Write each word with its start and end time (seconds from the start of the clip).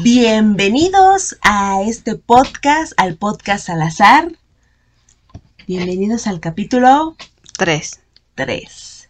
Bienvenidos 0.00 1.36
a 1.42 1.82
este 1.82 2.14
podcast, 2.14 2.92
al 2.98 3.16
podcast 3.16 3.66
Salazar. 3.66 4.30
Bienvenidos 5.66 6.28
al 6.28 6.38
capítulo 6.38 7.16
Tres. 7.56 7.98
3. 8.36 9.08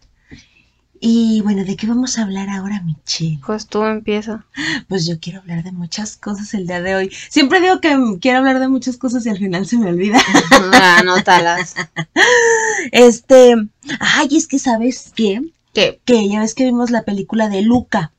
Y 0.99 1.41
bueno, 1.43 1.63
¿de 1.63 1.75
qué 1.75 1.85
vamos 1.85 2.17
a 2.17 2.23
hablar 2.23 2.49
ahora, 2.49 2.81
Michelle? 2.81 3.39
Pues 3.45 3.67
tú 3.67 3.83
empieza. 3.83 4.47
Pues 4.87 5.05
yo 5.05 5.19
quiero 5.19 5.41
hablar 5.41 5.63
de 5.63 5.71
muchas 5.71 6.17
cosas 6.17 6.55
el 6.55 6.65
día 6.65 6.81
de 6.81 6.95
hoy. 6.95 7.11
Siempre 7.29 7.61
digo 7.61 7.79
que 7.81 7.95
quiero 8.19 8.39
hablar 8.39 8.59
de 8.59 8.67
muchas 8.67 8.97
cosas 8.97 9.23
y 9.27 9.29
al 9.29 9.37
final 9.37 9.67
se 9.67 9.77
me 9.77 9.89
olvida. 9.89 10.19
Anótalas. 10.97 11.75
Este, 12.91 13.55
ay, 13.99 14.29
es 14.31 14.47
que 14.47 14.57
sabes 14.57 15.11
qué? 15.15 15.41
¿Qué? 15.71 16.01
Que 16.05 16.27
ya 16.27 16.39
ves 16.39 16.55
que 16.55 16.65
vimos 16.65 16.89
la 16.89 17.03
película 17.03 17.47
de 17.47 17.61
Luca. 17.61 18.11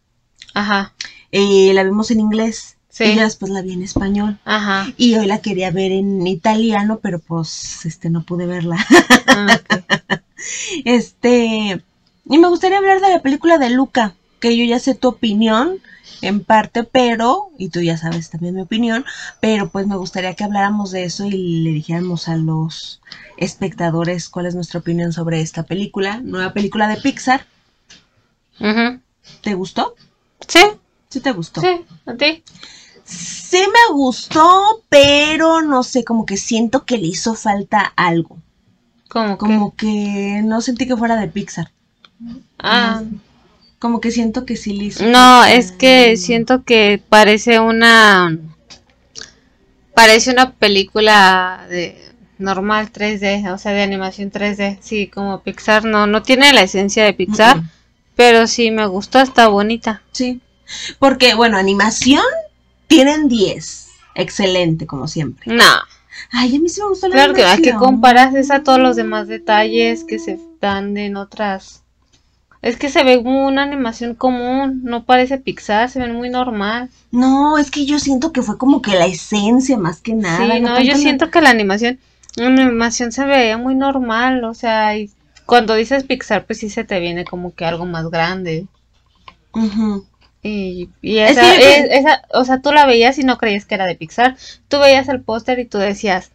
Ajá. 0.54 0.94
Eh, 1.32 1.72
la 1.74 1.82
vimos 1.82 2.10
en 2.10 2.20
inglés. 2.20 2.76
Sí. 2.88 3.04
Y 3.04 3.14
después 3.16 3.52
la 3.52 3.62
vi 3.62 3.72
en 3.72 3.82
español. 3.82 4.38
Ajá. 4.44 4.92
Y 4.96 5.14
hoy 5.14 5.26
la 5.26 5.38
quería 5.38 5.70
ver 5.70 5.92
en 5.92 6.26
italiano, 6.26 6.98
pero 7.00 7.20
pues 7.20 7.86
este 7.86 8.10
no 8.10 8.24
pude 8.24 8.46
verla. 8.46 8.76
Ah. 9.26 9.60
Este, 10.84 11.82
y 12.24 12.38
me 12.38 12.48
gustaría 12.48 12.78
hablar 12.78 13.00
de 13.00 13.10
la 13.10 13.20
película 13.20 13.58
de 13.58 13.70
Luca, 13.70 14.14
que 14.40 14.56
yo 14.56 14.64
ya 14.64 14.78
sé 14.78 14.94
tu 14.94 15.08
opinión 15.08 15.80
en 16.22 16.44
parte, 16.44 16.84
pero, 16.84 17.48
y 17.58 17.68
tú 17.70 17.80
ya 17.80 17.96
sabes 17.96 18.30
también 18.30 18.54
mi 18.54 18.62
opinión, 18.62 19.04
pero 19.40 19.70
pues 19.70 19.86
me 19.86 19.96
gustaría 19.96 20.34
que 20.34 20.44
habláramos 20.44 20.90
de 20.90 21.04
eso 21.04 21.26
y 21.26 21.62
le 21.62 21.70
dijéramos 21.70 22.28
a 22.28 22.36
los 22.36 23.00
espectadores 23.36 24.28
cuál 24.28 24.46
es 24.46 24.54
nuestra 24.54 24.80
opinión 24.80 25.12
sobre 25.12 25.40
esta 25.40 25.62
película, 25.62 26.20
nueva 26.22 26.52
película 26.52 26.88
de 26.88 27.00
Pixar. 27.00 27.46
Ujú. 28.60 29.00
¿Te 29.40 29.54
gustó? 29.54 29.94
Sí, 30.46 30.60
Sí 31.10 31.20
te 31.20 31.32
gustó. 31.32 31.60
sí, 31.60 31.68
a 32.06 32.14
ti. 32.14 32.42
Sí 33.04 33.58
me 33.58 33.94
gustó, 33.94 34.82
pero 34.88 35.60
no 35.62 35.82
sé, 35.82 36.04
como 36.04 36.24
que 36.24 36.36
siento 36.36 36.84
que 36.86 36.96
le 36.98 37.08
hizo 37.08 37.34
falta 37.34 37.80
algo. 37.96 38.38
¿Cómo, 39.08 39.36
Como 39.38 39.74
que 39.74 40.40
no 40.44 40.60
sentí 40.60 40.86
que 40.86 40.96
fuera 40.96 41.16
de 41.16 41.26
Pixar. 41.26 41.72
Ah, 42.60 43.02
Como 43.80 44.00
que 44.00 44.12
siento 44.12 44.46
que 44.46 44.56
sí 44.56 44.72
le 44.74 44.84
hizo 44.84 45.04
no, 45.04 45.40
falta 45.40 45.52
es 45.52 45.72
que 45.72 46.10
algo. 46.10 46.16
siento 46.22 46.64
que 46.64 47.02
parece 47.08 47.58
una. 47.58 48.38
Parece 49.94 50.30
una 50.30 50.52
película 50.52 51.66
de 51.68 52.00
normal 52.38 52.90
3D, 52.92 53.52
o 53.52 53.58
sea, 53.58 53.72
de 53.72 53.82
animación 53.82 54.30
3D. 54.30 54.78
Sí, 54.80 55.08
como 55.08 55.40
Pixar 55.42 55.84
no, 55.84 56.06
no 56.06 56.22
tiene 56.22 56.52
la 56.52 56.62
esencia 56.62 57.04
de 57.04 57.12
Pixar, 57.12 57.62
pero 58.14 58.46
sí 58.46 58.70
me 58.70 58.86
gustó, 58.86 59.18
está 59.20 59.48
bonita. 59.48 60.02
Sí. 60.12 60.40
Porque, 60.98 61.34
bueno, 61.34 61.56
animación 61.56 62.24
tienen 62.86 63.28
10. 63.28 63.88
Excelente, 64.14 64.86
como 64.86 65.08
siempre. 65.08 65.52
No, 65.54 65.64
Ay, 66.32 66.56
a 66.56 66.60
mí 66.60 66.68
sí 66.68 66.80
me 66.80 66.88
gustó 66.88 67.08
la 67.08 67.14
claro 67.14 67.34
que 67.34 67.42
a 67.42 67.52
animación. 67.52 67.78
que 67.78 67.84
comparas 67.84 68.34
es 68.34 68.50
a 68.50 68.62
todos 68.62 68.78
los 68.78 68.96
demás 68.96 69.28
detalles 69.28 70.04
que 70.04 70.18
se 70.18 70.38
dan 70.60 70.96
en 70.96 71.16
otras. 71.16 71.82
Es 72.62 72.76
que 72.76 72.90
se 72.90 73.02
ve 73.04 73.16
una 73.16 73.62
animación 73.62 74.14
común, 74.14 74.82
no 74.84 75.04
parece 75.04 75.38
Pixar, 75.38 75.88
se 75.88 75.98
ven 75.98 76.14
muy 76.14 76.28
normal. 76.28 76.90
No, 77.10 77.56
es 77.56 77.70
que 77.70 77.86
yo 77.86 77.98
siento 77.98 78.32
que 78.32 78.42
fue 78.42 78.58
como 78.58 78.82
que 78.82 78.94
la 78.94 79.06
esencia 79.06 79.78
más 79.78 80.02
que 80.02 80.14
nada. 80.14 80.54
sí, 80.54 80.60
no, 80.60 80.80
yo 80.82 80.96
siento 80.96 81.30
que 81.30 81.40
la 81.40 81.50
animación, 81.50 81.98
la 82.36 82.46
animación 82.48 83.12
se 83.12 83.24
veía 83.24 83.56
muy 83.56 83.74
normal, 83.74 84.44
o 84.44 84.52
sea, 84.52 84.96
y 84.98 85.10
cuando 85.46 85.74
dices 85.74 86.04
Pixar, 86.04 86.44
pues 86.44 86.58
sí 86.58 86.68
se 86.68 86.84
te 86.84 87.00
viene 87.00 87.24
como 87.24 87.54
que 87.54 87.64
algo 87.64 87.86
más 87.86 88.10
grande. 88.10 88.66
Ujú. 89.54 90.04
Y, 90.42 90.88
y 91.02 91.18
Es 91.18 91.32
esa, 91.32 91.42
que 91.56 91.74
es- 91.80 91.86
esa, 91.90 92.22
o 92.32 92.44
sea, 92.44 92.60
tú 92.62 92.72
la 92.72 92.86
veías 92.86 93.18
y 93.18 93.24
no 93.24 93.36
creías 93.38 93.66
que 93.66 93.74
era 93.74 93.86
de 93.86 93.94
Pixar. 93.96 94.36
Tú 94.68 94.78
veías 94.78 95.08
el 95.08 95.20
póster 95.20 95.58
y 95.58 95.66
tú 95.66 95.78
decías, 95.78 96.30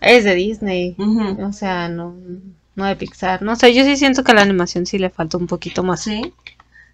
es 0.00 0.24
de 0.24 0.34
Disney. 0.34 0.96
O 1.42 1.52
sea, 1.52 1.88
no, 1.88 2.16
no 2.74 2.84
de 2.86 2.96
Pixar. 2.96 3.42
No 3.42 3.56
sé, 3.56 3.74
yo 3.74 3.84
sí 3.84 3.96
siento 3.96 4.24
que 4.24 4.32
a 4.32 4.36
la 4.36 4.42
animación 4.42 4.86
sí 4.86 4.98
le 4.98 5.10
falta 5.10 5.36
un 5.36 5.46
poquito 5.46 5.82
más. 5.82 6.00
Sí. 6.02 6.32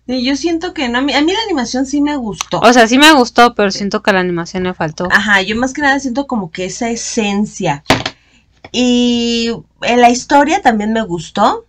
Yo 0.06 0.36
siento 0.36 0.74
que 0.74 0.88
no, 0.90 0.98
a 0.98 1.00
mí, 1.02 1.14
a 1.14 1.22
mí 1.22 1.32
la 1.32 1.38
animación 1.44 1.86
sí 1.86 2.02
me 2.02 2.16
gustó. 2.16 2.60
O 2.60 2.72
sea, 2.74 2.86
sí 2.88 2.98
me 2.98 3.12
gustó, 3.14 3.54
pero 3.54 3.70
siento 3.70 4.02
que 4.02 4.10
a 4.10 4.14
la 4.14 4.20
animación 4.20 4.64
le 4.64 4.74
faltó. 4.74 5.08
Ajá, 5.10 5.40
yo 5.40 5.56
más 5.56 5.72
que 5.72 5.80
nada 5.80 5.98
siento 5.98 6.26
como 6.26 6.50
que 6.50 6.66
esa 6.66 6.90
esencia. 6.90 7.84
Y 8.72 9.50
en 9.82 10.00
la 10.00 10.10
historia 10.10 10.60
también 10.62 10.92
me 10.92 11.02
gustó, 11.02 11.64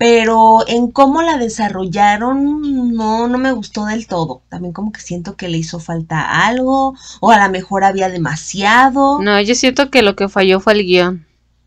pero 0.00 0.60
en 0.66 0.90
cómo 0.90 1.20
la 1.20 1.36
desarrollaron 1.36 2.94
no, 2.94 3.28
no 3.28 3.36
me 3.36 3.52
gustó 3.52 3.84
del 3.84 4.06
todo. 4.06 4.40
También 4.48 4.72
como 4.72 4.92
que 4.92 5.02
siento 5.02 5.36
que 5.36 5.48
le 5.50 5.58
hizo 5.58 5.78
falta 5.78 6.46
algo, 6.46 6.94
o 7.20 7.30
a 7.30 7.44
lo 7.44 7.52
mejor 7.52 7.84
había 7.84 8.08
demasiado 8.08 9.20
No, 9.20 9.38
yo 9.42 9.54
siento 9.54 9.90
que 9.90 10.00
lo 10.00 10.16
que 10.16 10.30
falló 10.30 10.58
fue 10.58 10.72
el 10.72 10.84
guion. 10.86 11.26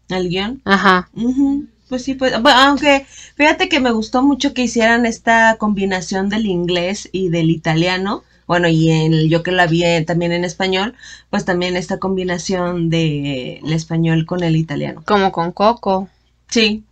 al 0.09 0.29
guion. 0.29 0.61
Ajá. 0.65 1.09
Ujú, 1.13 1.67
Pues 1.89 2.03
sí, 2.05 2.15
pues, 2.15 2.31
bueno, 2.41 2.57
aunque 2.59 3.05
fíjate 3.35 3.69
que 3.69 3.79
me 3.79 3.91
gustó 3.91 4.23
mucho 4.23 4.55
que 4.55 4.63
hicieran 4.63 5.05
esta 5.05 5.57
combinación 5.59 6.29
del 6.29 6.47
inglés 6.47 7.09
y 7.11 7.29
del 7.29 7.51
italiano. 7.51 8.23
Bueno, 8.47 8.67
y 8.67 8.89
el, 8.89 9.29
yo 9.29 9.43
que 9.43 9.51
la 9.51 9.67
vi 9.67 9.83
también 10.07 10.31
en 10.31 10.43
español, 10.43 10.95
pues 11.29 11.45
también 11.45 11.75
esta 11.75 11.99
combinación 11.99 12.89
del 12.89 13.71
español 13.71 14.25
con 14.25 14.41
el 14.43 14.55
italiano. 14.55 15.03
Como 15.05 15.31
con 15.31 15.51
Coco, 15.51 16.09
Sí. 16.49 16.83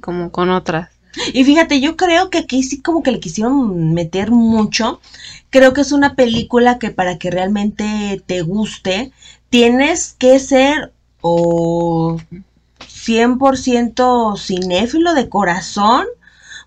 Como 0.00 0.30
con 0.30 0.50
otras. 0.50 0.90
Y 1.32 1.44
fíjate, 1.44 1.80
yo 1.80 1.96
creo 1.96 2.30
que 2.30 2.38
aquí 2.38 2.62
sí 2.62 2.80
como 2.80 3.02
que 3.02 3.10
le 3.10 3.20
quisieron 3.20 3.94
meter 3.94 4.30
mucho. 4.30 5.00
Creo 5.50 5.72
que 5.72 5.80
es 5.80 5.92
una 5.92 6.14
película 6.14 6.78
que 6.78 6.90
para 6.90 7.18
que 7.18 7.30
realmente 7.30 8.22
te 8.26 8.42
guste, 8.42 9.12
tienes 9.48 10.14
que 10.18 10.38
ser 10.38 10.92
o 11.20 12.16
100% 12.80 14.38
cinéfilo 14.38 15.14
de 15.14 15.28
corazón, 15.28 16.06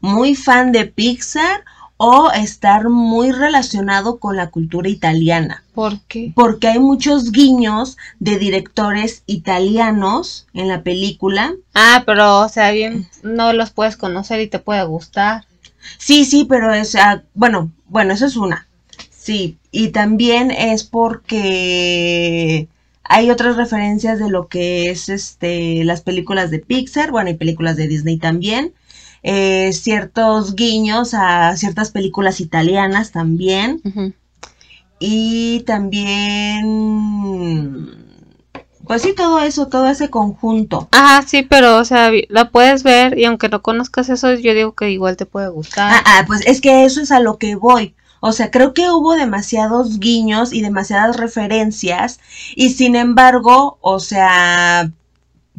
muy 0.02 0.36
fan 0.36 0.72
de 0.72 0.86
Pixar 0.86 1.64
o 2.06 2.32
estar 2.34 2.90
muy 2.90 3.32
relacionado 3.32 4.20
con 4.20 4.36
la 4.36 4.50
cultura 4.50 4.90
italiana. 4.90 5.64
¿Por 5.74 6.02
qué? 6.02 6.34
Porque 6.36 6.68
hay 6.68 6.80
muchos 6.80 7.32
guiños 7.32 7.96
de 8.20 8.38
directores 8.38 9.24
italianos 9.26 10.46
en 10.54 10.68
la 10.68 10.84
película. 10.84 11.54
Ah, 11.74 12.04
pero, 12.06 12.42
o 12.42 12.50
sea, 12.50 12.72
bien, 12.72 13.08
no 13.24 13.54
los 13.54 13.70
puedes 13.70 13.96
conocer 13.96 14.42
y 14.42 14.48
te 14.48 14.60
puede 14.60 14.84
gustar. 14.84 15.46
Sí, 15.98 16.26
sí, 16.26 16.44
pero 16.44 16.74
es, 16.74 16.94
ah, 16.96 17.24
bueno, 17.36 17.72
bueno, 17.88 18.14
eso 18.14 18.26
es 18.26 18.36
una. 18.36 18.68
Sí, 19.10 19.58
y 19.72 19.90
también 19.90 20.52
es 20.52 20.84
porque 20.84 22.68
hay 23.06 23.32
otras 23.32 23.56
referencias 23.56 24.20
de 24.20 24.30
lo 24.30 24.50
que 24.50 24.90
es 24.90 25.08
este 25.08 25.86
las 25.86 26.02
películas 26.02 26.52
de 26.52 26.60
Pixar, 26.60 27.12
bueno, 27.12 27.30
y 27.30 27.36
películas 27.36 27.78
de 27.78 27.88
Disney 27.88 28.18
también. 28.18 28.74
Eh, 29.24 29.72
ciertos 29.74 30.56
guiños 30.56 31.14
a 31.14 31.58
ciertas 31.58 31.92
películas 31.92 32.40
italianas 32.42 33.12
también. 33.12 33.82
Y 35.00 35.62
también, 35.62 36.70
pues 38.86 39.02
sí, 39.02 39.14
todo 39.14 39.40
eso, 39.42 39.68
todo 39.68 39.90
ese 39.90 40.10
conjunto. 40.10 40.88
Ajá, 40.92 41.26
sí, 41.28 41.44
pero, 41.44 41.78
o 41.78 41.86
sea, 41.86 42.12
la 42.30 42.52
puedes 42.52 42.84
ver 42.84 43.18
y 43.18 43.26
aunque 43.26 43.50
no 43.50 43.62
conozcas 43.62 44.10
eso, 44.10 44.34
yo 44.36 44.54
digo 44.54 44.74
que 44.74 44.92
igual 44.92 45.18
te 45.18 45.26
puede 45.26 45.50
gustar. 45.50 45.92
Ah, 45.92 46.04
ah, 46.06 46.24
pues 46.28 46.46
es 46.46 46.62
que 46.62 46.86
eso 46.86 47.02
es 47.02 47.12
a 47.12 47.20
lo 47.20 47.38
que 47.38 47.56
voy. 47.56 47.96
O 48.26 48.32
sea, 48.32 48.52
creo 48.52 48.74
que 48.74 48.90
hubo 48.90 49.18
demasiados 49.18 50.00
guiños 50.00 50.54
y 50.54 50.62
demasiadas 50.62 51.18
referencias. 51.18 52.22
Y 52.56 52.70
sin 52.70 52.96
embargo, 52.96 53.78
o 53.82 54.00
sea, 54.00 54.90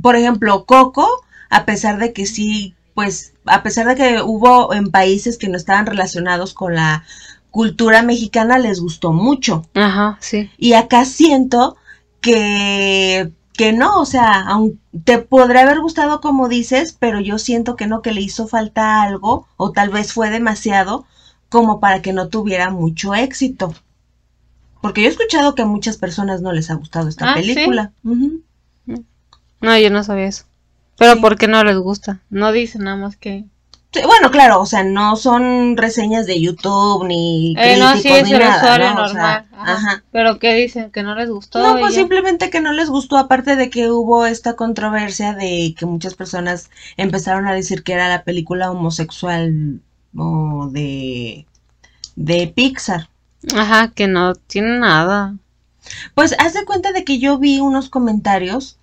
por 0.00 0.16
ejemplo, 0.16 0.64
Coco, 0.64 1.06
a 1.50 1.66
pesar 1.66 1.98
de 1.98 2.14
que 2.14 2.24
sí, 2.24 2.74
pues, 2.94 3.33
a 3.46 3.62
pesar 3.62 3.86
de 3.86 3.94
que 3.94 4.22
hubo 4.22 4.72
en 4.74 4.90
países 4.90 5.38
que 5.38 5.48
no 5.48 5.56
estaban 5.56 5.86
relacionados 5.86 6.54
con 6.54 6.74
la 6.74 7.04
cultura 7.50 8.02
mexicana, 8.02 8.58
les 8.58 8.80
gustó 8.80 9.12
mucho. 9.12 9.66
Ajá, 9.74 10.16
sí. 10.20 10.50
Y 10.58 10.72
acá 10.72 11.04
siento 11.04 11.76
que, 12.20 13.30
que 13.52 13.72
no, 13.72 14.00
o 14.00 14.06
sea, 14.06 14.40
aun- 14.48 14.80
te 15.04 15.18
podría 15.18 15.62
haber 15.62 15.80
gustado 15.80 16.20
como 16.20 16.48
dices, 16.48 16.96
pero 16.98 17.20
yo 17.20 17.38
siento 17.38 17.76
que 17.76 17.86
no, 17.86 18.02
que 18.02 18.12
le 18.12 18.22
hizo 18.22 18.48
falta 18.48 19.02
algo, 19.02 19.46
o 19.56 19.70
tal 19.72 19.90
vez 19.90 20.12
fue 20.12 20.30
demasiado, 20.30 21.04
como 21.48 21.78
para 21.80 22.02
que 22.02 22.12
no 22.12 22.28
tuviera 22.28 22.70
mucho 22.70 23.14
éxito. 23.14 23.74
Porque 24.82 25.02
yo 25.02 25.08
he 25.08 25.10
escuchado 25.12 25.54
que 25.54 25.62
a 25.62 25.66
muchas 25.66 25.96
personas 25.96 26.42
no 26.42 26.52
les 26.52 26.70
ha 26.70 26.74
gustado 26.74 27.08
esta 27.08 27.32
Ah, 27.32 27.36
¿sí? 27.36 27.54
película. 27.54 27.92
No, 29.60 29.78
yo 29.78 29.90
no 29.90 30.02
sabía 30.04 30.26
eso. 30.26 30.44
Pero 30.98 31.14
Sí. 31.14 31.20
¿por 31.20 31.36
qué 31.36 31.48
no 31.48 31.62
les 31.64 31.76
gusta? 31.78 32.20
No 32.30 32.52
dicen 32.52 32.84
nada 32.84 32.96
más 32.96 33.16
que... 33.16 33.44
Sí, 33.92 34.00
bueno, 34.06 34.32
claro, 34.32 34.60
o 34.60 34.66
sea, 34.66 34.82
no 34.82 35.14
son 35.14 35.76
reseñas 35.76 36.26
de 36.26 36.40
YouTube 36.40 37.06
ni 37.06 37.54
Eh, 37.56 37.76
no, 37.78 37.96
sí, 37.96 38.08
es 38.08 38.24
ni 38.24 38.32
el 38.32 38.40
nada, 38.40 38.56
usuario 38.56 38.92
¿no? 38.94 39.04
O 39.04 39.08
sea, 39.08 39.14
normal. 39.14 39.46
ajá. 39.52 39.72
ajá. 39.72 40.04
Pero 40.10 40.38
¿qué 40.40 40.54
dicen? 40.54 40.90
¿Que 40.90 41.04
no 41.04 41.14
les 41.14 41.30
gustó? 41.30 41.60
No, 41.62 41.78
pues 41.78 41.94
ya? 41.94 42.00
simplemente 42.00 42.50
que 42.50 42.60
no 42.60 42.72
les 42.72 42.90
gustó, 42.90 43.16
aparte 43.18 43.54
de 43.54 43.70
que 43.70 43.88
hubo 43.92 44.26
esta 44.26 44.54
controversia 44.56 45.32
de 45.34 45.76
que 45.78 45.86
muchas 45.86 46.14
personas 46.14 46.70
empezaron 46.96 47.46
a 47.46 47.52
decir 47.54 47.84
que 47.84 47.92
era 47.92 48.08
la 48.08 48.24
película 48.24 48.68
homosexual 48.72 49.80
o 50.16 50.68
de, 50.72 51.46
de 52.16 52.48
Pixar. 52.48 53.08
Ajá, 53.54 53.92
que 53.94 54.08
no 54.08 54.34
tiene 54.34 54.78
nada. 54.80 55.36
Pues 56.14 56.34
haz 56.40 56.54
de 56.54 56.64
cuenta 56.64 56.90
de 56.90 57.04
que 57.04 57.20
yo 57.20 57.38
vi 57.38 57.60
unos 57.60 57.90
comentarios. 57.90 58.76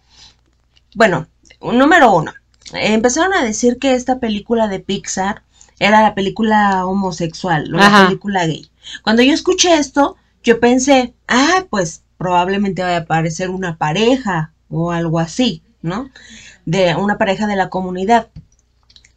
Bueno, 0.96 1.28
número 1.62 2.14
uno. 2.14 2.34
Empezaron 2.74 3.34
a 3.34 3.44
decir 3.44 3.78
que 3.80 3.94
esta 3.94 4.20
película 4.20 4.68
de 4.68 4.80
Pixar 4.80 5.44
era 5.80 6.02
la 6.02 6.16
película 6.16 6.86
homosexual, 6.86 7.74
o 7.74 7.78
la 7.78 8.06
película 8.06 8.46
gay. 8.46 8.70
Cuando 9.04 9.24
yo 9.24 9.34
escuché 9.34 9.76
esto, 9.76 10.16
yo 10.44 10.60
pensé, 10.60 11.14
ah, 11.28 11.66
pues 11.70 12.04
probablemente 12.18 12.84
vaya 12.84 12.98
a 12.98 13.02
aparecer 13.02 13.50
una 13.50 13.78
pareja 13.78 14.54
o 14.70 14.92
algo 14.92 15.20
así, 15.20 15.64
¿no? 15.82 16.10
De 16.66 16.96
una 16.96 17.18
pareja 17.18 17.48
de 17.48 17.56
la 17.56 17.70
comunidad. 17.70 18.28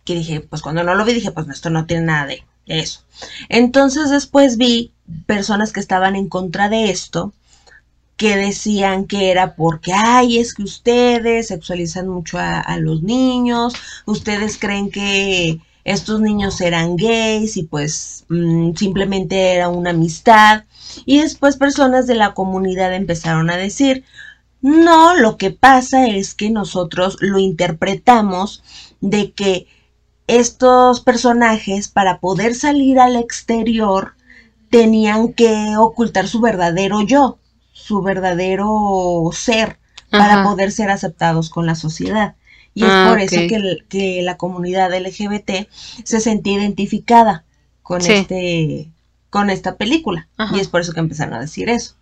Que 0.04 0.14
dije, 0.14 0.40
pues 0.40 0.62
cuando 0.62 0.82
no 0.84 0.94
lo 0.94 1.04
vi, 1.04 1.14
dije, 1.14 1.30
pues 1.30 1.48
esto 1.48 1.70
no 1.70 1.86
tiene 1.86 2.06
nada 2.06 2.26
de 2.26 2.44
eso. 2.66 3.04
Entonces 3.48 4.10
después 4.10 4.56
vi 4.56 4.92
personas 5.26 5.72
que 5.72 5.80
estaban 5.80 6.16
en 6.16 6.28
contra 6.28 6.68
de 6.68 6.90
esto, 6.90 7.32
que 8.16 8.36
decían 8.36 9.06
que 9.06 9.30
era 9.30 9.56
porque, 9.56 9.92
ay, 9.92 10.38
es 10.38 10.54
que 10.54 10.62
ustedes 10.62 11.48
sexualizan 11.48 12.08
mucho 12.08 12.38
a, 12.38 12.76
los 12.78 13.02
niños, 13.02 13.74
ustedes 14.06 14.58
creen 14.58 14.90
que 14.90 15.60
estos 15.84 16.20
niños 16.20 16.60
eran 16.60 16.96
gays 16.96 17.56
y 17.56 17.64
pues 17.64 18.24
mm, 18.28 18.74
simplemente 18.76 19.54
era 19.54 19.68
una 19.68 19.90
amistad. 19.90 20.64
Y 21.06 21.20
después 21.20 21.56
personas 21.56 22.06
de 22.06 22.14
la 22.14 22.34
comunidad 22.34 22.94
empezaron 22.94 23.50
a 23.50 23.56
decir, 23.56 24.04
no, 24.62 25.14
lo 25.16 25.36
que 25.36 25.50
pasa 25.50 26.06
es 26.06 26.34
que 26.34 26.50
nosotros 26.50 27.18
lo 27.20 27.38
interpretamos 27.38 28.62
de 29.00 29.32
que 29.32 29.66
estos 30.26 31.00
personajes 31.00 31.88
para 31.88 32.18
poder 32.18 32.54
salir 32.54 32.98
al 32.98 33.16
exterior 33.16 34.14
tenían 34.70 35.34
que 35.34 35.76
ocultar 35.76 36.28
su 36.28 36.40
verdadero 36.40 37.02
yo, 37.02 37.38
su 37.74 38.00
verdadero 38.02 39.28
ser, 39.34 39.78
para 40.10 40.42
poder 40.44 40.72
ser 40.72 40.90
aceptados 40.90 41.50
con 41.50 41.66
la 41.66 41.74
sociedad. 41.74 42.36
Y 42.72 42.84
es 42.84 42.90
Ah, 42.90 43.08
por 43.10 43.20
eso 43.20 43.36
que, 43.36 43.56
el- 43.56 43.84
que 43.88 44.22
la 44.22 44.36
comunidad 44.36 44.92
LGBT 44.94 45.68
se 46.04 46.20
sentía 46.20 46.54
identificada 46.58 47.44
con 47.82 48.00
Sí. 48.00 48.12
este 48.12 48.90
con 49.30 49.50
esta 49.50 49.74
película. 49.76 50.28
Ajá. 50.36 50.56
Y 50.56 50.60
es 50.60 50.68
por 50.68 50.80
eso 50.80 50.92
que 50.92 51.00
empezaron 51.00 51.34
a 51.34 51.40
decir 51.40 51.68
eso. 51.68 51.96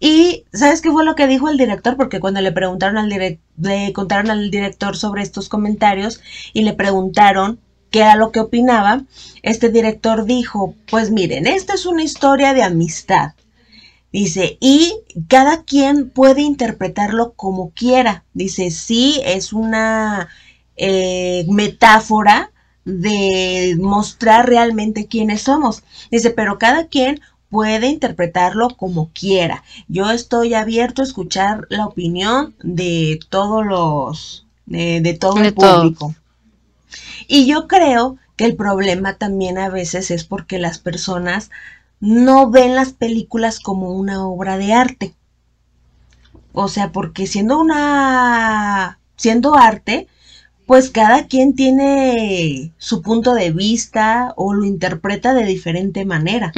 Y 0.00 0.44
¿sabes 0.54 0.80
qué 0.80 0.90
fue 0.90 1.04
lo 1.04 1.14
que 1.14 1.26
dijo 1.26 1.48
el 1.50 1.58
director? 1.58 1.96
Porque 1.96 2.18
cuando 2.20 2.40
le 2.40 2.50
preguntaron 2.52 2.96
al 2.96 3.08
le 3.10 3.92
contaron 3.92 4.30
al 4.30 4.50
director 4.50 4.96
sobre 4.96 5.22
estos 5.22 5.48
comentarios 5.50 6.20
y 6.54 6.62
le 6.62 6.72
preguntaron 6.72 7.60
qué 7.90 8.00
era 8.00 8.16
lo 8.16 8.32
que 8.32 8.40
opinaba, 8.40 9.02
este 9.42 9.68
director 9.70 10.24
dijo, 10.24 10.74
pues 10.90 11.10
miren, 11.10 11.46
esta 11.46 11.74
es 11.74 11.84
una 11.86 12.02
historia 12.02 12.54
de 12.54 12.62
amistad. 12.62 13.32
Dice, 14.16 14.56
y 14.60 14.94
cada 15.28 15.64
quien 15.64 16.08
puede 16.10 16.40
interpretarlo 16.42 17.34
como 17.34 17.70
quiera. 17.70 18.24
Dice, 18.32 18.70
sí, 18.70 19.20
es 19.24 19.52
una 19.52 20.28
eh, 20.76 21.44
metáfora 21.48 22.50
de 22.84 23.76
mostrar 23.80 24.48
realmente 24.48 25.06
quiénes 25.06 25.42
somos. 25.42 25.82
Dice, 26.10 26.30
pero 26.30 26.58
cada 26.58 26.86
quien 26.88 27.20
puede 27.50 27.88
interpretarlo 27.88 28.70
como 28.76 29.10
quiera. 29.12 29.62
Yo 29.88 30.10
estoy 30.10 30.54
abierto 30.54 31.02
a 31.02 31.04
escuchar 31.04 31.66
la 31.68 31.86
opinión 31.86 32.54
de 32.62 33.20
todos 33.28 33.66
los, 33.66 34.46
de, 34.66 35.00
de 35.02 35.14
todo 35.14 35.34
De 35.34 35.48
el 35.48 35.54
todos. 35.54 35.92
público. 35.94 36.14
Y 37.28 37.46
yo 37.46 37.68
creo 37.68 38.16
que 38.36 38.44
el 38.44 38.56
problema 38.56 39.16
también 39.18 39.58
a 39.58 39.68
veces 39.68 40.10
es 40.10 40.24
porque 40.24 40.58
las 40.58 40.78
personas 40.78 41.50
no 42.00 42.50
ven 42.50 42.74
las 42.74 42.92
películas 42.92 43.60
como 43.60 43.92
una 43.92 44.26
obra 44.26 44.58
de 44.58 44.72
arte. 44.72 45.14
O 46.52 46.68
sea, 46.68 46.92
porque 46.92 47.26
siendo 47.26 47.58
una, 47.58 48.98
siendo 49.16 49.56
arte, 49.56 50.08
pues 50.66 50.90
cada 50.90 51.26
quien 51.26 51.54
tiene 51.54 52.72
su 52.78 53.02
punto 53.02 53.34
de 53.34 53.52
vista 53.52 54.32
o 54.36 54.52
lo 54.52 54.64
interpreta 54.64 55.32
de 55.34 55.44
diferente 55.44 56.04
manera. 56.04 56.52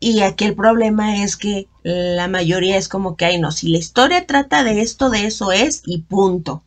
Y 0.00 0.20
aquí 0.22 0.44
el 0.44 0.56
problema 0.56 1.22
es 1.22 1.36
que 1.36 1.68
la 1.84 2.26
mayoría 2.26 2.76
es 2.76 2.88
como 2.88 3.16
que, 3.16 3.26
ay, 3.26 3.38
no, 3.38 3.52
si 3.52 3.68
la 3.68 3.78
historia 3.78 4.26
trata 4.26 4.64
de 4.64 4.80
esto, 4.80 5.10
de 5.10 5.26
eso 5.26 5.52
es 5.52 5.82
y 5.86 5.98
punto. 6.02 6.62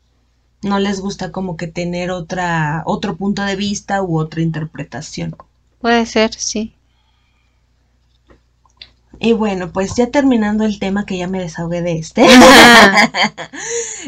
No 0.62 0.80
les 0.80 1.02
gusta 1.02 1.32
como 1.32 1.58
que 1.58 1.68
tener 1.68 2.12
otra, 2.12 2.84
otro 2.86 3.18
punto 3.18 3.42
de 3.44 3.56
vista 3.56 4.02
u 4.02 4.18
otra 4.18 4.42
interpretación. 4.42 5.36
Puede 5.82 6.06
ser, 6.06 6.34
sí. 6.34 6.74
Y 9.20 9.34
bueno, 9.34 9.72
pues 9.72 9.96
ya 9.96 10.08
terminando 10.12 10.66
el 10.66 10.80
tema 10.80 11.06
que 11.06 11.18
ya 11.18 11.28
me 11.28 11.40
desahogué 11.40 11.82
de 11.82 12.00
este. 12.00 12.26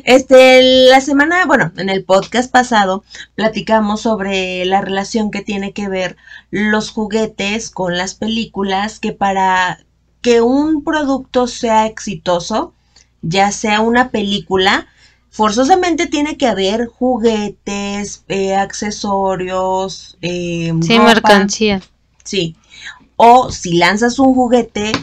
Este, 0.04 0.62
la 0.90 1.02
semana, 1.02 1.46
bueno, 1.48 1.72
en 1.76 1.90
el 1.90 2.04
podcast 2.04 2.52
pasado 2.52 3.04
platicamos 3.36 4.02
sobre 4.02 4.64
la 4.66 4.80
relación 4.80 5.32
que 5.32 5.42
tiene 5.42 5.74
que 5.74 5.90
ver 5.90 6.16
los 6.52 6.92
juguetes 6.92 7.72
con 7.72 7.98
las 7.98 8.14
películas, 8.14 9.00
que 9.00 9.12
para 9.12 9.80
que 10.22 10.42
un 10.42 10.84
producto 10.84 11.48
sea 11.48 11.88
exitoso, 11.88 12.74
ya 13.22 13.52
sea 13.52 13.82
una 13.82 14.10
película, 14.12 14.88
forzosamente 15.30 16.08
tiene 16.08 16.38
que 16.38 16.48
haber 16.48 16.88
juguetes, 16.88 18.24
eh, 18.28 18.56
accesorios, 18.56 20.18
eh, 20.22 20.74
Sí, 20.82 20.98
ropa. 20.98 21.14
mercancía. 21.14 21.82
Sí. 22.24 22.56
O 23.18 23.52
si 23.52 23.78
lanzas 23.78 24.20
un 24.20 24.34
juguete 24.34 24.94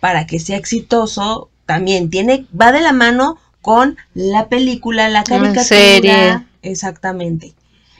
para 0.00 0.26
que 0.26 0.40
sea 0.40 0.56
exitoso, 0.56 1.50
también 1.66 2.08
tiene, 2.08 2.46
va 2.58 2.72
de 2.72 2.80
la 2.80 2.92
mano 2.92 3.38
con 3.60 3.96
la 4.14 4.48
película, 4.48 5.08
la 5.08 5.24
caricatura. 5.24 5.64
serie. 5.64 6.46
Exactamente. 6.62 7.54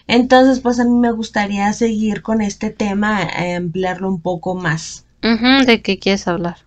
Entonces, 0.06 0.61
pues 0.61 0.79
a 0.81 0.85
mí 0.85 0.91
me 0.91 1.12
gustaría 1.12 1.73
seguir 1.73 2.23
con 2.23 2.41
este 2.41 2.71
tema, 2.71 3.23
eh, 3.23 3.56
ampliarlo 3.56 4.09
un 4.09 4.21
poco 4.21 4.55
más. 4.55 5.05
¿De 5.23 5.81
qué 5.81 5.99
quieres 5.99 6.29
hablar? 6.29 6.59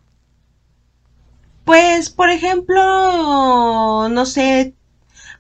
Pues, 1.63 2.09
por 2.09 2.31
ejemplo, 2.31 4.09
no 4.09 4.25
sé, 4.25 4.73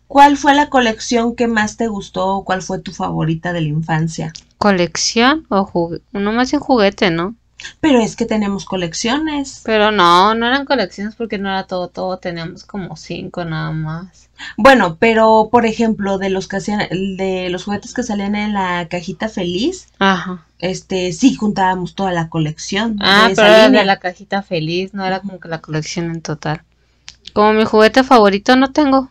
¿cuál 0.07 0.37
fue 0.37 0.53
la 0.53 0.69
colección 0.69 1.35
que 1.35 1.47
más 1.47 1.77
te 1.77 1.87
gustó 1.87 2.27
o 2.27 2.45
cuál 2.45 2.61
fue 2.61 2.79
tu 2.79 2.91
favorita 2.91 3.53
de 3.53 3.61
la 3.61 3.69
infancia? 3.69 4.33
¿Colección 4.59 5.47
o 5.49 5.63
juguete? 5.63 6.05
No 6.11 6.31
más 6.31 6.53
en 6.53 6.59
juguete, 6.59 7.09
¿no? 7.09 7.35
Pero 7.79 7.99
es 7.99 8.15
que 8.15 8.25
tenemos 8.25 8.65
colecciones. 8.65 9.61
Pero 9.65 9.91
no, 9.91 10.35
no 10.35 10.47
eran 10.47 10.65
colecciones 10.65 11.15
porque 11.15 11.37
no 11.37 11.49
era 11.49 11.65
todo, 11.65 11.87
todo, 11.89 12.17
teníamos 12.17 12.63
como 12.63 12.95
cinco 12.95 13.45
nada 13.45 13.71
más. 13.71 14.29
Bueno, 14.57 14.97
pero 14.99 15.49
por 15.51 15.65
ejemplo, 15.65 16.17
de 16.19 16.29
los 16.29 16.47
que 16.47 16.57
hacían, 16.57 16.79
de 17.17 17.49
los 17.49 17.63
juguetes 17.63 17.93
que 17.95 18.03
salían 18.03 18.35
en 18.35 18.53
la 18.53 18.87
cajita 18.87 19.27
feliz, 19.29 19.87
Ajá. 19.97 20.45
este, 20.59 21.11
sí 21.13 21.33
juntábamos 21.33 21.95
toda 21.95 22.11
la 22.11 22.29
colección 22.29 22.97
Ah, 23.01 23.25
de 23.27 23.33
esa 23.33 23.41
pero 23.41 23.53
era 23.55 23.65
línea. 23.65 23.79
de 23.81 23.85
la 23.87 23.97
cajita 23.99 24.43
feliz, 24.43 24.93
no 24.93 25.03
era 25.05 25.21
como 25.21 25.39
que 25.39 25.47
la 25.49 25.59
colección 25.61 26.11
en 26.11 26.21
total. 26.21 26.61
Como 27.33 27.53
mi 27.53 27.65
juguete 27.65 28.03
favorito 28.03 28.55
no 28.55 28.71
tengo. 28.71 29.09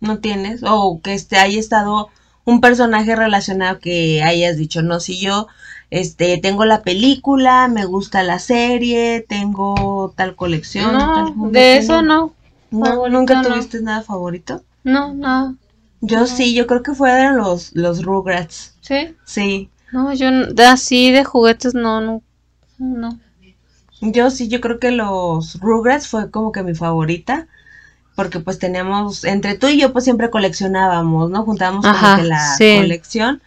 ¿No 0.00 0.18
tienes? 0.18 0.62
O 0.64 1.00
que 1.02 1.12
este 1.14 1.36
haya 1.38 1.60
estado 1.60 2.08
un 2.44 2.60
personaje 2.62 3.14
relacionado 3.16 3.78
que 3.80 4.22
hayas 4.22 4.56
dicho, 4.56 4.80
no, 4.82 5.00
si 5.00 5.18
yo 5.20 5.48
este 5.90 6.38
tengo 6.38 6.64
la 6.64 6.82
película, 6.82 7.68
me 7.68 7.84
gusta 7.84 8.22
la 8.22 8.38
serie, 8.38 9.24
tengo 9.28 10.12
tal 10.16 10.34
colección, 10.36 10.92
No, 10.92 11.48
de 11.50 11.78
eso 11.78 12.02
no. 12.02 12.32
No, 12.70 13.08
¿Nunca 13.08 13.42
no. 13.42 13.48
tuviste 13.48 13.80
nada 13.80 14.02
favorito? 14.02 14.62
No, 14.84 15.14
no. 15.14 15.56
Yo 16.00 16.26
sí, 16.26 16.54
yo 16.54 16.66
creo 16.66 16.82
que 16.82 16.94
fueron 16.94 17.36
los, 17.36 17.74
los 17.74 18.04
Rugrats. 18.04 18.74
¿Sí? 18.80 19.14
Sí. 19.24 19.70
No, 19.92 20.12
yo 20.12 20.28
así 20.68 21.10
de 21.10 21.24
juguetes 21.24 21.74
no, 21.74 22.00
no. 22.00 22.22
No. 22.78 23.18
Yo 24.00 24.30
sí, 24.30 24.48
yo 24.48 24.60
creo 24.60 24.78
que 24.78 24.90
los 24.90 25.58
Rugrats 25.60 26.08
fue 26.08 26.30
como 26.30 26.52
que 26.52 26.62
mi 26.62 26.74
favorita. 26.74 27.46
Porque 28.14 28.40
pues 28.40 28.58
teníamos, 28.58 29.24
entre 29.24 29.56
tú 29.58 29.68
y 29.68 29.78
yo 29.78 29.92
pues 29.92 30.04
siempre 30.04 30.30
coleccionábamos, 30.30 31.30
¿no? 31.30 31.44
Juntábamos 31.44 31.84
como 31.84 31.96
Ajá, 31.96 32.16
que 32.16 32.22
la 32.24 32.56
sí. 32.56 32.76
colección. 32.78 33.42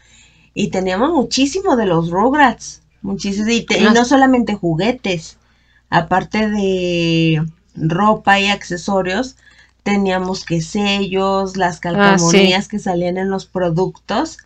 Y 0.53 0.70
teníamos 0.70 1.12
muchísimo 1.12 1.75
de 1.75 1.86
los 1.86 2.10
Rugrats. 2.10 2.82
Muchísimo. 3.01 3.50
Y, 3.50 3.62
te- 3.65 3.79
y 3.79 3.84
no 3.84 4.06
solamente 4.06 4.56
juguetes. 4.56 5.38
Aparte 5.89 6.50
de 6.50 7.44
ropa 7.75 8.39
y 8.39 8.48
accesorios, 8.48 9.38
teníamos 9.84 10.46
que 10.46 10.62
sellos, 10.62 11.53
Ah, 11.56 11.60
las 11.60 11.79
calcamonías 11.79 12.68
que 12.68 12.79
salían 12.79 13.18
en 13.18 13.29
los 13.29 13.46
productos 13.46 14.38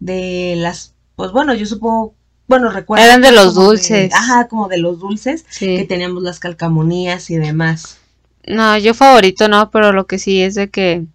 de 0.00 0.54
las, 0.58 0.94
pues 1.16 1.32
bueno, 1.32 1.54
yo 1.54 1.64
supongo, 1.64 2.14
bueno, 2.48 2.70
recuerdo. 2.70 3.04
Eran 3.04 3.22
de 3.22 3.32
los 3.32 3.54
dulces. 3.54 4.12
ajá, 4.12 4.48
como 4.48 4.68
de 4.68 4.78
los 4.78 4.98
dulces, 4.98 5.44
que 5.58 5.86
teníamos 5.88 6.22
las 6.22 6.40
calcamonías 6.40 7.30
y 7.30 7.36
demás. 7.36 7.98
No, 8.46 8.76
yo 8.76 8.92
favorito 8.92 9.48
no, 9.48 9.70
pero 9.70 9.92
lo 9.92 10.06
que 10.06 10.18
sí 10.18 10.42
es 10.42 10.56
de 10.56 10.68
que 10.68 11.06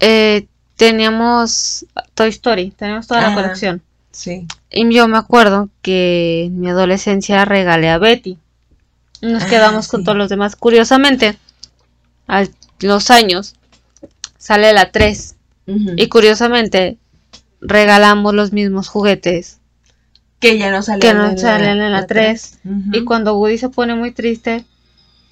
eh, 0.00 0.48
teníamos 0.78 1.84
Toy 2.14 2.30
Story, 2.30 2.70
teníamos 2.70 3.06
toda 3.06 3.20
la 3.20 3.26
Ajá. 3.28 3.42
colección. 3.42 3.82
Sí. 4.12 4.46
Y 4.70 4.90
yo 4.94 5.06
me 5.08 5.18
acuerdo 5.18 5.68
que 5.82 6.44
en 6.46 6.60
mi 6.60 6.70
adolescencia 6.70 7.44
regalé 7.44 7.90
a 7.90 7.98
Betty. 7.98 8.38
Nos 9.20 9.42
Ah, 9.42 9.48
quedamos 9.48 9.88
con 9.88 10.04
todos 10.04 10.16
los 10.16 10.28
demás. 10.30 10.56
Curiosamente, 10.56 11.36
a 12.28 12.44
los 12.80 13.10
años 13.10 13.54
sale 14.38 14.72
la 14.72 14.90
3. 14.92 15.34
Ujú. 15.66 15.92
Y 15.96 16.08
curiosamente, 16.08 16.96
regalamos 17.60 18.34
los 18.34 18.52
mismos 18.52 18.88
juguetes 18.88 19.58
que 20.40 20.56
ya 20.56 20.70
no 20.70 20.82
salían 20.82 21.00
que 21.00 21.14
no 21.14 21.36
salen 21.36 21.80
en 21.80 21.90
la 21.92 22.06
3. 22.06 22.60
Ujú. 22.64 22.90
Y 22.92 23.04
cuando 23.04 23.36
Woody 23.36 23.58
se 23.58 23.68
pone 23.68 23.96
muy 23.96 24.12
triste, 24.12 24.64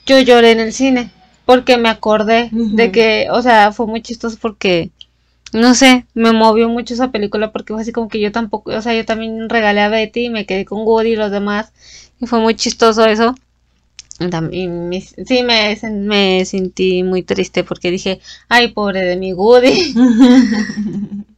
yo 0.04 0.18
lloré 0.18 0.50
en 0.50 0.60
el 0.60 0.72
cine. 0.72 1.12
Porque 1.44 1.76
me 1.76 1.88
acordé 1.88 2.48
de 2.50 2.90
que, 2.90 3.28
o 3.30 3.40
sea, 3.40 3.70
fue 3.70 3.86
muy 3.86 4.02
chistoso 4.02 4.36
porque, 4.42 4.90
no 5.56 5.74
sé, 5.74 6.06
me 6.14 6.32
movió 6.32 6.68
mucho 6.68 6.94
esa 6.94 7.10
película 7.12 7.52
porque 7.52 7.72
fue 7.72 7.82
así 7.82 7.92
como 7.92 8.08
que 8.08 8.20
yo 8.20 8.32
tampoco, 8.32 8.72
o 8.72 8.82
sea, 8.82 8.94
yo 8.94 9.04
también 9.04 9.48
regalé 9.48 9.80
a 9.82 9.88
Betty 9.88 10.26
y 10.26 10.30
me 10.30 10.46
quedé 10.46 10.64
con 10.64 10.80
Woody 10.84 11.12
y 11.12 11.16
los 11.16 11.30
demás. 11.32 11.72
Y 12.20 12.26
fue 12.26 12.40
muy 12.40 12.54
chistoso 12.56 13.04
eso. 13.06 13.34
Y 14.50 14.68
me- 14.68 15.00
sí, 15.02 15.42
me, 15.42 15.78
me 15.92 16.44
sentí 16.44 17.02
muy 17.02 17.22
triste 17.22 17.64
porque 17.64 17.90
dije, 17.90 18.20
ay, 18.48 18.68
pobre 18.72 19.02
de 19.02 19.16
mi 19.16 19.32
Woody. 19.34 19.94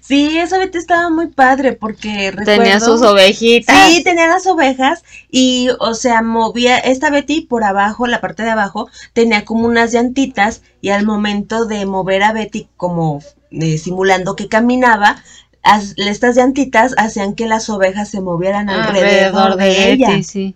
Sí, 0.00 0.38
esa 0.38 0.58
Betty 0.58 0.78
estaba 0.78 1.10
muy 1.10 1.26
padre 1.28 1.72
porque 1.72 2.32
Tenía 2.44 2.78
sus 2.80 3.02
ovejitas. 3.02 3.90
Sí, 3.90 4.04
tenía 4.04 4.28
las 4.28 4.46
ovejas 4.46 5.02
y, 5.30 5.68
o 5.80 5.94
sea, 5.94 6.22
movía 6.22 6.78
esta 6.78 7.10
Betty 7.10 7.42
por 7.42 7.64
abajo, 7.64 8.06
la 8.06 8.20
parte 8.20 8.44
de 8.44 8.50
abajo, 8.50 8.88
tenía 9.12 9.44
como 9.44 9.66
unas 9.66 9.92
llantitas 9.92 10.62
y 10.80 10.90
al 10.90 11.04
momento 11.04 11.64
de 11.64 11.86
mover 11.86 12.22
a 12.22 12.32
Betty 12.32 12.68
como 12.76 13.20
eh, 13.50 13.78
simulando 13.78 14.36
que 14.36 14.48
caminaba, 14.48 15.22
as- 15.62 15.94
estas 15.96 16.36
llantitas 16.36 16.94
hacían 16.96 17.34
que 17.34 17.46
las 17.46 17.68
ovejas 17.68 18.08
se 18.10 18.20
movieran 18.20 18.70
alrededor, 18.70 19.56
de, 19.56 19.92
ella. 19.92 20.10
Betty, 20.10 20.22
sí. 20.22 20.54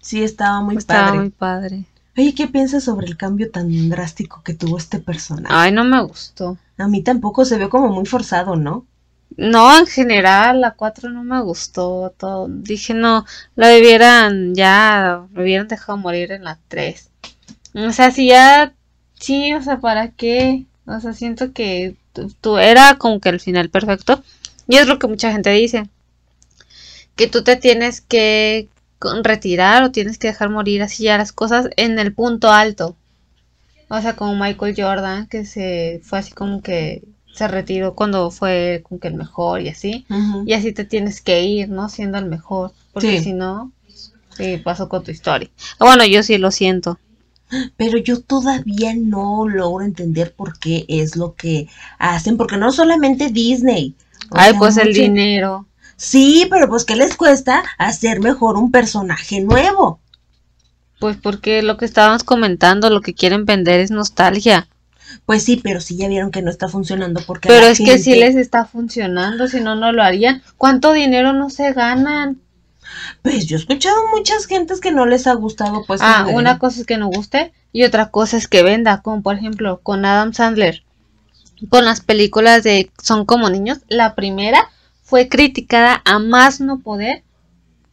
Sí, 0.00 0.22
estaba 0.22 0.60
muy 0.60 0.76
Estaba 0.76 1.06
padre. 1.06 1.18
muy 1.20 1.30
padre. 1.30 1.84
Oye, 2.16 2.34
¿qué 2.34 2.46
piensas 2.46 2.84
sobre 2.84 3.06
el 3.06 3.16
cambio 3.16 3.50
tan 3.50 3.88
drástico 3.88 4.42
que 4.44 4.54
tuvo 4.54 4.76
este 4.78 4.98
personaje? 4.98 5.54
Ay, 5.54 5.72
no 5.72 5.84
me 5.84 6.02
gustó. 6.02 6.58
A 6.78 6.88
mí 6.88 7.02
tampoco 7.02 7.44
se 7.44 7.58
vio 7.58 7.70
como 7.70 7.88
muy 7.88 8.04
forzado, 8.06 8.56
¿no? 8.56 8.86
No, 9.36 9.78
en 9.78 9.86
general, 9.86 10.60
la 10.60 10.72
4 10.72 11.08
no 11.10 11.24
me 11.24 11.40
gustó 11.42 12.12
todo. 12.18 12.48
Dije, 12.48 12.92
no, 12.94 13.24
la 13.56 13.68
debieran 13.68 14.54
ya, 14.54 15.26
lo 15.32 15.42
hubieran 15.42 15.68
dejado 15.68 15.96
morir 15.98 16.32
en 16.32 16.44
la 16.44 16.58
3. 16.68 17.10
O 17.74 17.92
sea, 17.92 18.10
si 18.10 18.28
ya, 18.28 18.74
sí, 19.18 19.54
o 19.54 19.62
sea, 19.62 19.78
¿para 19.80 20.10
qué? 20.10 20.66
O 20.86 21.00
sea, 21.00 21.14
siento 21.14 21.52
que 21.52 21.96
tú, 22.12 22.32
tú- 22.40 22.58
era 22.58 22.96
como 22.98 23.20
que 23.20 23.30
el 23.30 23.40
final 23.40 23.70
perfecto. 23.70 24.22
Y 24.68 24.76
es 24.76 24.86
lo 24.86 24.98
que 24.98 25.08
mucha 25.08 25.32
gente 25.32 25.50
dice. 25.50 25.88
Que 27.16 27.26
tú 27.26 27.42
te 27.44 27.56
tienes 27.56 28.00
que 28.00 28.68
retirar 29.22 29.82
o 29.82 29.90
tienes 29.90 30.18
que 30.18 30.28
dejar 30.28 30.48
morir 30.50 30.82
así 30.82 31.04
ya 31.04 31.18
las 31.18 31.32
cosas 31.32 31.68
en 31.76 31.98
el 31.98 32.12
punto 32.14 32.50
alto. 32.50 32.96
O 33.88 34.00
sea, 34.00 34.16
como 34.16 34.34
Michael 34.34 34.74
Jordan, 34.76 35.26
que 35.26 35.44
se 35.44 36.00
fue 36.02 36.18
así 36.20 36.32
como 36.32 36.62
que 36.62 37.02
se 37.34 37.48
retiró 37.48 37.94
cuando 37.94 38.30
fue 38.30 38.82
como 38.88 39.00
que 39.00 39.08
el 39.08 39.14
mejor 39.14 39.60
y 39.60 39.68
así. 39.68 40.06
Y 40.46 40.52
así 40.54 40.72
te 40.72 40.84
tienes 40.84 41.20
que 41.20 41.42
ir, 41.44 41.68
¿no? 41.68 41.88
Siendo 41.88 42.18
el 42.18 42.26
mejor. 42.26 42.72
Porque 42.92 43.18
Sí. 43.18 43.24
si 43.24 43.32
no, 43.32 43.72
sí, 44.36 44.58
pasó 44.58 44.88
con 44.88 45.02
tu 45.02 45.10
historia. 45.10 45.50
Bueno, 45.78 46.04
yo 46.04 46.22
sí 46.22 46.38
lo 46.38 46.50
siento. 46.50 46.98
Pero 47.76 47.98
yo 47.98 48.20
todavía 48.20 48.94
no 48.96 49.46
logro 49.46 49.84
entender 49.84 50.32
por 50.34 50.58
qué 50.58 50.86
es 50.88 51.16
lo 51.16 51.34
que 51.34 51.68
hacen, 51.98 52.38
porque 52.38 52.56
no 52.56 52.72
solamente 52.72 53.28
Disney. 53.28 53.94
Ay, 54.30 54.50
sea, 54.52 54.58
pues 54.58 54.76
el 54.78 54.94
dinero. 54.94 55.66
Sí, 56.02 56.48
pero 56.50 56.68
pues 56.68 56.84
¿qué 56.84 56.96
les 56.96 57.16
cuesta 57.16 57.62
hacer 57.78 58.18
mejor 58.18 58.56
un 58.56 58.72
personaje 58.72 59.40
nuevo? 59.40 60.00
Pues 60.98 61.16
porque 61.16 61.62
lo 61.62 61.76
que 61.76 61.84
estábamos 61.84 62.24
comentando, 62.24 62.90
lo 62.90 63.02
que 63.02 63.14
quieren 63.14 63.44
vender 63.44 63.78
es 63.78 63.92
nostalgia. 63.92 64.66
Pues 65.26 65.44
sí, 65.44 65.60
pero 65.62 65.80
sí 65.80 65.96
ya 65.96 66.08
vieron 66.08 66.32
que 66.32 66.42
no 66.42 66.50
está 66.50 66.66
funcionando 66.66 67.20
porque 67.24 67.48
Pero 67.48 67.66
es 67.66 67.78
que 67.78 68.00
sí 68.00 68.16
les 68.16 68.34
está 68.34 68.64
funcionando, 68.64 69.46
si 69.46 69.60
no, 69.60 69.76
no 69.76 69.92
lo 69.92 70.02
harían. 70.02 70.42
¿Cuánto 70.56 70.92
dinero 70.92 71.34
no 71.34 71.50
se 71.50 71.72
ganan? 71.72 72.40
Pues 73.22 73.46
yo 73.46 73.56
he 73.56 73.60
escuchado 73.60 73.94
muchas 74.12 74.46
gentes 74.46 74.80
que 74.80 74.90
no 74.90 75.06
les 75.06 75.28
ha 75.28 75.34
gustado 75.34 75.84
pues 75.86 76.00
Ah, 76.02 76.26
una 76.32 76.58
cosa 76.58 76.80
es 76.80 76.86
que 76.86 76.96
no 76.96 77.06
guste 77.06 77.52
y 77.72 77.84
otra 77.84 78.10
cosa 78.10 78.36
es 78.36 78.48
que 78.48 78.64
venda, 78.64 79.02
como 79.02 79.22
por 79.22 79.36
ejemplo 79.36 79.78
con 79.84 80.04
Adam 80.04 80.32
Sandler, 80.32 80.82
con 81.68 81.84
las 81.84 82.00
películas 82.00 82.64
de 82.64 82.90
Son 83.00 83.24
como 83.24 83.50
niños. 83.50 83.78
La 83.86 84.16
primera 84.16 84.68
fue 85.12 85.28
criticada 85.28 86.00
a 86.06 86.18
más 86.18 86.62
no 86.62 86.78
poder, 86.78 87.22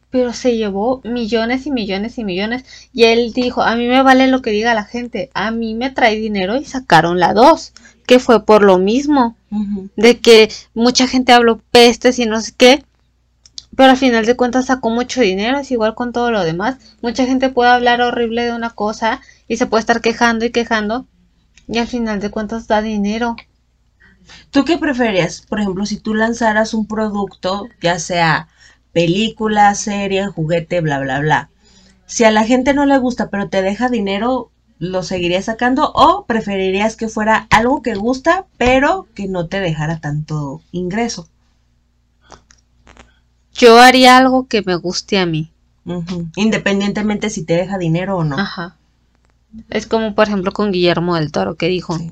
pero 0.08 0.32
se 0.32 0.56
llevó 0.56 1.02
millones 1.04 1.66
y 1.66 1.70
millones 1.70 2.16
y 2.16 2.24
millones. 2.24 2.64
Y 2.94 3.04
él 3.04 3.34
dijo, 3.34 3.60
a 3.60 3.76
mí 3.76 3.86
me 3.88 4.02
vale 4.02 4.26
lo 4.28 4.40
que 4.40 4.52
diga 4.52 4.72
la 4.72 4.84
gente, 4.84 5.28
a 5.34 5.50
mí 5.50 5.74
me 5.74 5.90
trae 5.90 6.16
dinero 6.16 6.56
y 6.56 6.64
sacaron 6.64 7.20
la 7.20 7.34
2, 7.34 7.74
que 8.06 8.20
fue 8.20 8.46
por 8.46 8.62
lo 8.62 8.78
mismo, 8.78 9.36
de 9.96 10.18
que 10.18 10.50
mucha 10.72 11.06
gente 11.06 11.34
habló 11.34 11.60
pestes 11.70 12.18
y 12.18 12.24
no 12.24 12.40
sé 12.40 12.54
qué. 12.56 12.86
Pero 13.76 13.90
al 13.90 13.98
final 13.98 14.24
de 14.24 14.36
cuentas 14.36 14.64
sacó 14.64 14.88
mucho 14.88 15.20
dinero, 15.20 15.58
es 15.58 15.70
igual 15.70 15.94
con 15.94 16.14
todo 16.14 16.30
lo 16.30 16.42
demás. 16.42 16.78
Mucha 17.02 17.26
gente 17.26 17.50
puede 17.50 17.70
hablar 17.70 18.00
horrible 18.00 18.44
de 18.44 18.54
una 18.54 18.70
cosa 18.70 19.20
y 19.46 19.58
se 19.58 19.66
puede 19.66 19.80
estar 19.82 20.00
quejando 20.00 20.46
y 20.46 20.52
quejando. 20.52 21.04
Y 21.68 21.76
al 21.76 21.86
final 21.86 22.18
de 22.18 22.30
cuentas 22.30 22.66
da 22.66 22.80
dinero. 22.80 23.36
¿Tú 24.50 24.64
qué 24.64 24.78
preferías? 24.78 25.42
Por 25.42 25.60
ejemplo, 25.60 25.86
si 25.86 25.98
tú 25.98 26.14
lanzaras 26.14 26.74
un 26.74 26.86
producto, 26.86 27.68
ya 27.80 27.98
sea 27.98 28.48
película, 28.92 29.74
serie, 29.74 30.26
juguete, 30.26 30.80
bla, 30.80 30.98
bla, 31.00 31.20
bla. 31.20 31.50
Si 32.06 32.24
a 32.24 32.30
la 32.30 32.44
gente 32.44 32.74
no 32.74 32.86
le 32.86 32.98
gusta, 32.98 33.30
pero 33.30 33.48
te 33.48 33.62
deja 33.62 33.88
dinero, 33.88 34.50
¿lo 34.78 35.02
seguirías 35.02 35.44
sacando? 35.44 35.92
¿O 35.94 36.24
preferirías 36.24 36.96
que 36.96 37.08
fuera 37.08 37.46
algo 37.50 37.82
que 37.82 37.94
gusta, 37.94 38.46
pero 38.58 39.06
que 39.14 39.28
no 39.28 39.46
te 39.46 39.60
dejara 39.60 40.00
tanto 40.00 40.60
ingreso? 40.72 41.28
Yo 43.52 43.78
haría 43.78 44.16
algo 44.16 44.48
que 44.48 44.62
me 44.62 44.74
guste 44.74 45.18
a 45.18 45.26
mí. 45.26 45.52
Independientemente 46.36 47.30
si 47.30 47.44
te 47.44 47.54
deja 47.54 47.78
dinero 47.78 48.18
o 48.18 48.24
no. 48.24 48.38
Ajá. 48.38 48.76
Es 49.68 49.86
como 49.86 50.14
por 50.14 50.28
ejemplo 50.28 50.52
con 50.52 50.72
Guillermo 50.72 51.16
del 51.16 51.32
Toro 51.32 51.56
que 51.56 51.68
dijo 51.68 51.96
Sí. 51.98 52.10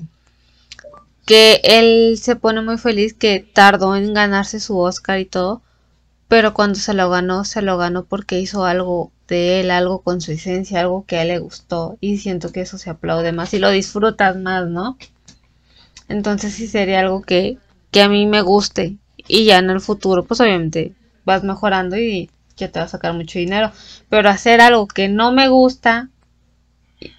Que 1.28 1.60
él 1.62 2.16
se 2.16 2.36
pone 2.36 2.62
muy 2.62 2.78
feliz 2.78 3.12
que 3.12 3.40
tardó 3.40 3.94
en 3.94 4.14
ganarse 4.14 4.60
su 4.60 4.78
Oscar 4.78 5.20
y 5.20 5.26
todo, 5.26 5.60
pero 6.26 6.54
cuando 6.54 6.78
se 6.78 6.94
lo 6.94 7.10
ganó, 7.10 7.44
se 7.44 7.60
lo 7.60 7.76
ganó 7.76 8.06
porque 8.06 8.40
hizo 8.40 8.64
algo 8.64 9.12
de 9.28 9.60
él, 9.60 9.70
algo 9.70 10.00
con 10.00 10.22
su 10.22 10.32
esencia, 10.32 10.80
algo 10.80 11.04
que 11.04 11.18
a 11.18 11.22
él 11.22 11.28
le 11.28 11.38
gustó 11.38 11.98
y 12.00 12.16
siento 12.16 12.50
que 12.50 12.62
eso 12.62 12.78
se 12.78 12.88
aplaude 12.88 13.32
más 13.32 13.52
y 13.52 13.58
lo 13.58 13.68
disfrutas 13.68 14.38
más, 14.38 14.68
¿no? 14.68 14.96
Entonces 16.08 16.54
sí 16.54 16.66
sería 16.66 17.00
algo 17.00 17.20
que, 17.20 17.58
que 17.90 18.00
a 18.00 18.08
mí 18.08 18.24
me 18.24 18.40
guste 18.40 18.96
y 19.18 19.44
ya 19.44 19.58
en 19.58 19.68
el 19.68 19.82
futuro 19.82 20.24
pues 20.24 20.40
obviamente 20.40 20.94
vas 21.26 21.44
mejorando 21.44 21.98
y 21.98 22.30
ya 22.56 22.72
te 22.72 22.78
va 22.80 22.86
a 22.86 22.88
sacar 22.88 23.12
mucho 23.12 23.38
dinero, 23.38 23.70
pero 24.08 24.30
hacer 24.30 24.62
algo 24.62 24.88
que 24.88 25.10
no 25.10 25.32
me 25.32 25.50
gusta 25.50 26.08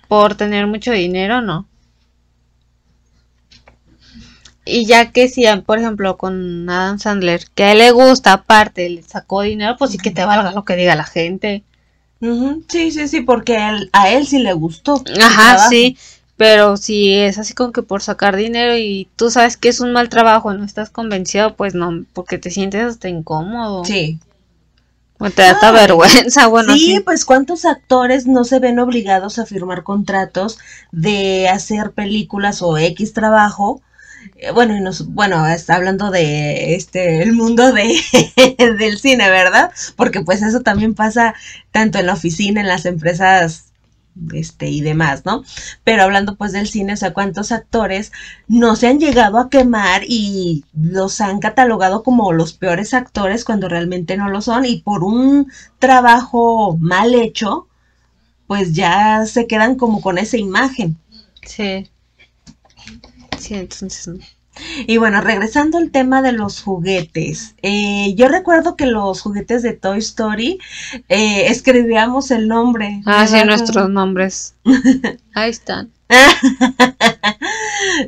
por 0.08 0.34
tener 0.34 0.66
mucho 0.66 0.94
dinero, 0.94 1.42
no. 1.42 1.69
Y 4.70 4.86
ya 4.86 5.12
que 5.12 5.28
si, 5.28 5.46
por 5.66 5.80
ejemplo, 5.80 6.18
con 6.18 6.70
Adam 6.70 7.00
Sandler, 7.00 7.46
que 7.56 7.64
a 7.64 7.72
él 7.72 7.80
le 7.80 7.92
gusta, 7.92 8.34
aparte, 8.34 8.90
le 8.90 9.04
sacó 9.04 9.42
dinero, 9.42 9.76
pues 9.78 9.92
sí 9.92 9.98
que 9.98 10.12
te 10.12 10.26
valga 10.26 10.52
lo 10.52 10.66
que 10.66 10.76
diga 10.76 10.96
la 10.96 11.06
gente. 11.06 11.64
Sí, 12.68 12.92
sí, 12.92 13.08
sí, 13.08 13.22
porque 13.22 13.58
a 13.58 13.70
él, 13.72 13.90
a 13.94 14.10
él 14.10 14.28
sí 14.28 14.40
le 14.40 14.54
gustó. 14.54 15.02
Ajá, 15.22 15.70
sí. 15.70 15.98
Pero 16.36 16.78
si 16.78 17.14
es 17.14 17.38
así 17.38 17.54
como 17.54 17.74
que 17.74 17.82
por 17.82 18.02
sacar 18.02 18.38
dinero 18.38 18.78
y 18.78 19.10
tú 19.18 19.30
sabes 19.30 19.58
que 19.58 19.68
es 19.68 19.82
un 19.82 19.92
mal 19.92 20.08
trabajo, 20.08 20.54
no 20.54 20.64
estás 20.64 20.90
convencido, 20.90 21.56
pues 21.56 21.76
no, 21.76 22.06
porque 22.14 22.38
te 22.38 22.50
sientes 22.50 22.82
hasta 22.84 23.10
incómodo. 23.10 23.84
Sí. 23.84 24.20
O 25.20 25.30
te 25.30 25.42
da 25.42 25.52
hasta 25.52 25.72
vergüenza, 25.72 26.48
bueno, 26.48 26.74
sí, 26.76 26.94
sí. 26.96 27.00
pues 27.02 27.26
cuántos 27.26 27.66
actores 27.66 28.26
no 28.26 28.46
se 28.46 28.60
ven 28.60 28.80
obligados 28.80 29.38
a 29.38 29.46
firmar 29.46 29.84
contratos 29.84 30.60
de 30.94 31.50
hacer 31.50 31.92
películas 31.92 32.62
o 32.62 32.78
X 32.78 33.12
trabajo. 33.12 33.82
Eh, 34.42 34.52
Bueno, 34.52 34.80
nos, 34.80 35.08
bueno, 35.08 35.46
está 35.48 35.76
hablando 35.76 36.12
de 36.12 36.76
este 36.76 37.22
el 37.24 37.34
mundo 37.34 37.72
de 37.74 37.96
del 38.80 38.98
cine, 39.00 39.30
¿verdad? 39.30 39.72
Porque 39.96 40.22
pues 40.22 40.42
eso 40.42 40.62
también 40.62 40.94
pasa 40.96 41.36
tanto 41.72 42.00
en 42.00 42.06
la 42.08 42.14
oficina, 42.14 42.62
en 42.62 42.68
las 42.68 42.86
empresas 42.86 43.66
este 44.34 44.70
y 44.70 44.82
demás, 44.82 45.24
¿no? 45.26 45.44
Pero 45.84 46.04
hablando 46.04 46.36
pues 46.36 46.52
del 46.52 46.68
cine, 46.68 46.94
o 46.94 46.98
sea, 46.98 47.14
cuántos 47.14 47.52
actores 47.52 48.12
no 48.48 48.76
se 48.76 48.88
han 48.88 49.00
llegado 49.00 49.38
a 49.40 49.50
quemar 49.50 50.04
y 50.08 50.66
los 50.74 51.22
han 51.22 51.40
catalogado 51.40 52.04
como 52.04 52.34
los 52.34 52.54
peores 52.54 52.94
actores 52.94 53.46
cuando 53.46 53.70
realmente 53.70 54.18
no 54.18 54.30
lo 54.30 54.42
son 54.42 54.66
y 54.66 54.82
por 54.82 55.04
un 55.04 55.52
trabajo 55.80 56.78
mal 56.80 57.14
hecho, 57.14 57.68
pues 58.48 58.74
ya 58.74 59.26
se 59.26 59.48
quedan 59.48 59.76
como 59.78 60.02
con 60.02 60.18
esa 60.20 60.38
imagen. 60.38 60.98
Sí. 61.46 61.90
Sí, 63.50 63.56
entonces 63.56 64.08
no. 64.08 64.20
Y 64.86 64.98
bueno, 64.98 65.22
regresando 65.22 65.80
al 65.80 65.90
tema 65.90 66.22
de 66.22 66.34
los 66.34 66.62
juguetes. 66.62 67.56
eh, 67.64 68.14
yo 68.16 68.28
recuerdo 68.28 68.76
que 68.76 68.86
los 68.86 69.22
juguetes 69.22 69.64
de 69.64 69.74
Toy 69.74 69.98
Story 70.00 70.60
eh, 71.08 71.48
escribíamos 71.48 72.30
el 72.30 72.48
nombre. 72.48 73.02
Ah, 73.08 73.26
sí, 73.26 73.38
nuestros 73.44 73.90
nombres. 73.90 74.54
Ahí 75.34 75.50
están. 75.50 75.92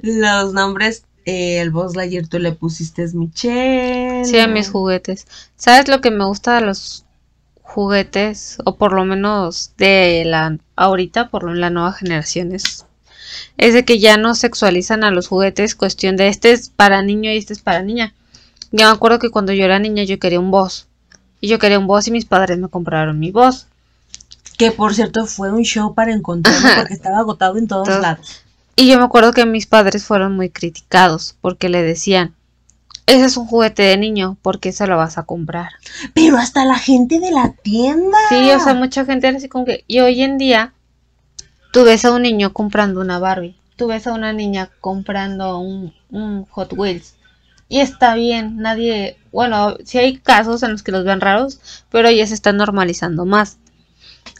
los 0.03 0.53
nombres. 0.53 1.05
eh, 1.25 1.59
el 1.59 1.71
Buzz 1.71 1.95
Lightyear 1.95 2.27
tú 2.27 2.37
le 2.37 2.51
pusiste 2.51 3.01
es 3.03 3.15
Michelle. 3.15 4.23
Sí, 4.25 4.37
a 4.37 4.47
mis 4.47 4.69
juguetes. 4.69 5.25
¿Sabes 5.55 5.87
lo 5.87 6.01
que 6.01 6.11
me 6.11 6.25
gusta 6.25 6.55
de 6.55 6.61
los 6.67 7.05
juguetes? 7.63 8.57
O 8.65 8.75
por 8.77 8.93
lo 8.93 9.05
menos 9.05 9.73
de 9.77 10.23
la 10.25 10.57
ahorita, 10.75 11.29
por 11.29 11.49
la 11.55 11.69
nueva 11.71 11.93
generación, 11.93 12.51
es, 12.53 12.85
es 13.57 13.73
de 13.73 13.85
que 13.85 13.99
ya 13.99 14.17
no 14.17 14.35
sexualizan 14.35 15.03
a 15.03 15.11
los 15.11 15.27
juguetes, 15.27 15.75
cuestión 15.75 16.17
de 16.17 16.27
este 16.27 16.51
es 16.51 16.69
para 16.69 17.01
niño 17.01 17.31
y 17.31 17.37
este 17.37 17.53
es 17.53 17.61
para 17.61 17.81
niña. 17.81 18.13
Yo 18.71 18.87
me 18.87 18.93
acuerdo 18.93 19.19
que 19.19 19.29
cuando 19.29 19.51
yo 19.53 19.65
era 19.65 19.79
niña 19.79 20.03
yo 20.03 20.19
quería 20.19 20.39
un 20.39 20.51
boss. 20.51 20.87
Y 21.39 21.47
yo 21.47 21.59
quería 21.59 21.79
un 21.79 21.87
boss 21.87 22.07
y 22.07 22.11
mis 22.11 22.25
padres 22.25 22.57
me 22.59 22.67
compraron 22.69 23.19
mi 23.19 23.31
boss. 23.31 23.67
Que 24.57 24.71
por 24.71 24.93
cierto 24.93 25.25
fue 25.25 25.51
un 25.51 25.63
show 25.63 25.95
para 25.95 26.13
encontrarlo 26.13 26.69
porque 26.77 26.93
estaba 26.93 27.17
agotado 27.19 27.57
en 27.57 27.67
todos 27.67 27.87
Todos- 27.87 28.01
lados. 28.01 28.41
Y 28.75 28.87
yo 28.87 28.97
me 28.97 29.03
acuerdo 29.03 29.33
que 29.33 29.45
mis 29.45 29.67
padres 29.67 30.05
fueron 30.05 30.35
muy 30.35 30.49
criticados 30.49 31.35
porque 31.41 31.67
le 31.67 31.83
decían, 31.83 32.33
ese 33.05 33.25
es 33.25 33.35
un 33.37 33.45
juguete 33.45 33.83
de 33.83 33.97
niño, 33.97 34.37
¿por 34.41 34.59
qué 34.59 34.71
se 34.71 34.87
lo 34.87 34.95
vas 34.97 35.17
a 35.17 35.23
comprar? 35.23 35.71
Pero 36.13 36.37
hasta 36.37 36.63
la 36.63 36.77
gente 36.79 37.19
de 37.19 37.31
la 37.31 37.51
tienda. 37.63 38.17
Sí, 38.29 38.49
o 38.51 38.59
sea, 38.63 38.73
mucha 38.73 39.03
gente 39.03 39.27
era 39.27 39.37
así 39.37 39.49
como 39.49 39.65
que... 39.65 39.83
Y 39.87 39.99
hoy 39.99 40.21
en 40.21 40.37
día, 40.37 40.73
tú 41.71 41.83
ves 41.83 42.05
a 42.05 42.13
un 42.13 42.21
niño 42.21 42.53
comprando 42.53 43.01
una 43.01 43.19
Barbie, 43.19 43.55
tú 43.75 43.87
ves 43.87 44.07
a 44.07 44.13
una 44.13 44.33
niña 44.33 44.69
comprando 44.79 45.57
un, 45.57 45.93
un 46.09 46.45
Hot 46.45 46.73
Wheels. 46.73 47.15
Y 47.67 47.79
está 47.79 48.15
bien, 48.15 48.57
nadie... 48.57 49.17
Bueno, 49.31 49.77
sí 49.85 49.97
hay 49.97 50.17
casos 50.17 50.61
en 50.61 50.73
los 50.73 50.83
que 50.83 50.91
los 50.91 51.05
ven 51.05 51.21
raros, 51.21 51.83
pero 51.89 52.11
ya 52.11 52.27
se 52.27 52.33
está 52.33 52.51
normalizando 52.51 53.25
más. 53.25 53.57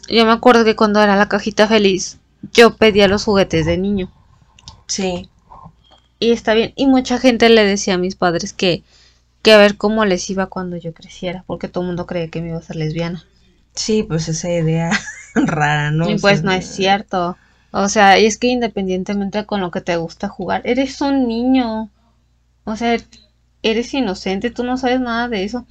Yo 0.10 0.26
me 0.26 0.34
acuerdo 0.34 0.66
que 0.66 0.76
cuando 0.76 1.02
era 1.02 1.16
la 1.16 1.30
cajita 1.30 1.68
feliz, 1.68 2.20
yo 2.52 2.76
pedía 2.76 3.08
los 3.08 3.24
juguetes 3.24 3.66
de 3.66 3.78
niño. 3.78 4.12
Sí. 4.88 5.30
Y 6.20 6.32
está 6.32 6.54
bien. 6.54 6.74
Y 6.76 6.88
mucha 6.88 7.18
gente 7.18 7.48
le 7.48 7.64
decía 7.64 7.94
a 7.94 7.98
mis 7.98 8.16
padres 8.16 8.52
que, 8.52 8.84
que 9.42 9.54
a 9.54 9.58
ver 9.58 9.78
cómo 9.78 10.04
les 10.04 10.30
iba 10.30 10.48
cuando 10.48 10.76
yo 10.76 10.94
creciera, 10.94 11.46
porque 11.48 11.70
todo 11.70 11.84
el 11.84 11.88
mundo 11.88 12.06
cree 12.06 12.30
que 12.30 12.42
me 12.42 12.50
iba 12.50 12.58
a 12.58 12.62
ser 12.62 12.76
lesbiana. 12.76 13.26
Sí, 13.76 14.04
pues 14.04 14.28
esa 14.28 14.52
idea 14.52 14.92
rara, 15.36 15.92
¿no? 15.92 16.10
y 16.10 16.18
pues 16.18 16.44
no 16.44 16.52
es 16.52 16.66
cierto. 16.66 17.38
O 17.72 17.88
sea, 17.88 18.20
y 18.20 18.26
es 18.26 18.38
que 18.38 18.48
independientemente 18.48 19.46
con 19.46 19.62
lo 19.62 19.72
que 19.72 19.82
te 19.82 19.96
gusta 19.96 20.28
jugar, 20.28 20.62
eres 20.66 21.00
un 21.02 21.28
niño. 21.28 21.90
O 22.66 22.76
sea, 22.76 22.98
eres 23.64 23.94
inocente, 23.94 24.52
tú 24.52 24.64
no 24.64 24.78
sabes 24.78 25.00
nada 25.00 25.30
de 25.30 25.44
eso. 25.44 25.66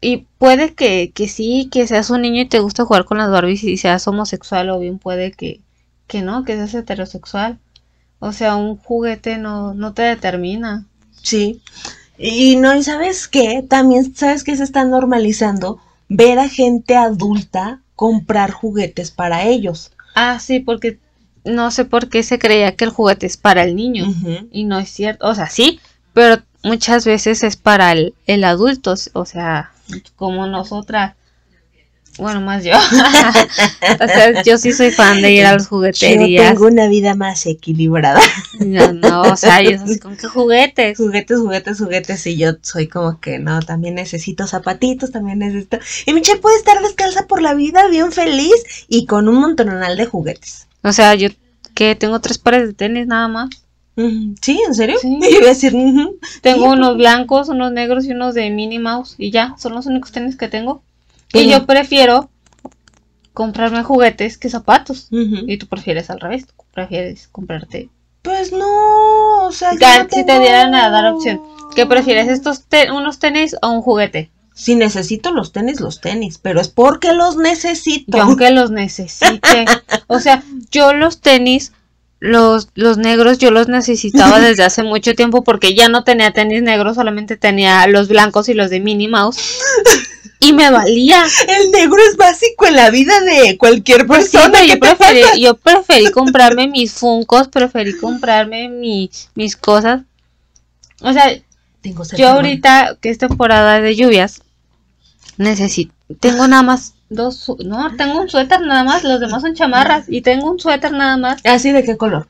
Y 0.00 0.26
puede 0.38 0.74
que, 0.74 1.12
que 1.14 1.28
sí, 1.28 1.68
que 1.70 1.86
seas 1.86 2.08
un 2.08 2.22
niño 2.22 2.42
y 2.42 2.48
te 2.48 2.60
gusta 2.60 2.84
jugar 2.84 3.04
con 3.04 3.18
las 3.18 3.30
Barbies 3.30 3.64
y 3.64 3.76
seas 3.76 4.08
homosexual, 4.08 4.70
o 4.70 4.78
bien 4.78 4.98
puede 4.98 5.32
que, 5.32 5.60
que 6.06 6.22
no, 6.22 6.44
que 6.44 6.56
seas 6.56 6.74
heterosexual. 6.74 7.58
O 8.18 8.32
sea, 8.32 8.56
un 8.56 8.76
juguete 8.76 9.36
no, 9.38 9.74
no 9.74 9.92
te 9.92 10.02
determina. 10.02 10.86
Sí. 11.22 11.62
Y 12.16 12.56
no, 12.56 12.74
y 12.76 12.82
sabes 12.82 13.28
qué, 13.28 13.64
también 13.66 14.14
sabes 14.14 14.44
que 14.44 14.56
se 14.56 14.64
está 14.64 14.84
normalizando 14.84 15.80
ver 16.10 16.38
a 16.38 16.48
gente 16.48 16.96
adulta 16.96 17.80
comprar 17.94 18.50
juguetes 18.50 19.10
para 19.10 19.44
ellos. 19.44 19.92
Ah, 20.14 20.38
sí, 20.40 20.60
porque 20.60 20.98
no 21.44 21.70
sé 21.70 21.86
por 21.86 22.10
qué 22.10 22.22
se 22.22 22.38
creía 22.38 22.76
que 22.76 22.84
el 22.84 22.90
juguete 22.90 23.26
es 23.26 23.38
para 23.38 23.62
el 23.62 23.74
niño. 23.76 24.12
Y 24.50 24.64
no 24.64 24.78
es 24.78 24.90
cierto. 24.90 25.26
O 25.26 25.34
sea, 25.34 25.48
sí, 25.48 25.80
pero 26.12 26.42
muchas 26.62 27.06
veces 27.06 27.42
es 27.42 27.56
para 27.56 27.92
el, 27.92 28.14
el 28.26 28.44
adulto. 28.44 28.94
O 29.14 29.24
sea, 29.24 29.72
como 30.16 30.46
nosotras. 30.46 31.14
Bueno, 32.20 32.40
más 32.42 32.64
yo. 32.64 32.74
o 32.76 34.06
sea, 34.06 34.42
yo 34.42 34.58
sí 34.58 34.72
soy 34.72 34.90
fan 34.90 35.22
de 35.22 35.32
ir 35.32 35.46
a 35.46 35.54
las 35.54 35.64
Yo 35.64 35.68
jugueterías. 35.70 36.54
tengo 36.54 36.66
una 36.66 36.88
vida 36.88 37.14
más 37.14 37.46
equilibrada. 37.46 38.20
No, 38.58 38.92
no, 38.92 39.22
o 39.22 39.36
sea, 39.36 39.62
yo 39.62 39.76
así 39.82 39.98
como 39.98 40.16
que 40.16 40.28
juguetes. 40.28 40.98
juguetes, 40.98 41.38
juguetes, 41.38 41.78
juguetes. 41.78 42.26
Y 42.26 42.36
yo 42.36 42.52
soy 42.62 42.88
como 42.88 43.20
que 43.20 43.38
no, 43.38 43.60
también 43.60 43.94
necesito 43.94 44.46
zapatitos, 44.46 45.10
también 45.12 45.38
necesito. 45.38 45.78
Y 46.06 46.12
Michelle 46.12 46.40
puede 46.40 46.56
estar 46.58 46.80
descalza 46.82 47.26
por 47.26 47.40
la 47.42 47.54
vida, 47.54 47.88
bien 47.88 48.12
feliz 48.12 48.54
y 48.88 49.06
con 49.06 49.28
un 49.28 49.36
montonal 49.36 49.96
de 49.96 50.06
juguetes. 50.06 50.68
O 50.82 50.92
sea, 50.92 51.14
yo 51.14 51.28
que 51.74 51.94
tengo 51.94 52.20
tres 52.20 52.38
pares 52.38 52.66
de 52.66 52.74
tenis 52.74 53.06
nada 53.06 53.28
más. 53.28 53.48
¿Sí? 54.40 54.60
¿En 54.66 54.74
serio? 54.74 54.96
Sí. 55.00 55.18
Yo 55.20 55.28
iba 55.38 55.46
a 55.46 55.48
decir. 55.50 55.72
Tengo 56.42 56.64
Sí, 56.66 56.70
unos 56.72 56.96
blancos, 56.96 57.48
unos 57.48 57.72
negros 57.72 58.04
y 58.06 58.12
unos 58.12 58.34
de 58.34 58.50
Minnie 58.50 58.78
Mouse. 58.78 59.14
Y 59.18 59.30
ya, 59.30 59.54
son 59.58 59.74
los 59.74 59.86
únicos 59.86 60.12
tenis 60.12 60.36
que 60.36 60.48
tengo. 60.48 60.82
Y 61.32 61.48
yo 61.50 61.66
prefiero 61.66 62.30
comprarme 63.32 63.82
juguetes 63.82 64.36
que 64.38 64.48
zapatos. 64.50 65.08
Y 65.48 65.56
tú 65.58 65.66
prefieres 65.66 66.10
al 66.10 66.20
revés, 66.20 66.46
tú 66.46 66.54
prefieres 66.72 67.28
comprarte. 67.28 67.88
Pues 68.22 68.52
no, 68.52 69.46
o 69.46 69.52
sea, 69.52 69.72
no 69.72 70.08
si 70.10 70.26
te 70.26 70.38
dieran 70.40 70.74
a 70.74 70.90
dar 70.90 71.06
opción, 71.06 71.40
¿qué 71.74 71.86
prefieres, 71.86 72.28
estos 72.28 72.64
te- 72.64 72.90
unos 72.90 73.18
tenis 73.18 73.56
o 73.62 73.70
un 73.70 73.80
juguete? 73.80 74.30
Si 74.54 74.74
necesito 74.74 75.30
los 75.30 75.52
tenis, 75.52 75.80
los 75.80 76.02
tenis, 76.02 76.36
pero 76.36 76.60
es 76.60 76.68
porque 76.68 77.14
los 77.14 77.36
necesito. 77.38 78.18
Yo 78.18 78.24
aunque 78.24 78.50
los 78.50 78.70
necesite. 78.70 79.64
O 80.06 80.18
sea, 80.20 80.42
yo 80.70 80.92
los 80.92 81.22
tenis, 81.22 81.72
los, 82.18 82.68
los 82.74 82.98
negros, 82.98 83.38
yo 83.38 83.50
los 83.52 83.68
necesitaba 83.68 84.38
desde 84.40 84.64
hace 84.64 84.82
mucho 84.82 85.14
tiempo 85.14 85.42
porque 85.42 85.74
ya 85.74 85.88
no 85.88 86.04
tenía 86.04 86.32
tenis 86.32 86.62
negros, 86.62 86.96
solamente 86.96 87.38
tenía 87.38 87.86
los 87.86 88.08
blancos 88.08 88.50
y 88.50 88.54
los 88.54 88.68
de 88.68 88.80
Minnie 88.80 89.08
Mouse. 89.08 89.38
Y 90.40 90.52
me 90.52 90.70
valía. 90.70 91.24
El 91.48 91.70
negro 91.70 91.98
es 92.10 92.16
básico 92.16 92.66
en 92.66 92.76
la 92.76 92.90
vida 92.90 93.20
de 93.20 93.56
cualquier 93.58 94.06
Pues 94.06 94.30
sí, 94.30 94.36
persona. 94.36 94.58
pero 94.58 94.64
¿qué 94.64 94.68
yo 94.68 94.74
te 94.74 94.80
preferí, 94.80 95.22
pasa? 95.22 95.36
yo 95.36 95.54
preferí 95.56 96.10
comprarme 96.10 96.68
mis 96.68 96.92
funcos, 96.92 97.48
preferí 97.48 97.96
comprarme 97.96 98.68
mi, 98.68 99.10
mis 99.34 99.56
cosas. 99.56 100.02
O 101.02 101.12
sea, 101.12 101.30
Tengo 101.82 102.04
yo 102.16 102.28
ahorita 102.28 102.96
que 103.00 103.10
es 103.10 103.18
temporada 103.18 103.80
de 103.80 103.96
lluvias, 103.96 104.42
necesito, 105.38 105.94
tengo 106.20 106.46
nada 106.46 106.62
más 106.62 106.94
dos, 107.08 107.52
no, 107.64 107.96
tengo 107.96 108.20
un 108.20 108.28
suéter 108.28 108.60
nada 108.60 108.84
más, 108.84 109.02
los 109.04 109.20
demás 109.20 109.42
son 109.42 109.54
chamarras 109.54 110.04
y 110.08 110.20
tengo 110.20 110.50
un 110.50 110.60
suéter 110.60 110.92
nada 110.92 111.16
más. 111.16 111.40
¿Así 111.44 111.72
de 111.72 111.82
qué 111.82 111.96
color? 111.96 112.28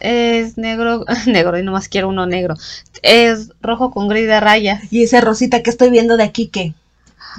Es 0.00 0.56
negro, 0.58 1.04
negro 1.26 1.58
y 1.58 1.62
nomás 1.62 1.88
quiero 1.88 2.08
uno 2.08 2.26
negro. 2.26 2.54
Es 3.02 3.50
rojo 3.60 3.90
con 3.90 4.08
gris 4.08 4.26
de 4.26 4.38
rayas. 4.40 4.82
Y 4.92 5.02
esa 5.02 5.20
rosita 5.20 5.62
que 5.62 5.70
estoy 5.70 5.90
viendo 5.90 6.16
de 6.16 6.24
aquí, 6.24 6.48
¿qué? 6.48 6.74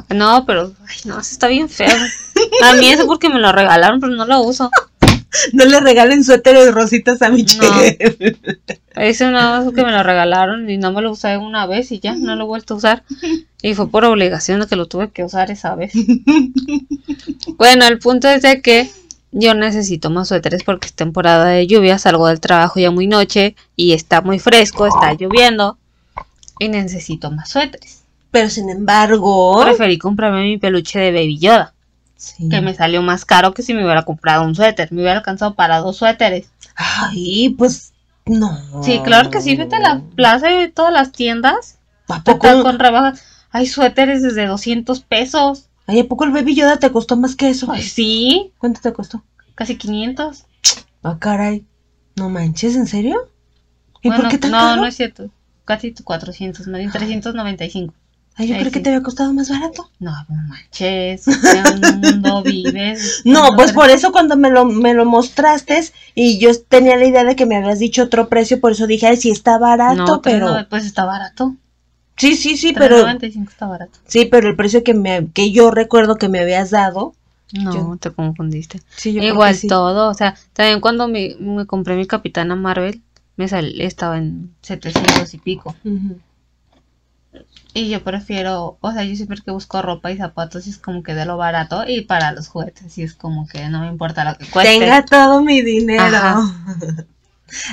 No, 0.10 0.46
pero, 0.46 0.74
ay, 0.88 0.98
no, 1.06 1.20
ese 1.20 1.34
está 1.34 1.48
bien 1.48 1.70
feo. 1.70 1.88
A 2.64 2.74
mí 2.74 2.88
eso 2.88 3.06
porque 3.06 3.30
me 3.30 3.40
lo 3.40 3.52
regalaron, 3.52 4.00
pero 4.00 4.14
no 4.14 4.26
lo 4.26 4.42
uso. 4.42 4.72
No 5.54 5.66
le 5.66 5.80
regalen 5.80 6.24
suéteres 6.24 6.74
rositas 6.74 7.22
a 7.22 7.30
Michelle. 7.30 7.98
Ese 8.96 9.30
nada 9.30 9.58
más 9.58 9.66
porque 9.66 9.84
me 9.84 9.92
lo 9.92 10.02
regalaron 10.02 10.68
y 10.70 10.78
no 10.78 10.92
me 10.92 11.02
lo 11.02 11.12
usé 11.12 11.38
una 11.38 11.68
vez 11.68 11.92
y 11.92 12.00
ya, 12.00 12.16
no 12.16 12.36
lo 12.36 12.46
he 12.46 12.48
vuelto 12.48 12.74
a 12.74 12.78
usar. 12.78 13.04
Y 13.62 13.76
fue 13.76 13.90
por 13.90 14.06
obligación 14.06 14.60
de 14.60 14.68
que 14.68 14.76
lo 14.76 14.88
tuve 14.88 15.12
que 15.12 15.24
usar 15.24 15.52
esa 15.52 15.76
vez. 15.76 15.94
Bueno, 17.58 17.86
el 17.86 18.00
punto 18.00 18.28
es 18.30 18.42
de 18.42 18.62
que 18.62 18.90
yo 19.32 19.54
necesito 19.54 20.10
más 20.10 20.30
suéteres 20.30 20.64
porque 20.64 20.88
es 20.88 20.94
temporada 20.94 21.46
de 21.46 21.68
lluvia, 21.68 22.00
salgo 22.00 22.28
del 22.28 22.40
trabajo 22.40 22.80
ya 22.80 22.90
muy 22.90 23.06
noche 23.06 23.56
y 23.76 23.94
está 23.94 24.22
muy 24.22 24.40
fresco, 24.40 24.88
está 24.88 25.14
lloviendo 25.14 25.78
y 26.58 26.70
necesito 26.70 27.30
más 27.30 27.50
suéteres. 27.50 27.99
Pero 28.32 28.50
sin 28.50 28.70
embargo. 28.70 29.62
Preferí 29.64 29.98
comprarme 29.98 30.44
mi 30.44 30.58
peluche 30.58 31.00
de 31.00 31.12
Baby 31.12 31.40
Yoda, 31.40 31.74
Sí. 32.16 32.50
que 32.50 32.62
me 32.62 32.74
salió 32.76 33.02
más 33.02 33.26
caro 33.26 33.54
que 33.54 33.64
si 33.64 33.74
me 33.74 33.84
hubiera 33.84 34.04
comprado 34.04 34.44
un 34.44 34.54
suéter. 34.56 34.92
Me 34.92 35.02
hubiera 35.02 35.18
alcanzado 35.18 35.56
para 35.56 35.78
dos 35.80 35.98
suéteres. 35.98 36.50
Ay, 36.76 37.50
pues. 37.58 37.94
No. 38.26 38.84
Sí, 38.84 39.00
claro 39.04 39.30
que 39.32 39.42
sí, 39.42 39.56
vete 39.56 39.78
a 39.78 39.80
la 39.80 40.02
plaza 40.16 40.52
y 40.62 40.70
todas 40.70 40.94
las 40.94 41.12
tiendas. 41.12 41.80
¿A 42.08 42.24
poco, 42.24 42.62
con 42.64 42.78
rebajas. 42.80 43.24
Hay 43.52 43.66
suéteres 43.66 44.22
desde 44.22 44.46
200 44.46 45.00
pesos. 45.02 45.70
Ay, 45.88 46.02
¿a 46.02 46.08
poco 46.08 46.24
el 46.26 46.32
Baby 46.32 46.54
Yoda 46.56 46.78
te 46.78 46.92
costó 46.92 47.18
más 47.18 47.36
que 47.36 47.50
eso? 47.50 47.66
Pues 47.66 47.92
sí, 47.92 48.54
¿Cuánto 48.60 48.80
te 48.82 48.94
costó? 48.94 49.24
casi 49.56 49.76
500. 49.78 50.46
Ah, 51.02 51.18
caray. 51.20 51.66
No 52.16 52.30
manches, 52.30 52.76
¿en 52.76 52.86
serio? 52.86 53.30
¿Y 54.02 54.10
Bueno, 54.10 54.24
por 54.24 54.32
qué 54.32 54.38
tan 54.38 54.52
no, 54.52 54.58
caro? 54.60 54.82
no 54.82 54.88
es 54.88 54.96
cierto. 54.96 55.30
Casi 55.66 55.94
400, 55.94 56.68
más 56.68 56.78
bien 56.80 56.92
395. 56.92 57.94
Ay, 58.40 58.48
yo 58.48 58.56
Ay, 58.56 58.62
creo 58.62 58.72
que 58.72 58.80
te 58.80 58.90
había 58.90 59.04
costado 59.04 59.34
más 59.34 59.50
barato. 59.50 59.90
No, 60.00 60.12
no 60.30 60.36
manches. 60.48 61.28
Un 61.28 62.00
mundo 62.00 62.42
vives. 62.46 63.22
No, 63.26 63.50
No, 63.52 63.56
pues 63.58 63.74
por 63.74 63.90
eso 63.90 64.14
cuando 64.14 64.38
me 64.38 64.50
lo, 64.50 64.64
me 64.64 64.94
lo 64.94 65.04
mostraste 65.04 65.84
y 66.16 66.40
yo 66.40 66.50
tenía 66.70 66.96
la 66.96 67.06
idea 67.06 67.26
de 67.26 67.36
que 67.36 67.46
me 67.46 67.58
habías 67.58 67.80
dicho 67.80 68.04
otro 68.04 68.30
precio, 68.30 68.62
por 68.62 68.72
eso 68.72 68.88
dije, 68.88 69.08
ay, 69.08 69.18
sí 69.18 69.30
está 69.30 69.58
barato, 69.58 69.96
No, 70.06 70.22
pero... 70.22 70.48
pero 70.54 70.70
pues 70.70 70.86
está 70.86 71.04
barato. 71.04 71.54
Sí, 72.16 72.38
sí, 72.38 72.56
sí, 72.56 72.72
pero... 72.72 72.96
395 72.96 73.52
está 73.52 73.68
barato. 73.68 74.00
Sí, 74.08 74.24
pero 74.26 74.48
el 74.48 74.56
precio 74.56 74.86
que, 74.86 74.94
me, 74.94 75.28
que 75.34 75.52
yo 75.52 75.70
recuerdo 75.70 76.16
que 76.16 76.30
me 76.30 76.40
habías 76.40 76.70
dado... 76.72 77.14
No, 77.52 77.74
Yo- 77.74 77.98
te 78.00 78.12
confundiste. 78.12 78.80
Sí, 78.96 79.12
yo 79.12 79.22
Igual 79.22 79.54
sí. 79.56 79.68
todo, 79.68 80.10
o 80.10 80.14
sea, 80.14 80.36
también 80.54 80.80
cuando 80.80 81.10
me, 81.10 81.36
me 81.42 81.66
compré 81.66 81.98
mi 81.98 82.06
Capitana 82.08 82.56
Marvel, 82.56 83.02
me 83.36 83.50
sal, 83.50 83.82
estaba 83.82 84.18
en 84.18 84.54
700 84.62 85.34
y 85.34 85.38
pico. 85.40 85.76
Ujú. 85.84 86.20
Y 87.74 87.90
yo 87.90 88.04
prefiero, 88.04 88.78
o 88.82 88.92
sea, 88.92 89.04
yo 89.04 89.16
siempre 89.16 89.40
que 89.46 89.52
busco 89.52 89.82
ropa 89.82 90.12
y 90.12 90.18
zapatos 90.18 90.66
es 90.66 90.80
como 90.80 91.04
que 91.04 91.14
de 91.14 91.26
lo 91.26 91.38
barato 91.38 91.84
y 91.88 92.02
para 92.02 92.32
los 92.32 92.48
juguetes 92.48 92.98
y 92.98 93.04
es 93.04 93.14
como 93.14 93.48
que 93.48 93.70
no 93.70 93.82
me 93.82 93.88
importa 93.88 94.24
lo 94.24 94.38
que 94.38 94.46
cueste. 94.48 94.80
Tenga 94.80 95.06
todo 95.06 95.44
mi 95.44 95.62
dinero. 95.62 96.02
Ajá. 96.02 96.42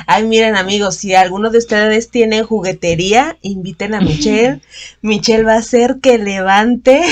Ay, 0.07 0.25
miren 0.25 0.57
amigos, 0.57 0.97
si 0.97 1.15
alguno 1.15 1.51
de 1.51 1.59
ustedes 1.59 2.11
tiene 2.11 2.43
juguetería, 2.43 3.37
inviten 3.43 3.95
a 3.95 4.01
Michelle. 4.01 4.61
Michelle 5.03 5.45
va 5.45 5.55
a 5.55 5.59
hacer 5.59 5.99
que 6.01 6.19
levante. 6.19 7.03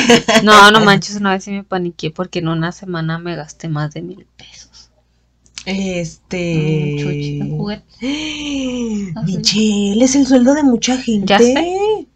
No, 0.43 0.71
no 0.71 0.81
manches, 0.85 1.17
una 1.17 1.33
vez 1.33 1.45
sí 1.45 1.51
me 1.51 1.65
paniqué 1.65 2.11
porque 2.11 2.39
en 2.41 2.49
una 2.49 2.73
semana 2.73 3.19
me 3.19 3.37
gasté 3.37 3.69
más 3.69 3.95
de 3.95 4.03
mil 4.03 4.27
pesos. 4.37 4.91
Este. 5.67 6.97
Chuchi. 6.99 7.41
Michelle, 9.25 10.05
es 10.05 10.15
el 10.15 10.27
sueldo 10.27 10.55
de 10.55 10.63
mucha 10.63 10.99
gente. 10.99 11.27
Ya 11.27 11.39
sé. 11.39 12.07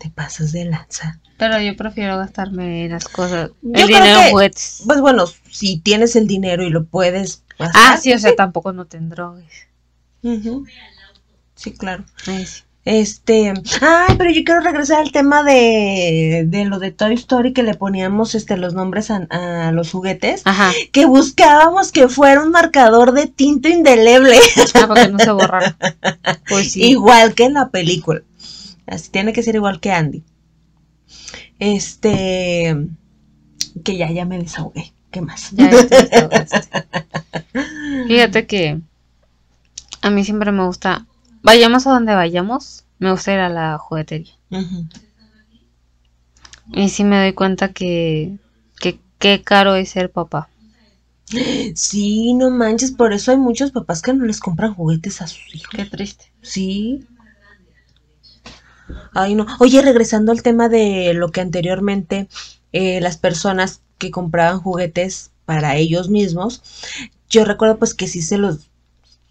Te 0.00 0.08
pasas 0.10 0.52
de 0.52 0.64
lanza. 0.64 1.20
Pero 1.36 1.60
yo 1.60 1.76
prefiero 1.76 2.16
gastarme 2.16 2.88
las 2.88 3.06
cosas, 3.06 3.50
Yo 3.60 3.70
el 3.74 3.84
creo 3.84 3.98
dinero 3.98 4.20
que- 4.24 4.30
juguetes. 4.30 4.82
Pues 4.86 5.00
bueno, 5.02 5.24
si 5.50 5.78
tienes 5.78 6.16
el 6.16 6.26
dinero 6.26 6.64
y 6.64 6.70
lo 6.70 6.86
puedes 6.86 7.42
gastar. 7.58 7.70
Ah, 7.92 7.96
sí, 7.98 8.12
o 8.12 8.18
sea, 8.18 8.34
tampoco 8.34 8.72
no 8.72 8.86
te 8.86 8.98
drogues. 8.98 9.52
Sí, 11.54 11.72
claro. 11.72 12.04
Ay, 12.26 12.46
sí. 12.46 12.62
Este, 12.86 13.52
ay, 13.82 14.14
pero 14.16 14.30
yo 14.30 14.42
quiero 14.42 14.60
regresar 14.62 15.00
al 15.00 15.12
tema 15.12 15.42
de, 15.42 16.44
de 16.48 16.64
lo 16.64 16.78
de 16.78 16.90
Toy 16.92 17.12
Story 17.12 17.52
que 17.52 17.62
le 17.62 17.74
poníamos 17.74 18.34
este 18.34 18.56
los 18.56 18.72
nombres 18.72 19.10
a, 19.10 19.26
a 19.28 19.70
los 19.70 19.90
juguetes, 19.90 20.40
Ajá, 20.46 20.72
que 20.90 21.04
buscábamos 21.04 21.92
que 21.92 22.08
fuera 22.08 22.42
un 22.42 22.50
marcador 22.50 23.12
de 23.12 23.26
tinta 23.26 23.68
indeleble, 23.68 24.38
ah, 24.74 24.86
para 24.88 25.04
que 25.06 25.12
no 25.12 25.18
se 25.18 25.30
borrara. 25.30 25.76
Pues 26.48 26.72
sí. 26.72 26.82
igual 26.84 27.34
que 27.34 27.44
en 27.44 27.54
la 27.54 27.68
película. 27.68 28.22
Así 28.90 29.10
tiene 29.10 29.32
que 29.32 29.42
ser 29.42 29.54
igual 29.54 29.80
que 29.80 29.92
Andy. 29.92 30.24
Este, 31.58 32.76
que 33.84 33.96
ya, 33.96 34.10
ya 34.10 34.24
me 34.24 34.38
desahogué. 34.38 34.92
¿Qué 35.10 35.20
más? 35.20 35.50
Ya. 35.52 35.70
Fíjate 38.06 38.46
que 38.46 38.80
a 40.02 40.10
mí 40.10 40.24
siempre 40.24 40.52
me 40.52 40.64
gusta, 40.64 41.06
vayamos 41.42 41.86
a 41.86 41.90
donde 41.90 42.14
vayamos, 42.14 42.84
me 42.98 43.10
gusta 43.10 43.32
ir 43.32 43.40
a 43.40 43.48
la 43.48 43.78
juguetería. 43.78 44.32
Y 46.72 46.88
sí 46.88 47.04
me 47.04 47.20
doy 47.20 47.32
cuenta 47.32 47.72
que, 47.72 48.36
que 48.80 48.98
qué 49.18 49.42
caro 49.42 49.74
es 49.74 49.90
ser 49.90 50.10
papá. 50.10 50.48
Sí, 51.74 52.34
no 52.34 52.50
manches, 52.50 52.90
por 52.90 53.12
eso 53.12 53.30
hay 53.30 53.36
muchos 53.36 53.70
papás 53.70 54.02
que 54.02 54.12
no 54.12 54.24
les 54.24 54.40
compran 54.40 54.74
juguetes 54.74 55.22
a 55.22 55.28
sus 55.28 55.54
hijos. 55.54 55.70
Qué 55.72 55.84
triste. 55.84 56.32
Sí. 56.42 57.06
Ay, 59.14 59.34
no. 59.34 59.46
Oye, 59.58 59.82
regresando 59.82 60.32
al 60.32 60.42
tema 60.42 60.68
de 60.68 61.14
lo 61.14 61.30
que 61.30 61.40
anteriormente 61.40 62.28
eh, 62.72 63.00
las 63.00 63.16
personas 63.16 63.82
que 63.98 64.10
compraban 64.10 64.60
juguetes 64.60 65.30
para 65.44 65.76
ellos 65.76 66.08
mismos, 66.08 66.62
yo 67.28 67.44
recuerdo 67.44 67.78
pues 67.78 67.94
que 67.94 68.06
sí 68.06 68.22
se 68.22 68.38
los 68.38 68.70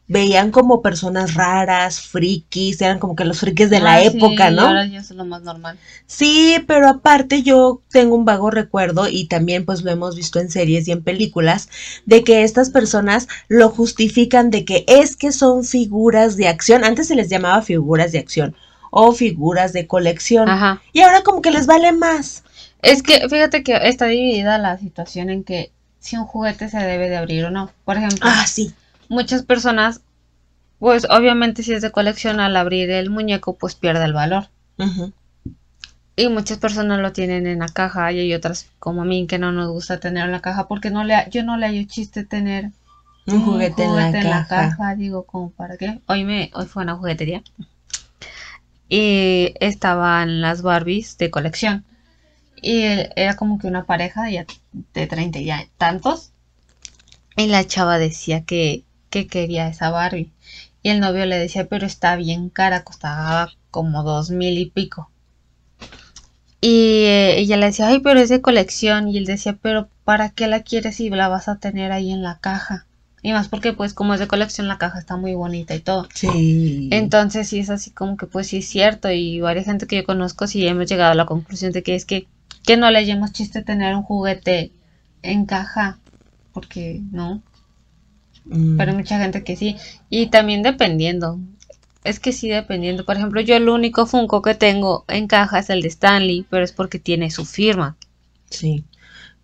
veían 0.10 0.50
como 0.50 0.82
personas 0.82 1.36
raras, 1.36 2.02
frikis, 2.02 2.82
eran 2.82 2.98
como 2.98 3.16
que 3.16 3.26
los 3.26 3.40
frikis 3.40 3.70
de 3.70 3.80
la 3.80 4.02
sí, 4.02 4.08
época, 4.08 4.50
¿no? 4.50 4.64
ahora 4.64 4.86
ya 4.88 5.00
es 5.00 5.12
lo 5.12 5.24
más 5.24 5.44
normal. 5.44 5.78
Sí, 6.08 6.58
pero 6.68 6.90
aparte 6.90 7.44
yo 7.44 7.84
tengo 7.90 8.16
un 8.16 8.26
vago 8.26 8.50
recuerdo 8.50 9.08
y 9.08 9.28
también 9.28 9.66
pues 9.66 9.84
lo 9.84 9.92
hemos 9.92 10.16
visto 10.16 10.40
en 10.40 10.50
series 10.50 10.88
y 10.88 10.92
en 10.92 11.04
películas 11.04 11.70
de 12.08 12.24
que 12.24 12.44
estas 12.44 12.72
personas 12.72 13.28
lo 13.48 13.70
justifican 13.70 14.50
de 14.50 14.66
que 14.66 14.84
es 14.88 15.16
que 15.16 15.32
son 15.32 15.64
figuras 15.64 16.36
de 16.38 16.48
acción. 16.48 16.84
Antes 16.84 17.08
se 17.08 17.16
les 17.16 17.30
llamaba 17.30 17.62
figuras 17.62 18.12
de 18.12 18.20
acción 18.20 18.56
o 18.92 19.12
figuras 19.12 19.74
de 19.74 19.88
colección 19.88 20.50
Ajá. 20.50 20.82
y 20.94 21.02
ahora 21.02 21.22
como 21.22 21.42
que 21.42 21.52
les 21.52 21.68
vale 21.68 21.92
más. 21.92 22.44
Es 22.82 23.04
que 23.04 23.28
fíjate 23.30 23.64
que 23.64 23.76
está 23.84 24.06
dividida 24.06 24.58
la 24.58 24.78
situación 24.78 25.30
en 25.30 25.44
que 25.44 25.72
si 26.00 26.16
un 26.16 26.26
juguete 26.26 26.70
se 26.70 26.78
debe 26.80 27.10
de 27.10 27.18
abrir 27.18 27.46
o 27.46 27.52
no. 27.52 27.70
Por 27.86 27.98
ejemplo, 27.98 28.20
Ah, 28.24 28.46
sí. 28.48 28.74
muchas 29.10 29.44
personas, 29.44 30.02
pues 30.80 31.06
obviamente 31.10 31.62
si 31.62 31.74
es 31.74 31.82
de 31.82 31.92
colección, 31.92 32.40
al 32.40 32.56
abrir 32.56 32.90
el 32.90 33.10
muñeco, 33.10 33.58
pues 33.58 33.76
pierde 33.76 34.06
el 34.06 34.14
valor. 34.14 34.48
Ujú. 34.78 35.12
Y 36.16 36.28
muchas 36.30 36.58
personas 36.58 37.00
lo 37.00 37.12
tienen 37.14 37.48
en 37.48 37.60
la 37.60 37.68
caja 37.68 38.12
y 38.12 38.20
hay 38.20 38.34
otras 38.34 38.68
como 38.80 39.02
a 39.04 39.06
mí 39.06 39.26
que 39.28 39.40
no 39.40 39.52
nos 39.52 39.70
gusta 39.70 40.00
tener 40.00 40.26
en 40.26 40.32
la 40.32 40.42
caja 40.42 40.68
porque 40.68 40.90
no 40.90 41.04
le, 41.04 41.16
yo 41.32 41.44
no 41.44 41.58
le 41.58 41.66
hallo 41.68 41.84
chiste 41.88 42.26
tener 42.26 42.72
Un 43.26 43.42
juguete, 43.46 43.84
en 43.86 44.30
la 44.30 44.46
caja. 44.48 44.96
Digo, 44.96 45.24
como 45.24 45.50
para 45.52 45.78
qué. 45.78 46.00
Hoy 46.08 46.24
me, 46.26 46.52
hoy 46.54 46.66
fue 46.66 46.84
una 46.84 46.96
juguetería 46.96 47.42
y 48.90 49.54
estaban 49.60 50.42
las 50.42 50.62
Barbies 50.64 51.18
de 51.18 51.30
colección 51.32 51.86
y 52.62 52.84
el- 52.84 53.10
era 53.18 53.36
como 53.36 53.60
que 53.60 53.68
una 53.68 53.86
pareja 53.86 54.24
de, 54.26 54.34
ya 54.34 54.46
de 54.94 55.08
30 55.08 55.40
y 55.40 55.52
tantos 55.78 56.32
y 57.36 57.48
la 57.48 57.66
chava 57.66 57.98
decía 57.98 58.46
que, 58.46 58.84
que 59.10 59.26
quería 59.26 59.68
esa 59.68 59.90
Barbie 59.90 60.32
y 60.84 60.90
el 60.90 61.00
novio 61.00 61.26
le 61.26 61.40
decía 61.40 61.66
pero 61.68 61.88
está 61.88 62.16
bien 62.16 62.50
cara, 62.50 62.84
costaba 62.84 63.52
como 63.72 64.04
dos 64.04 64.30
mil 64.30 64.60
y 64.60 64.68
pico. 64.68 65.10
Y 66.62 67.04
eh, 67.06 67.38
ella 67.40 67.58
le 67.58 67.66
decía, 67.66 67.88
ay, 67.90 68.00
pero 68.00 68.20
es 68.22 68.30
de 68.30 68.42
colección. 68.42 69.10
Y 69.10 69.18
él 69.18 69.26
decía, 69.26 69.58
pero 69.62 69.90
¿para 70.06 70.30
qué 70.30 70.48
la 70.48 70.62
quieres 70.64 70.96
si 70.96 71.10
la 71.10 71.28
vas 71.28 71.50
a 71.50 71.58
tener 71.58 71.92
ahí 71.92 72.12
en 72.12 72.24
la 72.24 72.40
caja? 72.40 72.86
Y 73.22 73.34
más 73.34 73.50
porque, 73.50 73.74
pues, 73.74 73.94
como 73.94 74.14
es 74.14 74.20
de 74.20 74.28
colección, 74.28 74.68
la 74.68 74.78
caja 74.78 75.00
está 75.00 75.18
muy 75.18 75.36
bonita 75.36 75.76
y 75.76 75.80
todo. 75.82 76.08
Sí. 76.14 76.90
Entonces, 76.92 77.48
sí 77.50 77.60
es 77.60 77.70
así 77.70 77.92
como 77.92 78.18
que, 78.18 78.28
pues, 78.28 78.48
sí 78.48 78.58
es 78.58 78.68
cierto. 78.70 79.12
Y 79.12 79.42
varias 79.42 79.66
gente 79.66 79.88
que 79.88 79.98
yo 79.98 80.04
conozco, 80.06 80.48
sí 80.48 80.66
hemos 80.68 80.88
llegado 80.90 81.12
a 81.12 81.16
la 81.16 81.26
conclusión 81.26 81.72
de 81.72 81.84
que 81.84 81.96
es 81.96 82.06
que, 82.06 82.28
que 82.66 82.78
no 82.78 82.90
le 82.92 83.06
chiste 83.32 83.64
tener 83.64 83.96
un 83.96 84.04
juguete 84.04 84.72
en 85.22 85.46
caja. 85.46 86.00
Porque 86.54 87.02
no, 87.12 87.44
Mm. 88.46 88.78
pero 88.78 88.92
hay 88.92 88.98
mucha 88.98 89.20
gente 89.20 89.44
que 89.44 89.56
sí. 89.56 89.78
Y 90.10 90.28
también 90.28 90.64
dependiendo. 90.64 91.40
Es 92.04 92.20
que 92.20 92.32
sí, 92.32 92.50
dependiendo. 92.50 93.06
Por 93.06 93.18
ejemplo, 93.18 93.42
yo 93.42 93.56
el 93.56 93.70
único 93.70 94.06
Funko 94.06 94.42
que 94.42 94.56
tengo 94.56 95.06
en 95.08 95.28
caja 95.28 95.60
es 95.60 95.70
el 95.70 95.82
de 95.82 95.90
Stanley, 95.90 96.46
pero 96.50 96.64
es 96.64 96.72
porque 96.72 97.00
tiene 97.00 97.30
su 97.30 97.46
firma. 97.46 97.98
Sí. 98.50 98.86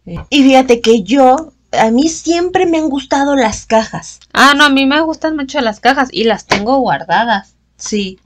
Eh, 0.06 0.18
Y 0.30 0.44
fíjate 0.44 0.82
que 0.82 1.04
yo, 1.04 1.54
a 1.78 1.92
mí 1.92 2.10
siempre 2.10 2.66
me 2.66 2.78
han 2.78 2.90
gustado 2.90 3.36
las 3.36 3.66
cajas. 3.66 4.20
Ah, 4.34 4.54
no, 4.56 4.66
a 4.66 4.70
mí 4.70 4.86
me 4.86 5.02
gustan 5.02 5.36
mucho 5.36 5.60
las 5.62 5.80
cajas 5.80 6.10
y 6.12 6.24
las 6.24 6.46
tengo 6.46 6.78
guardadas. 6.78 7.56
Sí. 7.78 8.20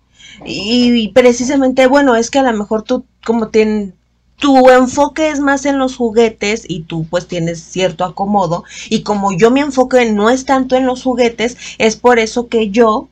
Y, 0.45 0.91
y 0.93 1.07
precisamente, 1.09 1.87
bueno, 1.87 2.15
es 2.15 2.29
que 2.31 2.39
a 2.39 2.43
lo 2.43 2.53
mejor 2.57 2.83
tú, 2.83 3.05
como 3.25 3.47
tien- 3.49 3.93
tu 4.37 4.69
enfoque 4.69 5.29
es 5.29 5.39
más 5.41 5.65
en 5.65 5.77
los 5.77 5.97
juguetes 5.97 6.63
y 6.67 6.83
tú 6.83 7.05
pues 7.09 7.27
tienes 7.27 7.61
cierto 7.61 8.05
acomodo. 8.05 8.63
Y 8.89 9.01
como 9.03 9.37
yo 9.37 9.51
mi 9.51 9.59
enfoque 9.59 10.09
no 10.11 10.29
es 10.29 10.45
tanto 10.45 10.75
en 10.77 10.85
los 10.85 11.03
juguetes, 11.03 11.57
es 11.77 11.97
por 11.97 12.19
eso 12.19 12.47
que 12.47 12.69
yo 12.69 13.09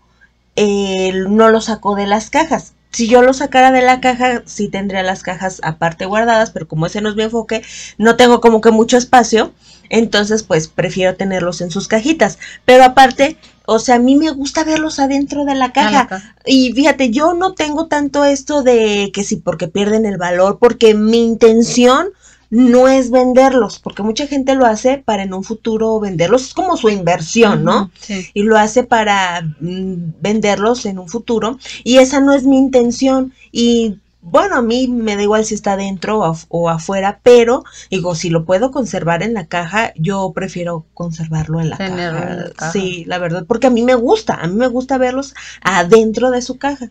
eh, 0.55 1.11
no 1.27 1.49
lo 1.49 1.59
saco 1.59 1.95
de 1.95 2.07
las 2.07 2.29
cajas. 2.29 2.73
Si 2.97 3.07
yo 3.07 3.21
lo 3.21 3.31
sacara 3.31 3.71
de 3.71 3.83
la 3.83 4.01
caja, 4.01 4.41
sí 4.47 4.69
tendría 4.69 5.03
las 5.03 5.21
cajas 5.21 5.59
aparte 5.61 6.07
guardadas, 6.07 6.49
pero 6.49 6.67
como 6.67 6.87
ese 6.87 6.99
no 6.99 7.09
es 7.09 7.15
mi 7.15 7.21
enfoque, 7.21 7.61
no 7.99 8.15
tengo 8.15 8.41
como 8.41 8.59
que 8.59 8.71
mucho 8.71 8.97
espacio. 8.97 9.53
Entonces, 9.91 10.41
pues 10.41 10.67
prefiero 10.67 11.15
tenerlos 11.15 11.61
en 11.61 11.69
sus 11.69 11.87
cajitas. 11.87 12.39
Pero 12.65 12.83
aparte, 12.83 13.37
o 13.67 13.77
sea, 13.77 13.97
a 13.97 13.99
mí 13.99 14.15
me 14.15 14.31
gusta 14.31 14.63
verlos 14.63 14.97
adentro 14.97 15.45
de 15.45 15.53
la 15.53 15.65
A 15.65 15.73
caja. 15.73 15.91
la 15.91 16.07
caja. 16.07 16.35
Y 16.43 16.73
fíjate, 16.73 17.11
yo 17.11 17.35
no 17.35 17.53
tengo 17.53 17.85
tanto 17.85 18.25
esto 18.25 18.63
de 18.63 19.11
que 19.13 19.23
sí, 19.23 19.35
porque 19.35 19.67
pierden 19.67 20.07
el 20.07 20.17
valor, 20.17 20.57
porque 20.59 20.95
mi 20.95 21.23
intención 21.23 22.07
no 22.49 22.87
es 22.87 23.11
venderlos, 23.11 23.79
porque 23.79 24.03
mucha 24.03 24.27
gente 24.27 24.55
lo 24.55 24.65
hace 24.65 24.97
para 24.97 25.23
en 25.23 25.33
un 25.33 25.43
futuro 25.43 25.99
venderlos, 25.99 26.43
es 26.47 26.53
como 26.53 26.77
su 26.77 26.89
inversión, 26.89 27.63
¿no? 27.63 27.91
Sí. 27.99 28.27
Y 28.33 28.43
lo 28.43 28.57
hace 28.57 28.83
para 28.83 29.41
mm, 29.59 30.13
venderlos 30.21 30.85
en 30.85 30.99
un 30.99 31.09
futuro, 31.09 31.57
y 31.83 31.97
esa 31.97 32.19
no 32.21 32.33
es 32.33 32.43
mi 32.45 32.57
intención. 32.57 33.33
Y 33.51 33.99
bueno, 34.21 34.55
a 34.57 34.61
mí 34.61 34.87
me 34.87 35.15
da 35.15 35.23
igual 35.23 35.45
si 35.45 35.55
está 35.55 35.77
dentro 35.77 36.19
o, 36.19 36.23
af- 36.25 36.45
o 36.49 36.69
afuera, 36.69 37.19
pero 37.23 37.63
digo, 37.89 38.15
si 38.15 38.29
lo 38.29 38.45
puedo 38.45 38.71
conservar 38.71 39.23
en 39.23 39.33
la 39.33 39.47
caja, 39.47 39.93
yo 39.95 40.31
prefiero 40.33 40.85
conservarlo 40.93 41.59
en 41.61 41.69
la 41.69 41.77
caja. 41.77 41.93
en 41.93 42.37
la 42.39 42.45
caja. 42.45 42.71
Sí, 42.71 43.03
la 43.07 43.17
verdad, 43.19 43.45
porque 43.47 43.67
a 43.67 43.69
mí 43.69 43.83
me 43.83 43.95
gusta, 43.95 44.35
a 44.35 44.47
mí 44.47 44.55
me 44.55 44.67
gusta 44.67 44.97
verlos 44.97 45.33
adentro 45.61 46.31
de 46.31 46.41
su 46.41 46.57
caja. 46.57 46.89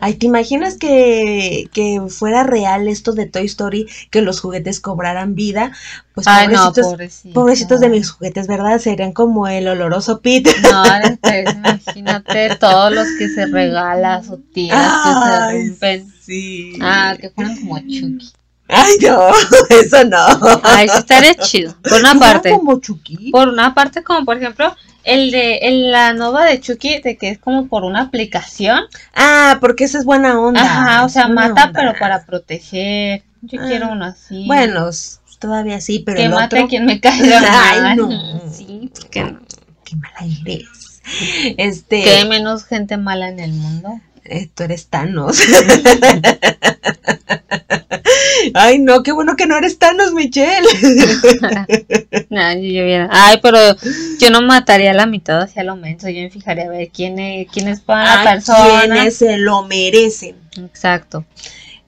Ay, 0.00 0.14
¿te 0.14 0.26
imaginas 0.26 0.76
que, 0.76 1.68
que 1.72 2.00
fuera 2.08 2.42
real 2.44 2.88
esto 2.88 3.12
de 3.12 3.26
Toy 3.26 3.46
Story, 3.46 3.86
que 4.10 4.22
los 4.22 4.40
juguetes 4.40 4.80
cobraran 4.80 5.34
vida? 5.34 5.72
Pues 6.14 6.26
Ay, 6.28 6.48
no, 6.48 6.54
pobrecitos, 6.72 6.86
pobrecito. 6.90 7.34
pobrecitos 7.34 7.80
de 7.80 7.88
mis 7.88 8.10
juguetes, 8.10 8.46
¿verdad? 8.46 8.78
Serían 8.78 9.12
como 9.12 9.48
el 9.48 9.66
oloroso 9.68 10.20
Pete. 10.20 10.54
No, 10.62 10.84
este, 11.04 11.44
imagínate 11.50 12.56
todos 12.56 12.92
los 12.92 13.06
que 13.18 13.28
se 13.28 13.46
regalas 13.46 14.28
o 14.30 14.38
tiras 14.38 14.92
que 15.02 15.12
se 15.12 15.30
Ay, 15.30 15.68
rompen. 15.68 16.12
sí. 16.20 16.78
Ah, 16.80 17.16
que 17.20 17.30
fueran 17.30 17.56
como 17.56 17.78
Chucky. 17.80 18.32
Ay, 18.68 18.94
no, 19.02 19.28
eso 19.70 20.04
no. 20.04 20.26
Ay, 20.62 20.88
sí 20.88 20.98
estaría 20.98 21.34
chido. 21.34 21.74
Por 21.82 22.00
una 22.00 22.14
¿Fueran 22.14 22.18
parte. 22.18 22.50
como 22.50 22.80
Chucky? 22.80 23.30
Por 23.30 23.48
una 23.48 23.74
parte, 23.74 24.02
como 24.02 24.24
por 24.24 24.36
ejemplo, 24.38 24.74
El 25.04 25.30
de 25.30 25.58
el, 25.58 25.90
la 25.90 26.12
nueva 26.14 26.44
de 26.44 26.60
Chucky, 26.60 27.00
de 27.00 27.16
que 27.16 27.28
es 27.30 27.38
como 27.38 27.68
por 27.68 27.84
una 27.84 28.00
aplicación. 28.02 28.84
Ah, 29.14 29.58
porque 29.60 29.84
esa 29.84 29.98
es 29.98 30.04
buena 30.04 30.40
onda. 30.40 30.62
Ajá, 30.62 31.04
o 31.04 31.08
sea, 31.08 31.28
mata, 31.28 31.64
onda. 31.66 31.72
pero 31.74 31.94
para 31.98 32.24
proteger. 32.24 33.22
Yo 33.42 33.60
Ah, 33.60 33.64
quiero 33.68 33.92
uno 33.92 34.06
así. 34.06 34.44
Bueno, 34.46 34.88
todavía 35.38 35.80
sí, 35.80 36.02
pero 36.04 36.16
que 36.16 36.24
el 36.24 36.30
mate 36.30 36.56
otro... 36.56 36.64
a 36.64 36.68
quien 36.68 36.86
me 36.86 37.00
caiga 37.00 37.40
Ay, 37.46 37.96
no. 37.96 38.08
Sí. 38.50 38.90
Qué 39.10 39.22
mala 39.22 40.34
eres. 40.40 41.02
Este... 41.58 42.02
Que 42.02 42.10
hay 42.10 42.28
menos 42.28 42.64
gente 42.64 42.96
mala 42.96 43.28
en 43.28 43.40
el 43.40 43.52
mundo. 43.52 44.00
Eh, 44.24 44.48
tú 44.54 44.62
eres 44.62 44.88
Thanos. 44.88 45.38
Ay, 48.54 48.78
no, 48.78 49.02
qué 49.02 49.12
bueno 49.12 49.36
que 49.36 49.46
no 49.46 49.56
eres 49.56 49.78
Thanos, 49.78 50.12
Michelle. 50.12 50.66
No, 52.30 52.52
yo, 52.54 53.06
Ay, 53.10 53.38
pero 53.42 53.58
yo 54.18 54.30
no 54.30 54.42
mataría 54.42 54.90
a 54.90 54.94
la 54.94 55.06
mitad 55.06 55.40
hacia 55.40 55.64
lo 55.64 55.76
menso. 55.76 56.08
Yo 56.08 56.22
me 56.22 56.30
fijaría 56.30 56.64
a 56.64 56.68
ver 56.68 56.90
quién 56.90 57.18
es, 57.18 57.48
quién 57.50 57.68
es 57.68 57.80
para 57.80 58.04
la 58.04 58.20
A 58.20 58.34
persona. 58.34 58.80
quienes 58.94 59.16
se 59.16 59.38
lo 59.38 59.62
merecen. 59.64 60.36
Exacto. 60.58 61.24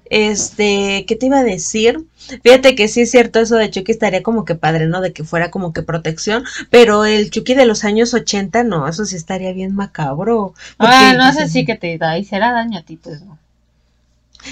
Este, 0.09 1.05
¿qué 1.07 1.17
te 1.17 1.27
iba 1.27 1.39
a 1.41 1.45
decir? 1.45 2.05
Fíjate 2.43 2.75
que 2.75 2.89
sí 2.89 3.03
es 3.03 3.11
cierto 3.11 3.41
eso 3.41 3.57
de 3.57 3.71
Chucky 3.71 3.93
estaría 3.93 4.23
como 4.23 4.45
que 4.45 4.55
padre, 4.55 4.87
¿no? 4.87 5.01
De 5.01 5.13
que 5.13 5.25
fuera 5.25 5.51
como 5.51 5.73
que 5.73 5.83
protección, 5.83 6.45
pero 6.71 7.05
el 7.05 7.31
Chucky 7.31 7.55
de 7.55 7.67
los 7.67 7.85
años 7.85 8.15
80 8.15 8.65
no, 8.65 8.89
eso 8.89 9.05
sí 9.05 9.17
estaría 9.17 9.53
bien 9.53 9.75
macabro. 9.75 10.55
Ah, 10.79 11.15
no 11.17 11.33
sé 11.33 11.49
si 11.49 11.65
que 11.65 11.77
te 11.77 11.99
da 11.99 12.19
y 12.19 12.25
será 12.25 12.53
daño 12.53 12.79
a 12.79 12.83
ti, 12.83 12.97
pues 12.97 13.21
no. 13.23 13.36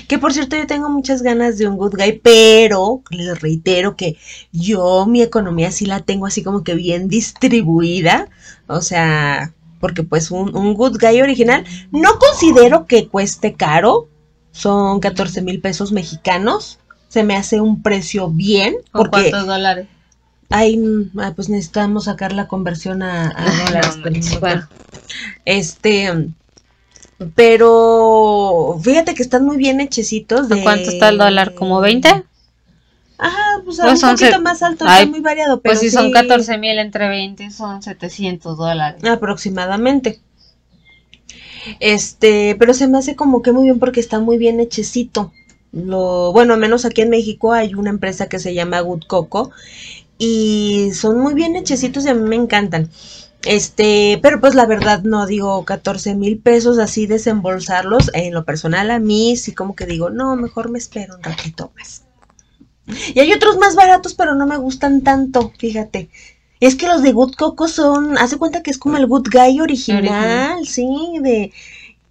Que 0.09 0.19
por 0.19 0.33
cierto, 0.33 0.57
yo 0.57 0.67
tengo 0.67 0.89
muchas 0.91 1.23
ganas 1.23 1.59
de 1.59 1.67
un 1.69 1.77
good 1.77 1.95
guy, 1.97 2.21
pero 2.23 3.03
les 3.11 3.41
reitero 3.41 3.97
que 3.97 4.17
yo 4.53 5.07
mi 5.07 5.23
economía 5.23 5.71
sí 5.71 5.87
la 5.87 6.01
tengo 6.01 6.27
así 6.27 6.43
como 6.43 6.65
que 6.65 6.75
bien 6.75 7.09
distribuida. 7.09 8.29
O 8.67 8.81
sea, 8.83 9.53
porque 9.81 10.03
pues 10.03 10.31
un, 10.31 10.57
un 10.57 10.75
good 10.75 10.99
guy 11.01 11.21
original 11.23 11.65
no 11.91 12.19
considero 12.19 12.87
que 12.87 13.09
cueste 13.09 13.55
caro. 13.55 14.09
Son 14.53 15.01
14 15.01 15.43
mil 15.43 15.61
pesos 15.61 15.93
mexicanos. 15.93 16.79
Se 17.09 17.23
me 17.25 17.37
hace 17.37 17.61
un 17.61 17.83
precio 17.83 18.31
bien. 18.31 18.77
¿Con 18.93 19.11
Porque 19.11 19.31
cuántos 19.31 19.47
dólares? 19.47 19.89
hay, 20.51 20.77
mm, 20.77 21.19
ah, 21.21 21.33
pues 21.35 21.49
necesitamos 21.49 22.05
sacar 22.05 22.33
la 22.33 22.47
conversión 22.49 23.03
a, 23.03 23.29
a 23.31 23.45
Ay, 23.45 23.57
dólares. 23.67 23.99
no 24.05 24.41
bueno. 24.41 24.69
este, 25.45 26.29
pero 27.35 28.79
fíjate 28.83 29.15
que 29.15 29.23
están 29.23 29.45
muy 29.45 29.57
bien 29.57 29.81
hechecitos. 29.81 30.51
¿A 30.51 30.57
De... 30.57 30.63
cuánto 30.63 30.91
está 30.91 31.09
el 31.09 31.19
dólar? 31.19 31.55
¿Como 31.55 31.81
20? 31.81 32.25
Ajá, 33.19 33.61
pues, 33.65 33.79
Pues 33.81 34.03
un 34.03 34.11
poquito 34.11 34.41
más 34.43 34.63
alto, 34.63 34.85
Ay, 34.89 35.05
está 35.05 35.11
muy 35.11 35.21
variado, 35.21 35.61
pero 35.61 35.73
Pues 35.73 35.81
si 35.81 35.91
sí, 35.91 35.97
son 35.97 36.11
14 36.11 36.59
mil 36.59 36.79
entre 36.79 37.09
20 37.09 37.51
son 37.51 37.83
700 37.83 38.57
dólares. 38.57 39.03
aproximadamente. 39.05 40.21
Este, 41.81 42.57
pero 42.59 42.75
se 42.75 42.89
me 42.89 42.99
hace 42.99 43.17
como 43.17 43.43
que 43.43 43.53
muy 43.53 43.65
bien 43.65 43.79
porque 43.79 44.01
está 44.01 44.21
muy 44.21 44.39
bien 44.39 44.61
hechecito. 44.61 45.33
Lo, 45.73 46.33
bueno, 46.33 46.55
al 46.55 46.61
menos 46.61 46.85
aquí 46.85 47.01
en 47.03 47.11
México 47.11 47.53
hay 47.53 47.75
una 47.75 47.91
empresa 47.91 48.29
que 48.29 48.39
se 48.39 48.55
llama 48.55 48.81
Good 48.81 49.05
Coco 49.07 49.51
y 50.19 50.91
son 50.95 51.21
muy 51.21 51.35
bien 51.35 51.57
hechecitos 51.57 52.05
y 52.07 52.09
a 52.11 52.15
mí 52.15 52.29
me 52.29 52.37
encantan. 52.37 52.91
Este, 53.45 54.19
pero 54.23 54.41
pues 54.41 54.55
la 54.55 54.67
verdad 54.67 55.03
no 55.03 55.27
digo 55.27 55.65
14 55.65 56.15
mil 56.15 56.39
pesos 56.39 56.79
así 56.79 57.07
desembolsarlos. 57.07 58.11
En 58.15 58.33
lo 58.33 58.45
personal 58.45 58.91
a 58.91 58.99
mí 58.99 59.37
sí 59.37 59.53
como 59.53 59.75
que 59.77 59.87
digo, 59.87 60.11
no, 60.11 60.37
mejor 60.37 60.71
me 60.71 60.79
espero 60.79 61.17
un 61.17 61.23
ratito 61.23 61.73
más. 61.77 62.03
Y 63.15 63.21
hay 63.21 63.33
otros 63.33 63.57
más 63.59 63.75
baratos, 63.75 64.15
pero 64.15 64.35
no 64.35 64.47
me 64.47 64.57
gustan 64.57 65.03
tanto, 65.03 65.53
fíjate. 65.59 66.11
Es 66.61 66.77
que 66.77 66.87
los 66.87 67.03
de 67.03 67.13
Good 67.13 67.35
Coco 67.35 67.69
son, 67.69 68.17
hace 68.19 68.37
cuenta 68.37 68.63
que 68.63 68.71
es 68.71 68.79
como 68.79 68.97
el 68.97 69.07
Good 69.07 69.29
Guy 69.33 69.61
original, 69.61 70.67
sí, 70.67 71.19
de 71.21 71.53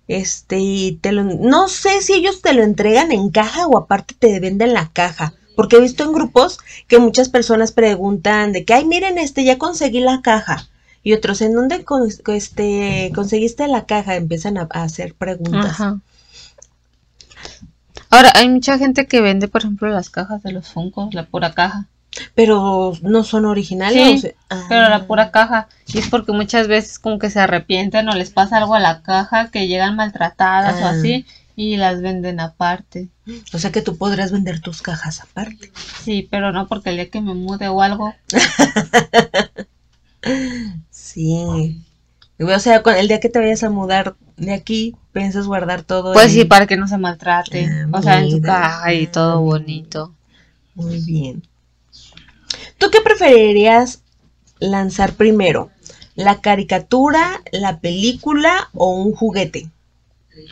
este, 0.08 0.60
y 0.60 1.00
te 1.02 1.12
lo, 1.12 1.24
no 1.24 1.70
sé 1.70 2.02
si 2.02 2.14
ellos 2.14 2.42
te 2.42 2.54
lo 2.54 2.62
entregan 2.62 3.12
en 3.12 3.30
caja 3.30 3.68
o 3.68 3.78
aparte 3.78 4.16
te 4.18 4.40
venden 4.40 4.74
la 4.74 4.92
caja, 4.92 5.34
porque 5.56 5.78
he 5.78 5.82
visto 5.82 6.04
en 6.04 6.12
grupos 6.12 6.60
que 6.88 7.00
muchas 7.00 7.30
personas 7.30 7.72
preguntan 7.72 8.52
de 8.52 8.66
que, 8.66 8.74
ay, 8.74 8.86
miren, 8.86 9.18
este, 9.18 9.44
ya 9.44 9.58
conseguí 9.58 10.02
la 10.02 10.22
caja. 10.22 10.70
Y 11.04 11.14
otros, 11.14 11.42
¿en 11.42 11.54
dónde 11.54 11.84
con- 11.84 12.08
este, 12.28 13.12
conseguiste 13.14 13.68
la 13.68 13.86
caja? 13.86 14.16
Empiezan 14.16 14.58
a, 14.58 14.68
a 14.72 14.84
hacer 14.84 15.14
preguntas. 15.16 15.66
Ajá. 15.72 16.00
Ahora, 18.10 18.32
hay 18.36 18.48
mucha 18.50 18.78
gente 18.78 19.08
que 19.08 19.22
vende, 19.22 19.48
por 19.48 19.62
ejemplo, 19.62 19.90
las 19.90 20.10
cajas 20.10 20.44
de 20.44 20.52
los 20.54 20.70
Funkos, 20.70 21.14
la 21.14 21.26
pura 21.26 21.54
caja. 21.54 21.88
Pero 22.36 22.94
no 23.02 23.24
son 23.24 23.46
originales. 23.46 24.22
Sí, 24.22 24.32
ah. 24.50 24.66
Pero 24.70 24.88
la 24.88 25.08
pura 25.08 25.32
caja. 25.32 25.68
Y 25.88 25.98
es 25.98 26.08
porque 26.10 26.32
muchas 26.32 26.68
veces 26.68 27.00
como 27.00 27.18
que 27.18 27.32
se 27.32 27.40
arrepienten 27.40 28.08
o 28.08 28.14
les 28.16 28.30
pasa 28.30 28.58
algo 28.58 28.76
a 28.76 28.80
la 28.80 29.02
caja, 29.02 29.50
que 29.50 29.68
llegan 29.68 29.96
maltratadas 29.96 30.80
o 30.82 30.86
Ah. 30.86 30.90
así, 30.92 31.26
y 31.56 31.76
las 31.78 32.02
venden 32.02 32.40
aparte. 32.40 33.10
O 33.52 33.58
sea 33.58 33.72
que 33.72 33.82
tú 33.82 33.98
podrás 33.98 34.32
vender 34.32 34.60
tus 34.62 34.84
cajas 34.84 35.22
aparte. 35.22 35.72
Sí, 36.04 36.28
pero 36.30 36.52
no 36.52 36.68
porque 36.68 36.92
el 36.92 36.98
día 36.98 37.10
que 37.10 37.22
me 37.22 37.34
mude 37.34 37.68
o 37.68 37.82
algo, 37.82 38.14
Sí. 41.04 41.82
O 42.40 42.60
sea, 42.60 42.82
el 42.98 43.08
día 43.10 43.20
que 43.20 43.28
te 43.30 43.40
vayas 43.40 43.64
a 43.64 43.70
mudar 43.70 44.16
de 44.38 44.54
aquí, 44.54 44.96
piensas 45.12 45.48
guardar 45.48 45.84
todo. 45.84 46.14
pues 46.14 46.28
en- 46.28 46.32
sí, 46.32 46.46
para 46.46 46.66
que 46.66 46.78
no 46.78 46.88
se 46.88 46.98
maltrate. 46.98 47.66
Ah, 47.70 47.88
o 47.92 48.02
sea, 48.02 48.20
en 48.22 48.26
mira. 48.36 48.48
caja 48.54 48.94
y 48.94 49.08
todo 49.08 49.42
bonito. 49.42 50.14
Muy 50.76 51.02
bien. 51.02 51.44
¿Tú 52.78 52.90
qué 52.90 53.02
preferirías 53.02 54.02
lanzar 54.60 55.14
primero? 55.14 55.72
¿La 56.16 56.40
caricatura, 56.40 57.42
la 57.52 57.80
película 57.80 58.70
o 58.74 58.96
un 58.96 59.14
juguete? 59.14 59.70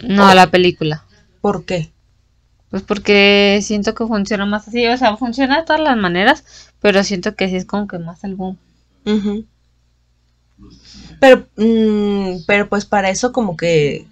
No, 0.04 0.34
la 0.34 0.52
película. 0.52 1.06
¿Por 1.40 1.64
qué? 1.64 1.92
Pues 2.70 2.84
porque 2.84 3.60
siento 3.64 3.96
que 3.96 4.06
funciona 4.06 4.46
más 4.46 4.68
así. 4.68 4.86
O 4.88 4.98
sea, 4.98 5.16
funciona 5.18 5.60
de 5.60 5.66
todas 5.66 5.82
las 5.82 5.98
maneras, 5.98 6.44
pero 6.82 7.04
siento 7.06 7.36
que 7.36 7.48
sí 7.48 7.56
es 7.56 7.66
como 7.66 7.88
que 7.88 8.00
más 8.00 8.24
el 8.26 8.36
boom. 8.36 8.58
Ujú. 9.06 9.46
Pero, 11.20 11.48
mm, 11.58 12.44
pero 12.48 12.68
pues 12.68 12.86
para 12.86 13.10
eso 13.10 13.32
como 13.32 13.56
que 13.56 14.08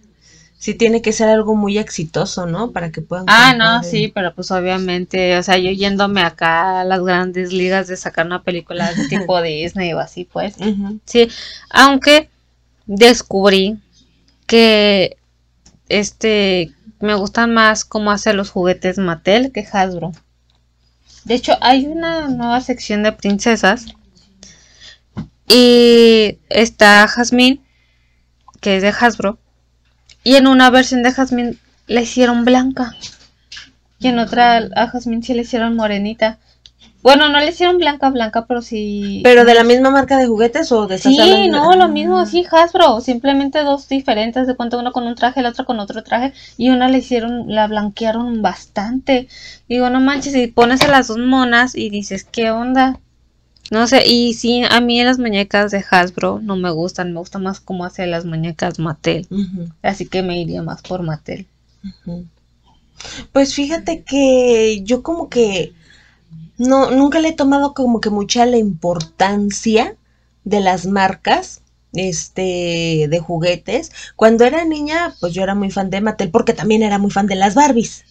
sí 0.59 0.73
tiene 0.75 1.01
que 1.01 1.13
ser 1.13 1.29
algo 1.29 1.55
muy 1.55 1.77
exitoso, 1.77 2.45
¿no? 2.45 2.71
Para 2.71 2.91
que 2.91 3.01
puedan... 3.01 3.25
Ah, 3.27 3.53
no, 3.57 3.79
el- 3.79 3.85
sí, 3.85 4.12
pero 4.13 4.33
pues 4.35 4.51
obviamente, 4.51 5.38
o 5.38 5.43
sea, 5.43 5.57
yo 5.57 5.71
yéndome 5.71 6.21
acá 6.21 6.81
a 6.81 6.85
las 6.85 7.01
grandes 7.03 7.53
ligas 7.53 7.88
de 7.88 7.97
sacar 7.97 8.25
una 8.25 8.43
película 8.43 8.93
de 8.93 9.07
tipo 9.09 9.41
Disney 9.41 9.93
o 9.93 9.99
así, 9.99 10.25
pues. 10.25 10.55
Sí, 11.05 11.29
aunque 11.69 12.29
descubrí 12.85 13.79
que 14.47 15.17
este 15.89 16.73
me 16.99 17.15
gustan 17.15 17.53
más 17.53 17.85
cómo 17.85 18.12
hacer 18.12 18.35
los 18.35 18.51
juguetes 18.51 18.97
Mattel 18.97 19.51
que 19.51 19.67
Hasbro. 19.71 20.12
De 21.23 21.35
hecho, 21.35 21.53
hay 21.62 21.85
una 21.88 22.27
nueva 22.27 22.59
sección 22.62 23.03
de 23.03 23.12
princesas 23.13 23.85
y 25.49 26.38
está 26.49 27.07
Jasmine, 27.07 27.59
que 28.62 28.77
es 28.77 28.81
de 28.81 28.89
Hasbro, 28.89 29.39
y 30.23 30.35
en 30.35 30.47
una 30.47 30.69
versión 30.69 31.03
de 31.03 31.12
Jasmine 31.12 31.57
la 31.88 32.01
hicieron 32.01 32.45
blanca 32.45 32.95
y 33.99 34.07
en 34.07 34.19
otra 34.19 34.69
a 34.75 34.88
Jasmine 34.88 35.21
sí 35.21 35.33
la 35.33 35.41
hicieron 35.41 35.75
morenita. 35.75 36.39
Bueno, 37.01 37.29
no 37.29 37.39
le 37.39 37.49
hicieron 37.49 37.77
blanca 37.77 38.09
blanca, 38.09 38.45
pero 38.45 38.62
sí 38.62 39.21
¿Pero 39.23 39.45
de 39.45 39.53
la 39.53 39.63
misma 39.63 39.89
marca 39.89 40.17
de 40.17 40.27
juguetes 40.27 40.69
o 40.73 40.85
de 40.85 40.97
Sí, 40.97 41.47
no, 41.49 41.73
lo 41.75 41.88
mismo, 41.88 42.25
sí, 42.25 42.45
Hasbro, 42.49 42.99
simplemente 42.99 43.63
dos 43.63 43.88
diferentes, 43.88 44.47
de 44.47 44.55
cuenta 44.55 44.77
una 44.77 44.91
con 44.91 45.07
un 45.07 45.15
traje, 45.15 45.41
la 45.41 45.49
otra 45.49 45.63
con 45.63 45.79
otro 45.79 46.03
traje, 46.03 46.33
y 46.57 46.69
una 46.69 46.89
la 46.89 46.97
hicieron, 46.97 47.45
la 47.47 47.67
blanquearon 47.67 48.41
bastante. 48.41 49.29
Digo, 49.69 49.89
no 49.89 50.01
manches, 50.01 50.35
y 50.35 50.47
pones 50.47 50.81
a 50.81 50.89
las 50.89 51.07
dos 51.07 51.19
monas 51.19 51.73
y 51.73 51.89
dices, 51.89 52.25
¿qué 52.25 52.51
onda? 52.51 52.99
No 53.71 53.86
sé, 53.88 54.08
y 54.08 54.34
sí, 54.34 54.63
a 54.67 54.82
mí 54.82 55.03
las 55.03 55.19
muñecas 55.19 55.71
de 55.71 55.84
Hasbro 55.89 56.39
no 56.41 56.55
me 56.55 56.71
gustan, 56.71 57.13
me 57.13 57.19
gusta 57.19 57.38
más 57.38 57.60
cómo 57.60 57.86
hace 57.86 58.08
las 58.08 58.25
muñecas 58.25 58.79
Mattel, 58.79 59.27
así 59.84 60.08
que 60.08 60.23
me 60.23 60.41
iría 60.41 60.63
más 60.63 60.82
por 60.82 61.03
Mattel. 61.03 61.45
Pues 63.32 63.53
fíjate 63.53 64.03
que 64.03 64.82
yo 64.84 65.03
como 65.03 65.29
que 65.29 65.73
no, 66.58 66.91
nunca 66.91 67.19
le 67.19 67.29
he 67.29 67.34
tomado 67.34 67.73
como 67.73 68.01
que 68.01 68.10
mucha 68.10 68.45
la 68.45 68.58
importancia 68.58 69.95
de 70.43 70.60
las 70.62 70.86
marcas 70.86 71.62
este 71.93 73.08
de 73.10 73.19
juguetes. 73.19 73.91
Cuando 74.15 74.45
era 74.45 74.65
niña, 74.65 75.15
pues 75.19 75.34
yo 75.34 75.43
era 75.43 75.55
muy 75.55 75.71
fan 75.71 75.89
de 75.89 76.01
Mattel 76.01 76.32
porque 76.32 76.53
también 76.53 76.84
era 76.84 76.97
muy 76.97 77.12
fan 77.12 77.27
de 77.27 77.36
las 77.36 77.55
Barbies. 77.55 78.03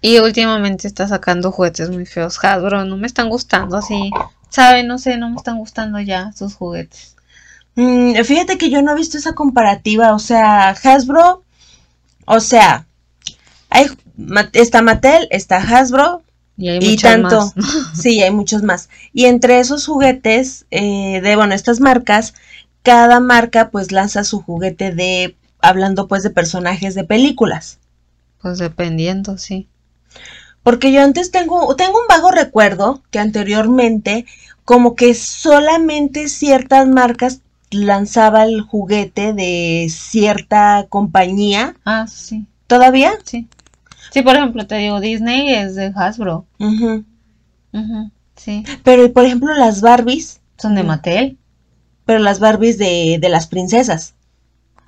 Y 0.00 0.18
últimamente 0.18 0.86
está 0.86 1.08
sacando 1.08 1.52
juguetes 1.52 1.90
muy 1.90 2.06
feos 2.06 2.38
Hasbro, 2.42 2.84
no 2.84 2.96
me 2.96 3.06
están 3.06 3.28
gustando 3.28 3.76
así, 3.76 4.10
¿sabe? 4.50 4.82
No 4.84 4.98
sé, 4.98 5.16
no 5.16 5.30
me 5.30 5.36
están 5.36 5.58
gustando 5.58 6.00
ya 6.00 6.32
sus 6.32 6.54
juguetes. 6.54 7.16
Mm, 7.76 8.14
fíjate 8.24 8.58
que 8.58 8.70
yo 8.70 8.82
no 8.82 8.92
he 8.92 8.96
visto 8.96 9.16
esa 9.16 9.34
comparativa, 9.34 10.12
o 10.12 10.18
sea, 10.18 10.70
Hasbro, 10.70 11.42
o 12.26 12.40
sea, 12.40 12.86
hay, 13.70 13.86
está 14.52 14.82
Mattel, 14.82 15.28
está 15.30 15.56
Hasbro, 15.56 16.22
Y 16.56 16.68
hay 16.68 16.78
y 16.82 16.96
tanto, 16.96 17.52
más. 17.56 17.68
sí, 17.94 18.22
hay 18.22 18.32
muchos 18.32 18.62
más. 18.62 18.88
Y 19.12 19.26
entre 19.26 19.60
esos 19.60 19.86
juguetes, 19.86 20.66
eh, 20.70 21.20
de, 21.22 21.36
bueno, 21.36 21.54
estas 21.54 21.80
marcas, 21.80 22.34
cada 22.82 23.20
marca 23.20 23.70
pues 23.70 23.92
lanza 23.92 24.24
su 24.24 24.42
juguete 24.42 24.92
de, 24.92 25.36
hablando 25.60 26.08
pues 26.08 26.22
de 26.22 26.30
personajes 26.30 26.94
de 26.94 27.04
películas. 27.04 27.78
Pues 28.42 28.58
dependiendo, 28.58 29.38
sí. 29.38 29.68
Porque 30.62 30.92
yo 30.92 31.02
antes 31.02 31.30
tengo, 31.30 31.74
tengo 31.76 31.98
un 31.98 32.06
vago 32.08 32.30
recuerdo 32.30 33.02
que 33.10 33.18
anteriormente 33.18 34.26
como 34.64 34.94
que 34.94 35.14
solamente 35.14 36.28
ciertas 36.28 36.86
marcas 36.86 37.40
lanzaba 37.70 38.44
el 38.44 38.60
juguete 38.62 39.32
de 39.32 39.86
cierta 39.90 40.86
compañía. 40.88 41.76
Ah, 41.84 42.06
sí. 42.06 42.46
¿Todavía? 42.66 43.12
Sí. 43.24 43.48
Sí, 44.12 44.22
por 44.22 44.36
ejemplo, 44.36 44.66
te 44.66 44.76
digo, 44.76 45.00
Disney 45.00 45.54
es 45.54 45.74
de 45.76 45.92
Hasbro. 45.94 46.46
Ujú. 46.58 47.04
Ujú, 47.72 48.10
Sí. 48.36 48.64
Pero, 48.82 49.12
por 49.12 49.24
ejemplo, 49.24 49.54
las 49.54 49.80
Barbies, 49.80 50.40
Son 50.58 50.74
de 50.74 50.82
Mattel. 50.82 51.38
pero 52.04 52.18
las 52.18 52.40
Barbies 52.40 52.76
de, 52.78 53.18
de 53.20 53.28
las 53.28 53.46
princesas. 53.46 54.14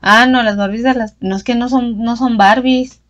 Ah, 0.00 0.26
no, 0.26 0.42
las 0.42 0.56
Barbies 0.56 0.82
de 0.82 0.94
las... 0.94 1.14
No 1.20 1.36
es 1.36 1.44
que 1.44 1.54
no 1.54 1.68
son, 1.68 1.98
no 1.98 2.16
son 2.16 2.36
Barbies. 2.36 3.00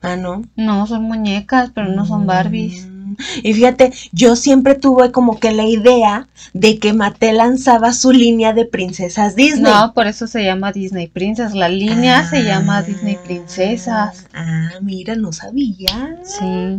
Ah, 0.00 0.16
no. 0.16 0.42
No, 0.56 0.86
son 0.86 1.02
muñecas, 1.02 1.70
pero 1.74 1.88
no 1.88 2.06
son 2.06 2.26
Barbies. 2.26 2.86
Mm. 2.86 2.98
Y 3.42 3.52
fíjate, 3.54 3.92
yo 4.12 4.36
siempre 4.36 4.74
tuve 4.76 5.10
como 5.10 5.40
que 5.40 5.50
la 5.50 5.64
idea 5.64 6.28
de 6.52 6.78
que 6.78 6.92
Mattel 6.92 7.38
lanzaba 7.38 7.92
su 7.92 8.12
línea 8.12 8.52
de 8.52 8.64
princesas 8.64 9.34
Disney. 9.34 9.62
No, 9.72 9.92
por 9.92 10.06
eso 10.06 10.26
se 10.28 10.44
llama 10.44 10.70
Disney 10.72 11.08
Princess. 11.08 11.52
La 11.54 11.68
línea 11.68 12.28
se 12.28 12.44
llama 12.44 12.82
Disney 12.82 13.16
Ah. 13.18 13.24
Princesas. 13.24 14.26
Ah, 14.34 14.68
mira, 14.82 15.16
no 15.16 15.32
sabía. 15.32 16.16
Sí. 16.22 16.78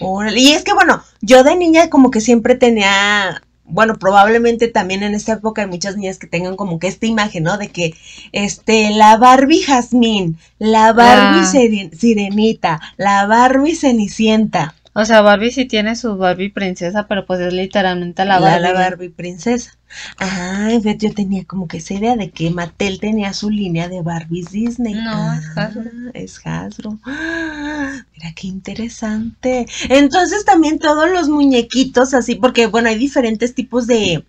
Órale, 0.00 0.40
Y 0.40 0.52
es 0.52 0.64
que 0.64 0.72
bueno, 0.72 1.02
yo 1.20 1.44
de 1.44 1.54
niña 1.56 1.88
como 1.90 2.10
que 2.10 2.20
siempre 2.20 2.54
tenía, 2.56 3.42
bueno, 3.64 3.94
probablemente 3.98 4.68
también 4.68 5.02
en 5.02 5.14
esta 5.14 5.34
época 5.34 5.62
hay 5.62 5.68
muchas 5.68 5.96
niñas 5.96 6.18
que 6.18 6.26
tengan 6.26 6.56
como 6.56 6.78
que 6.78 6.88
esta 6.88 7.06
imagen, 7.06 7.44
¿no? 7.44 7.58
De 7.58 7.68
que, 7.68 7.94
este, 8.32 8.90
la 8.90 9.16
Barbie 9.16 9.62
Jazmín, 9.62 10.38
la 10.58 10.92
Barbie 10.92 11.42
Ah. 11.42 11.90
Sirenita, 11.96 12.80
la 12.96 13.26
Barbie 13.26 13.76
Cenicienta, 13.76 14.74
O 14.94 15.04
sea, 15.06 15.22
Barbie 15.22 15.50
sí 15.52 15.64
tiene 15.64 15.96
su 15.96 16.16
Barbie 16.18 16.50
princesa, 16.50 17.06
pero 17.08 17.24
pues 17.24 17.40
es 17.40 17.52
literalmente 17.52 18.24
la 18.26 18.38
Barbie. 18.40 18.60
la 18.62 18.72
Barbie 18.74 19.08
Princesa. 19.08 19.78
En 20.20 20.82
vez 20.82 20.98
yo 20.98 21.14
tenía 21.14 21.44
como 21.44 21.66
que 21.66 21.78
esa 21.78 21.94
idea 21.94 22.14
de 22.16 22.30
que 22.30 22.50
Mattel 22.50 23.00
tenía 23.00 23.32
su 23.32 23.48
línea 23.48 23.88
de 23.88 24.02
Barbies 24.02 24.50
Disney. 24.50 24.94
No, 24.94 25.32
es 25.32 25.44
Ah, 25.56 25.64
Hasbro. 25.64 25.90
Es 26.12 26.40
Hasbro. 26.44 26.98
Ah, 27.04 28.04
Mira 28.16 28.32
qué 28.34 28.48
interesante. 28.48 29.66
Entonces 29.88 30.44
también 30.44 30.78
todos 30.78 31.10
los 31.10 31.28
muñequitos 31.30 32.12
así, 32.12 32.34
porque 32.34 32.66
bueno, 32.66 32.88
hay 32.90 32.98
diferentes 32.98 33.54
tipos 33.54 33.86
de, 33.86 34.24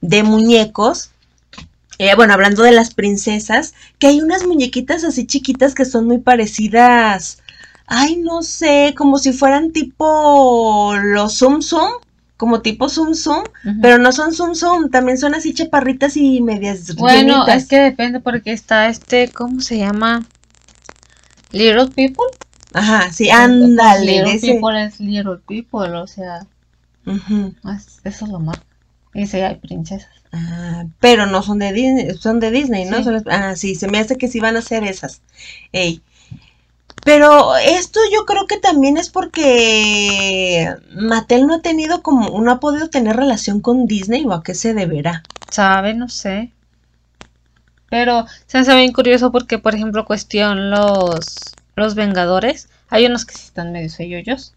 de 0.00 0.22
muñecos. 0.24 1.10
Eh, 1.98 2.14
bueno, 2.16 2.32
hablando 2.32 2.62
de 2.62 2.72
las 2.72 2.94
princesas, 2.94 3.74
que 3.98 4.06
hay 4.08 4.20
unas 4.20 4.44
muñequitas 4.46 5.04
así 5.04 5.26
chiquitas 5.26 5.74
que 5.74 5.84
son 5.84 6.06
muy 6.06 6.18
parecidas. 6.18 7.42
Ay, 7.92 8.16
no 8.18 8.42
sé, 8.42 8.94
como 8.96 9.18
si 9.18 9.32
fueran 9.32 9.72
tipo 9.72 10.94
los 11.02 11.36
Zoom 11.38 11.60
Zoom, 11.60 11.90
como 12.36 12.62
tipo 12.62 12.88
Zoom 12.88 13.14
Zoom, 13.14 13.42
pero 13.82 13.98
no 13.98 14.12
son 14.12 14.32
Zoom 14.32 14.54
Zoom, 14.54 14.90
también 14.90 15.18
son 15.18 15.34
así 15.34 15.52
chaparritas 15.52 16.16
y 16.16 16.40
medias 16.40 16.94
Bueno, 16.94 17.34
llenitas. 17.34 17.64
es 17.64 17.68
que 17.68 17.78
depende 17.80 18.20
porque 18.20 18.52
está 18.52 18.88
este, 18.88 19.28
¿cómo 19.30 19.60
se 19.60 19.78
llama? 19.78 20.24
Little 21.52 21.88
People. 21.88 22.26
Ajá, 22.72 23.12
sí, 23.12 23.28
ándale, 23.30 24.18
Little 24.18 24.34
ese. 24.34 24.52
People 24.54 24.84
es 24.84 25.00
Little 25.00 25.38
People, 25.46 25.96
o 25.96 26.06
sea, 26.06 26.46
es- 27.06 28.00
eso 28.04 28.24
es 28.24 28.30
lo 28.30 28.38
más. 28.38 28.58
Y 29.12 29.26
sí, 29.26 29.38
hay 29.40 29.56
princesas. 29.56 30.08
Ah, 30.32 30.84
pero 31.00 31.26
no 31.26 31.42
son 31.42 31.58
de 31.58 31.72
Disney, 31.72 32.14
son 32.16 32.38
de 32.38 32.52
Disney, 32.52 32.84
¿no? 32.84 32.98
Sí. 32.98 33.04
Son 33.04 33.14
las- 33.14 33.24
ah, 33.26 33.56
sí, 33.56 33.74
se 33.74 33.88
me 33.88 33.98
hace 33.98 34.16
que 34.16 34.28
sí 34.28 34.38
van 34.38 34.56
a 34.56 34.62
ser 34.62 34.84
esas. 34.84 35.22
Ey. 35.72 36.00
Pero 37.04 37.56
esto 37.56 37.98
yo 38.12 38.26
creo 38.26 38.46
que 38.46 38.58
también 38.58 38.96
es 38.96 39.08
porque 39.08 40.74
Mattel 40.92 41.46
no 41.46 41.54
ha 41.54 41.62
tenido 41.62 42.02
como, 42.02 42.40
no 42.40 42.50
ha 42.50 42.60
podido 42.60 42.90
tener 42.90 43.16
relación 43.16 43.60
con 43.60 43.86
Disney 43.86 44.24
o 44.26 44.32
a 44.32 44.42
qué 44.42 44.54
se 44.54 44.74
deberá. 44.74 45.22
¿Sabe? 45.50 45.94
No 45.94 46.08
sé. 46.08 46.52
Pero 47.88 48.26
se 48.46 48.58
me 48.58 48.62
hace 48.62 48.76
bien 48.76 48.92
curioso 48.92 49.32
porque, 49.32 49.58
por 49.58 49.74
ejemplo, 49.74 50.04
cuestión 50.04 50.70
los, 50.70 51.38
los 51.74 51.94
Vengadores. 51.94 52.68
Hay 52.88 53.06
unos 53.06 53.24
que 53.24 53.34
sí 53.34 53.44
están 53.46 53.72
medio 53.72 53.90
feyoyos. 53.90 54.52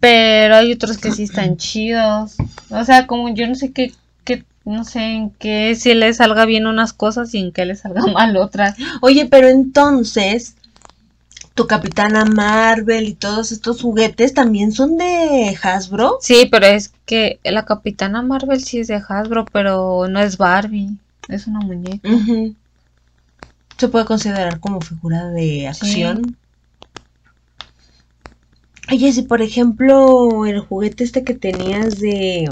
Pero 0.00 0.56
hay 0.56 0.72
otros 0.72 0.98
que 0.98 1.10
sí 1.10 1.24
están 1.24 1.56
chidos. 1.58 2.36
O 2.70 2.84
sea, 2.84 3.06
como 3.06 3.30
yo 3.30 3.46
no 3.48 3.54
sé 3.54 3.72
qué, 3.72 3.92
qué, 4.24 4.44
no 4.64 4.84
sé 4.84 5.00
en 5.00 5.30
qué 5.30 5.74
si 5.74 5.94
les 5.94 6.18
salga 6.18 6.44
bien 6.44 6.66
unas 6.66 6.92
cosas 6.92 7.34
y 7.34 7.38
en 7.38 7.52
qué 7.52 7.64
les 7.64 7.80
salga 7.80 8.06
mal 8.12 8.36
otras. 8.36 8.76
Oye, 9.00 9.26
pero 9.26 9.48
entonces, 9.48 10.56
tu 11.54 11.66
Capitana 11.68 12.24
Marvel 12.24 13.08
y 13.08 13.14
todos 13.14 13.52
estos 13.52 13.80
juguetes 13.80 14.34
también 14.34 14.72
son 14.72 14.98
de 14.98 15.56
Hasbro. 15.62 16.18
Sí, 16.20 16.48
pero 16.50 16.66
es 16.66 16.92
que 17.06 17.38
la 17.44 17.64
Capitana 17.64 18.22
Marvel 18.22 18.60
sí 18.60 18.80
es 18.80 18.88
de 18.88 18.96
Hasbro, 18.96 19.44
pero 19.52 20.08
no 20.08 20.20
es 20.20 20.36
Barbie. 20.36 20.98
Es 21.28 21.46
una 21.46 21.60
muñeca. 21.60 22.08
Se 23.78 23.88
puede 23.88 24.04
considerar 24.04 24.60
como 24.60 24.80
figura 24.80 25.30
de 25.30 25.68
acción. 25.68 26.36
Oye, 28.90 29.12
si 29.12 29.22
por 29.22 29.40
ejemplo 29.40 30.44
el 30.46 30.60
juguete 30.60 31.04
este 31.04 31.24
que 31.24 31.34
tenías 31.34 32.00
de... 32.00 32.50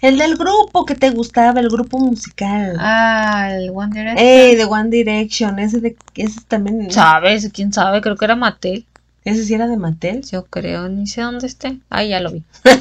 El 0.00 0.18
del 0.18 0.36
grupo 0.36 0.84
que 0.84 0.94
te 0.94 1.10
gustaba, 1.10 1.60
el 1.60 1.68
grupo 1.68 1.98
musical. 1.98 2.76
Ah, 2.78 3.50
el 3.52 3.70
One 3.74 3.92
Direction. 3.92 4.18
Eh, 4.18 4.56
de 4.56 4.64
One 4.64 4.90
Direction, 4.90 5.58
ese 5.58 5.80
de 5.80 5.96
ese 6.14 6.40
también, 6.46 6.90
¿Sabes? 6.90 7.50
¿Quién 7.52 7.72
sabe? 7.72 8.00
Creo 8.00 8.16
que 8.16 8.24
era 8.24 8.36
Mattel. 8.36 8.86
ese 9.24 9.44
sí 9.44 9.54
era 9.54 9.66
de 9.66 9.76
Mattel. 9.76 10.22
Yo 10.22 10.44
creo, 10.46 10.88
ni 10.88 11.06
sé 11.06 11.22
dónde 11.22 11.46
esté. 11.46 11.78
Ah, 11.90 12.04
ya 12.04 12.20
lo 12.20 12.30
vi. 12.32 12.44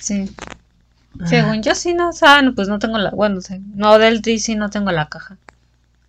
Sí. 0.00 0.30
Según 1.26 1.62
yo 1.62 1.74
sí, 1.74 1.94
no, 1.94 2.10
o 2.10 2.12
sea, 2.12 2.42
no, 2.42 2.54
pues 2.54 2.68
no 2.68 2.78
tengo 2.78 2.98
la, 2.98 3.10
bueno, 3.10 3.40
sí, 3.40 3.60
no 3.74 3.98
del 3.98 4.22
DC 4.22 4.56
no 4.56 4.70
tengo 4.70 4.90
la 4.92 5.08
caja. 5.08 5.36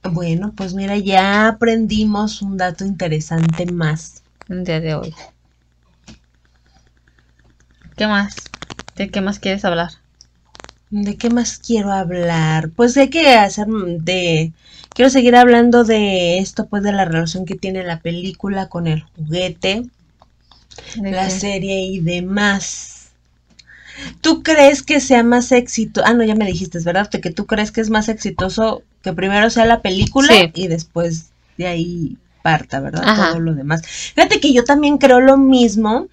Ah, 0.03 0.09
Bueno, 0.09 0.53
pues 0.55 0.73
mira, 0.73 0.97
ya 0.97 1.47
aprendimos 1.49 2.41
un 2.41 2.57
dato 2.57 2.85
interesante 2.85 3.65
más. 3.71 4.23
El 4.49 4.63
día 4.63 4.79
de 4.79 4.95
hoy. 4.95 5.13
¿Qué 8.01 8.07
más? 8.07 8.33
¿De 8.95 9.09
qué 9.11 9.21
más 9.21 9.37
quieres 9.37 9.63
hablar? 9.63 9.91
¿De 10.89 11.17
qué 11.17 11.29
más 11.29 11.59
quiero 11.59 11.91
hablar? 11.91 12.71
Pues 12.71 12.97
hay 12.97 13.11
que 13.11 13.35
hacer 13.35 13.67
de... 13.67 14.53
Quiero 14.95 15.11
seguir 15.11 15.35
hablando 15.35 15.83
de 15.83 16.39
esto, 16.39 16.65
pues 16.65 16.81
de 16.81 16.93
la 16.93 17.05
relación 17.05 17.45
que 17.45 17.53
tiene 17.53 17.83
la 17.83 17.99
película 17.99 18.69
con 18.69 18.87
el 18.87 19.03
juguete, 19.03 19.83
¿De 20.95 21.11
la 21.11 21.25
qué? 21.27 21.29
serie 21.29 21.81
y 21.83 21.99
demás. 21.99 23.09
¿Tú 24.21 24.41
crees 24.41 24.81
que 24.81 24.99
sea 24.99 25.21
más 25.21 25.51
éxito? 25.51 26.01
Ah, 26.03 26.13
no, 26.15 26.23
ya 26.23 26.33
me 26.33 26.47
dijiste, 26.47 26.79
¿verdad? 26.79 27.07
De 27.07 27.21
que 27.21 27.29
tú 27.29 27.45
crees 27.45 27.71
que 27.71 27.81
es 27.81 27.91
más 27.91 28.09
exitoso 28.09 28.81
que 29.03 29.13
primero 29.13 29.51
sea 29.51 29.65
la 29.65 29.83
película 29.83 30.33
Sí. 30.33 30.51
y 30.55 30.67
después 30.69 31.27
de 31.59 31.67
ahí 31.67 32.17
parta, 32.41 32.79
¿verdad? 32.79 33.03
Ajá. 33.05 33.27
Todo 33.29 33.41
lo 33.41 33.53
demás. 33.53 33.83
Fíjate 33.85 34.39
que 34.39 34.53
yo 34.53 34.63
también 34.63 34.97
creo 34.97 35.19
lo 35.19 35.37
mismo. 35.37 36.07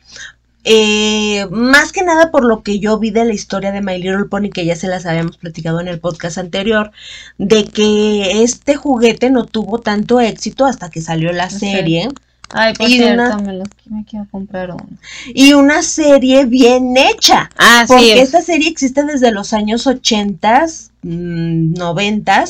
Eh, 0.64 1.46
más 1.50 1.92
que 1.92 2.02
nada 2.02 2.30
por 2.30 2.44
lo 2.44 2.62
que 2.62 2.78
yo 2.78 2.98
vi 2.98 3.10
de 3.10 3.24
la 3.24 3.32
historia 3.34 3.72
de 3.72 3.80
My 3.80 3.96
Little 3.98 4.24
Pony, 4.26 4.50
que 4.52 4.64
ya 4.66 4.76
se 4.76 4.88
las 4.88 5.06
habíamos 5.06 5.36
platicado 5.38 5.80
en 5.80 5.88
el 5.88 6.00
podcast 6.00 6.38
anterior, 6.38 6.90
de 7.38 7.64
que 7.64 8.42
este 8.42 8.76
juguete 8.76 9.30
no 9.30 9.44
tuvo 9.44 9.80
tanto 9.80 10.20
éxito 10.20 10.66
hasta 10.66 10.90
que 10.90 11.00
salió 11.00 11.32
la 11.32 11.48
serie. 11.50 12.08
Ay, 12.50 12.72
por 12.74 12.88
y 12.88 12.92
cierto, 12.94 13.22
una- 13.24 13.36
me, 13.38 13.52
los, 13.52 13.68
me 13.90 14.04
quiero 14.04 14.26
comprar 14.30 14.70
uno. 14.70 14.86
Y 15.34 15.52
una 15.52 15.82
serie 15.82 16.46
bien 16.46 16.96
hecha. 16.96 17.50
Ah, 17.58 17.84
Porque 17.86 18.04
sí. 18.14 18.18
esta 18.18 18.40
serie 18.40 18.68
existe 18.70 19.04
desde 19.04 19.32
los 19.32 19.52
años 19.52 19.86
80, 19.86 20.64
mm, 21.02 21.74
90 21.74 22.44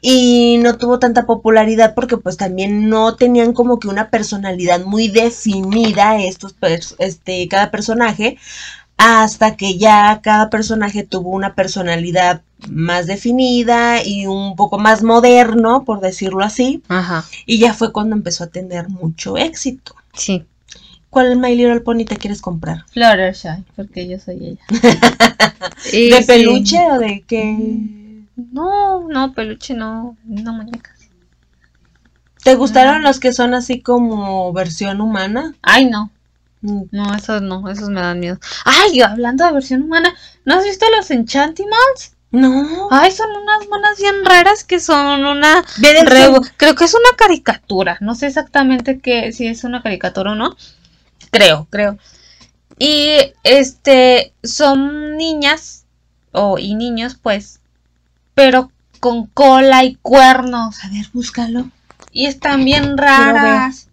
y 0.00 0.58
no 0.62 0.76
tuvo 0.78 0.98
tanta 0.98 1.26
popularidad 1.26 1.94
porque 1.94 2.16
pues 2.16 2.36
también 2.36 2.88
no 2.88 3.16
tenían 3.16 3.52
como 3.52 3.78
que 3.80 3.88
una 3.88 4.10
personalidad 4.10 4.84
muy 4.84 5.08
definida 5.08 6.22
estos 6.22 6.54
este 6.98 7.48
cada 7.48 7.70
personaje 7.70 8.38
hasta 8.96 9.56
que 9.56 9.78
ya 9.78 10.20
cada 10.22 10.50
personaje 10.50 11.04
tuvo 11.04 11.30
una 11.30 11.54
personalidad 11.54 12.42
más 12.68 13.06
definida 13.06 14.04
y 14.04 14.26
un 14.26 14.56
poco 14.56 14.78
más 14.78 15.04
moderno, 15.04 15.84
por 15.84 16.00
decirlo 16.00 16.44
así, 16.44 16.82
Ajá, 16.88 17.24
y 17.46 17.58
ya 17.58 17.72
fue 17.74 17.92
cuando 17.92 18.16
empezó 18.16 18.44
a 18.44 18.48
tener 18.48 18.88
mucho 18.88 19.36
éxito. 19.36 19.94
sí. 20.12 20.44
¿Cuál 21.10 21.38
My 21.38 21.56
Little 21.56 21.80
Pony 21.80 22.04
te 22.04 22.18
quieres 22.18 22.42
comprar? 22.42 22.84
Fluttershy, 22.92 23.64
porque 23.74 24.06
yo 24.06 24.18
soy 24.18 24.46
ella. 24.46 24.60
¿De 25.90 26.20
sí. 26.20 26.26
peluche 26.26 26.78
o 26.90 26.98
de 26.98 27.24
qué? 27.26 27.56
No, 28.38 29.06
no, 29.08 29.32
peluche 29.34 29.74
no, 29.74 30.16
no 30.24 30.52
muñecas. 30.52 31.10
¿Te 32.44 32.54
gustaron 32.54 33.02
los 33.02 33.18
que 33.20 33.32
son 33.32 33.52
así 33.52 33.82
como 33.82 34.52
versión 34.52 35.00
humana? 35.00 35.54
Ay, 35.60 35.86
no. 35.86 36.10
Mm, 36.62 36.82
No, 36.92 37.14
esos 37.14 37.42
no, 37.42 37.68
esos 37.68 37.90
me 37.90 38.00
dan 38.00 38.20
miedo. 38.20 38.38
Ay, 38.64 39.00
hablando 39.00 39.44
de 39.44 39.52
versión 39.52 39.82
humana, 39.82 40.14
¿no 40.44 40.54
has 40.54 40.64
visto 40.64 40.86
los 40.96 41.10
Enchantimals? 41.10 42.12
No. 42.30 42.88
Ay, 42.90 43.10
son 43.10 43.28
unas 43.30 43.66
monas 43.68 43.98
bien 43.98 44.24
raras 44.24 44.62
que 44.62 44.78
son 44.80 45.24
una 45.24 45.64
Revo- 45.78 46.48
Creo 46.56 46.74
que 46.74 46.84
es 46.84 46.94
una 46.94 47.16
caricatura. 47.16 47.96
No 48.00 48.14
sé 48.14 48.26
exactamente 48.28 49.00
qué, 49.00 49.32
si 49.32 49.46
es 49.48 49.64
una 49.64 49.82
caricatura 49.82 50.32
o 50.32 50.34
no. 50.34 50.56
Creo, 51.30 51.66
creo. 51.70 51.98
Y 52.78 53.16
este 53.44 54.32
son 54.44 55.16
niñas 55.16 55.86
o 56.32 56.58
y 56.58 56.74
niños, 56.76 57.16
pues, 57.20 57.60
pero 58.38 58.70
con 59.00 59.26
cola 59.26 59.84
y 59.84 59.96
cuernos 59.96 60.84
A 60.84 60.88
ver, 60.90 61.06
búscalo. 61.12 61.68
y 62.12 62.26
están 62.26 62.64
bien 62.64 62.96
raras. 62.96 63.88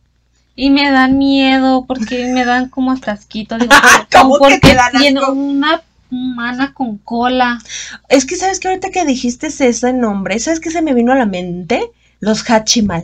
Y 0.56 0.70
me 0.70 0.90
dan 0.90 1.18
miedo 1.18 1.84
porque 1.86 2.32
me 2.34 2.46
dan 2.46 2.70
como 2.70 2.92
hasta 2.92 3.12
asquito. 3.12 3.58
Digo, 3.60 3.74
¿Cómo 4.12 4.36
que 4.36 4.40
porque 4.40 4.60
te 4.60 4.74
dan 4.76 4.92
tiene 4.94 5.20
asco? 5.20 5.34
una 5.34 5.82
humana 6.12 6.74
con 6.74 6.98
cola. 7.00 7.60
Es 8.08 8.26
que 8.26 8.36
sabes 8.38 8.60
que 8.60 8.70
ahorita 8.70 8.90
que 8.92 9.04
dijiste 9.04 9.48
ese 9.48 9.92
nombre, 9.94 10.40
¿sabes 10.40 10.60
qué 10.62 10.70
se 10.72 10.82
me 10.82 10.94
vino 10.94 11.12
a 11.12 11.16
la 11.16 11.26
mente? 11.26 11.92
Los 12.22 12.50
Hachimal. 12.50 13.04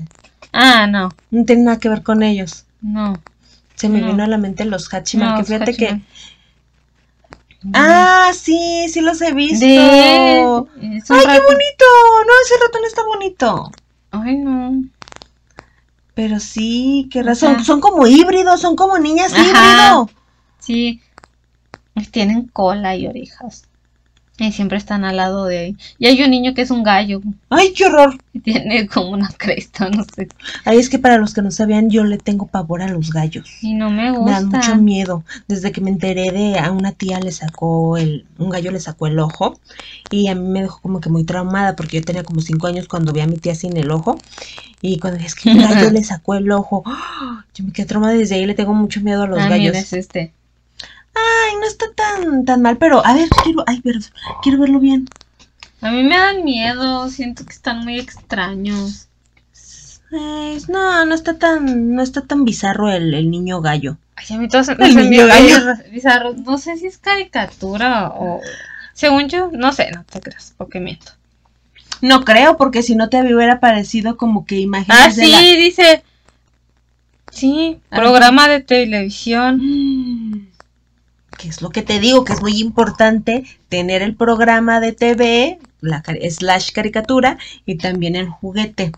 Ah, 0.53 0.87
no, 0.87 1.09
No 1.31 1.43
tiene 1.45 1.63
nada 1.63 1.79
que 1.79 1.89
ver 1.89 2.03
con 2.03 2.23
ellos. 2.23 2.65
no. 2.81 3.19
Se 3.75 3.89
me 3.89 3.99
No. 3.99 4.07
vino 4.07 4.23
a 4.23 4.27
la 4.27 4.37
mente 4.37 4.63
los 4.63 4.93
Hachimal. 4.93 5.29
no, 5.31 5.37
que 5.37 5.43
fíjate 5.43 5.73
que. 5.75 5.99
Ah, 7.74 8.32
sí, 8.34 8.88
sí 8.89 9.01
los 9.01 9.22
he 9.22 9.34
visto. 9.34 9.66
De... 9.66 9.74
Ay, 9.74 11.26
qué 11.26 11.39
bonito. 11.39 11.86
No, 12.26 12.34
ese 12.43 12.55
ratón 12.64 12.86
está 12.86 13.03
bonito. 13.05 13.72
Ay, 14.12 14.38
no. 14.38 14.84
Pero 16.14 16.39
sí, 16.39 17.07
qué 17.12 17.24
razón. 17.24 17.55
Ajá. 17.55 17.64
Son 17.64 17.80
como 17.80 18.07
híbridos, 18.07 18.62
son 18.62 18.76
como 18.76 18.97
niñas 18.97 19.32
híbrido. 19.32 20.09
Sí. 20.59 21.01
Tienen 22.12 22.47
cola 22.47 22.95
y 22.95 23.07
orejas. 23.07 23.64
Y 24.43 24.51
siempre 24.51 24.77
están 24.79 25.03
al 25.05 25.17
lado 25.17 25.45
de 25.45 25.59
ahí. 25.59 25.75
Y 25.99 26.07
hay 26.07 26.21
un 26.23 26.31
niño 26.31 26.53
que 26.55 26.63
es 26.63 26.71
un 26.71 26.81
gallo. 26.81 27.21
Ay, 27.49 27.73
qué 27.73 27.85
horror. 27.85 28.17
Y 28.33 28.39
tiene 28.39 28.87
como 28.87 29.09
una 29.11 29.29
cresta, 29.37 29.89
no 29.89 30.03
sé. 30.15 30.29
Ay, 30.65 30.79
es 30.79 30.89
que 30.89 30.97
para 30.97 31.17
los 31.19 31.33
que 31.35 31.41
no 31.43 31.51
sabían, 31.51 31.89
yo 31.91 32.03
le 32.03 32.17
tengo 32.17 32.47
pavor 32.47 32.81
a 32.81 32.87
los 32.87 33.11
gallos. 33.11 33.47
Y 33.61 33.73
no 33.75 33.91
me 33.91 34.11
Me 34.11 34.31
dan 34.31 34.45
mucho 34.47 34.57
gusta. 34.57 34.75
miedo. 34.75 35.23
Desde 35.47 35.71
que 35.71 35.81
me 35.81 35.91
enteré 35.91 36.31
de 36.31 36.57
a 36.57 36.71
una 36.71 36.91
tía 36.91 37.19
le 37.19 37.31
sacó 37.31 37.97
el, 37.97 38.25
un 38.39 38.49
gallo 38.49 38.71
le 38.71 38.79
sacó 38.79 39.05
el 39.05 39.19
ojo 39.19 39.59
y 40.09 40.27
a 40.27 40.33
mí 40.35 40.47
me 40.47 40.61
dejó 40.63 40.81
como 40.81 41.01
que 41.01 41.09
muy 41.09 41.23
traumada 41.23 41.75
porque 41.75 41.97
yo 41.99 42.03
tenía 42.03 42.23
como 42.23 42.41
cinco 42.41 42.65
años 42.67 42.87
cuando 42.87 43.13
vi 43.13 43.19
a 43.21 43.27
mi 43.27 43.37
tía 43.37 43.53
sin 43.53 43.77
el 43.77 43.91
ojo 43.91 44.17
y 44.81 44.97
cuando 44.97 45.19
es 45.23 45.35
que 45.35 45.51
el 45.51 45.61
gallo 45.61 45.89
le 45.91 46.03
sacó 46.03 46.33
el 46.35 46.51
ojo, 46.51 46.81
¡ah! 46.87 47.45
yo 47.53 47.63
me 47.63 47.71
quedé 47.71 47.85
traumada 47.85 48.13
desde 48.13 48.35
ahí 48.35 48.45
le 48.47 48.55
tengo 48.55 48.73
mucho 48.73 49.01
miedo 49.01 49.21
a 49.23 49.27
los 49.27 49.39
Ah, 49.39 49.49
gallos. 49.49 49.67
mira, 49.73 49.79
es 49.79 49.93
este. 49.93 50.33
Ay, 51.14 51.55
no 51.59 51.66
está 51.66 51.86
tan 51.95 52.45
tan 52.45 52.62
mal, 52.62 52.78
pero 52.78 53.05
a 53.05 53.14
ver, 53.14 53.28
quiero, 53.43 53.64
ay, 53.68 53.82
perdón, 53.82 54.03
quiero 54.41 54.59
verlo 54.59 54.80
bien. 54.80 55.07
A 55.82 55.91
mí 55.91 56.03
me 56.03 56.16
dan 56.18 56.43
miedo. 56.43 57.09
Siento 57.09 57.45
que 57.45 57.53
están 57.53 57.84
muy 57.84 57.99
extraños. 57.99 59.07
No, 60.68 61.05
no 61.05 61.16
está 61.16 61.38
tan, 61.39 61.95
no 61.95 62.03
está 62.03 62.22
tan 62.22 62.43
bizarro 62.43 62.89
el, 62.91 63.14
el 63.14 63.32
niño 63.32 63.62
gallo. 63.62 63.97
Ay, 64.16 64.36
a 64.36 64.39
mí 64.39 64.47
todos 64.49 64.68
El 64.80 64.95
niño 64.95 65.26
gallo. 65.26 65.55
bizarros. 65.91 66.38
No 66.38 66.57
sé 66.57 66.78
si 66.78 66.88
es 66.88 66.97
caricatura 66.97 68.09
o... 68.09 68.41
Según 68.93 69.30
yo, 69.30 69.49
no 69.53 69.72
sé, 69.72 69.89
no 69.91 70.03
te 70.03 70.20
creas, 70.20 70.53
porque 70.57 70.80
miento. 70.82 71.14
No 72.01 72.26
creo, 72.26 72.57
porque 72.57 72.84
si 72.84 72.95
no 72.95 73.09
te 73.09 73.22
hubiera 73.22 73.59
parecido 73.62 74.18
como 74.18 74.45
que 74.45 74.59
imágenes 74.59 74.97
Ah, 75.01 75.07
de 75.07 75.14
sí, 75.26 75.32
la- 75.32 75.39
dice. 75.39 76.03
Sí, 77.32 77.80
programa 77.89 78.49
de 78.49 78.59
televisión. 78.59 79.62
Que 81.41 81.49
es 81.49 81.61
lo 81.61 81.69
que 81.69 81.81
te 81.81 81.99
digo, 81.99 82.23
que 82.23 82.33
es 82.33 82.41
muy 82.41 82.59
importante 82.59 83.45
tener 83.67 84.03
el 84.03 84.15
programa 84.15 84.79
de 84.79 84.91
TV, 84.91 85.59
la 85.81 86.03
slash 86.29 86.71
caricatura, 86.71 87.37
y 87.65 87.77
también 87.77 88.15
el 88.15 88.29
juguete. 88.29 88.91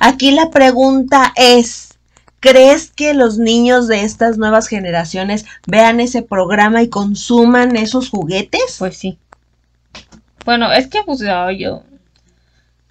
Aquí 0.00 0.30
la 0.30 0.50
pregunta 0.50 1.34
es, 1.36 1.98
¿crees 2.40 2.90
que 2.90 3.12
los 3.12 3.36
niños 3.36 3.86
de 3.86 4.02
estas 4.02 4.38
nuevas 4.38 4.66
generaciones 4.66 5.44
vean 5.66 6.00
ese 6.00 6.22
programa 6.22 6.82
y 6.82 6.88
consuman 6.88 7.76
esos 7.76 8.08
juguetes? 8.08 8.76
Pues 8.78 8.96
sí. 8.96 9.18
Bueno, 10.46 10.72
es 10.72 10.88
que 10.88 11.02
pues 11.04 11.18
yo, 11.20 11.50
yo 11.50 11.82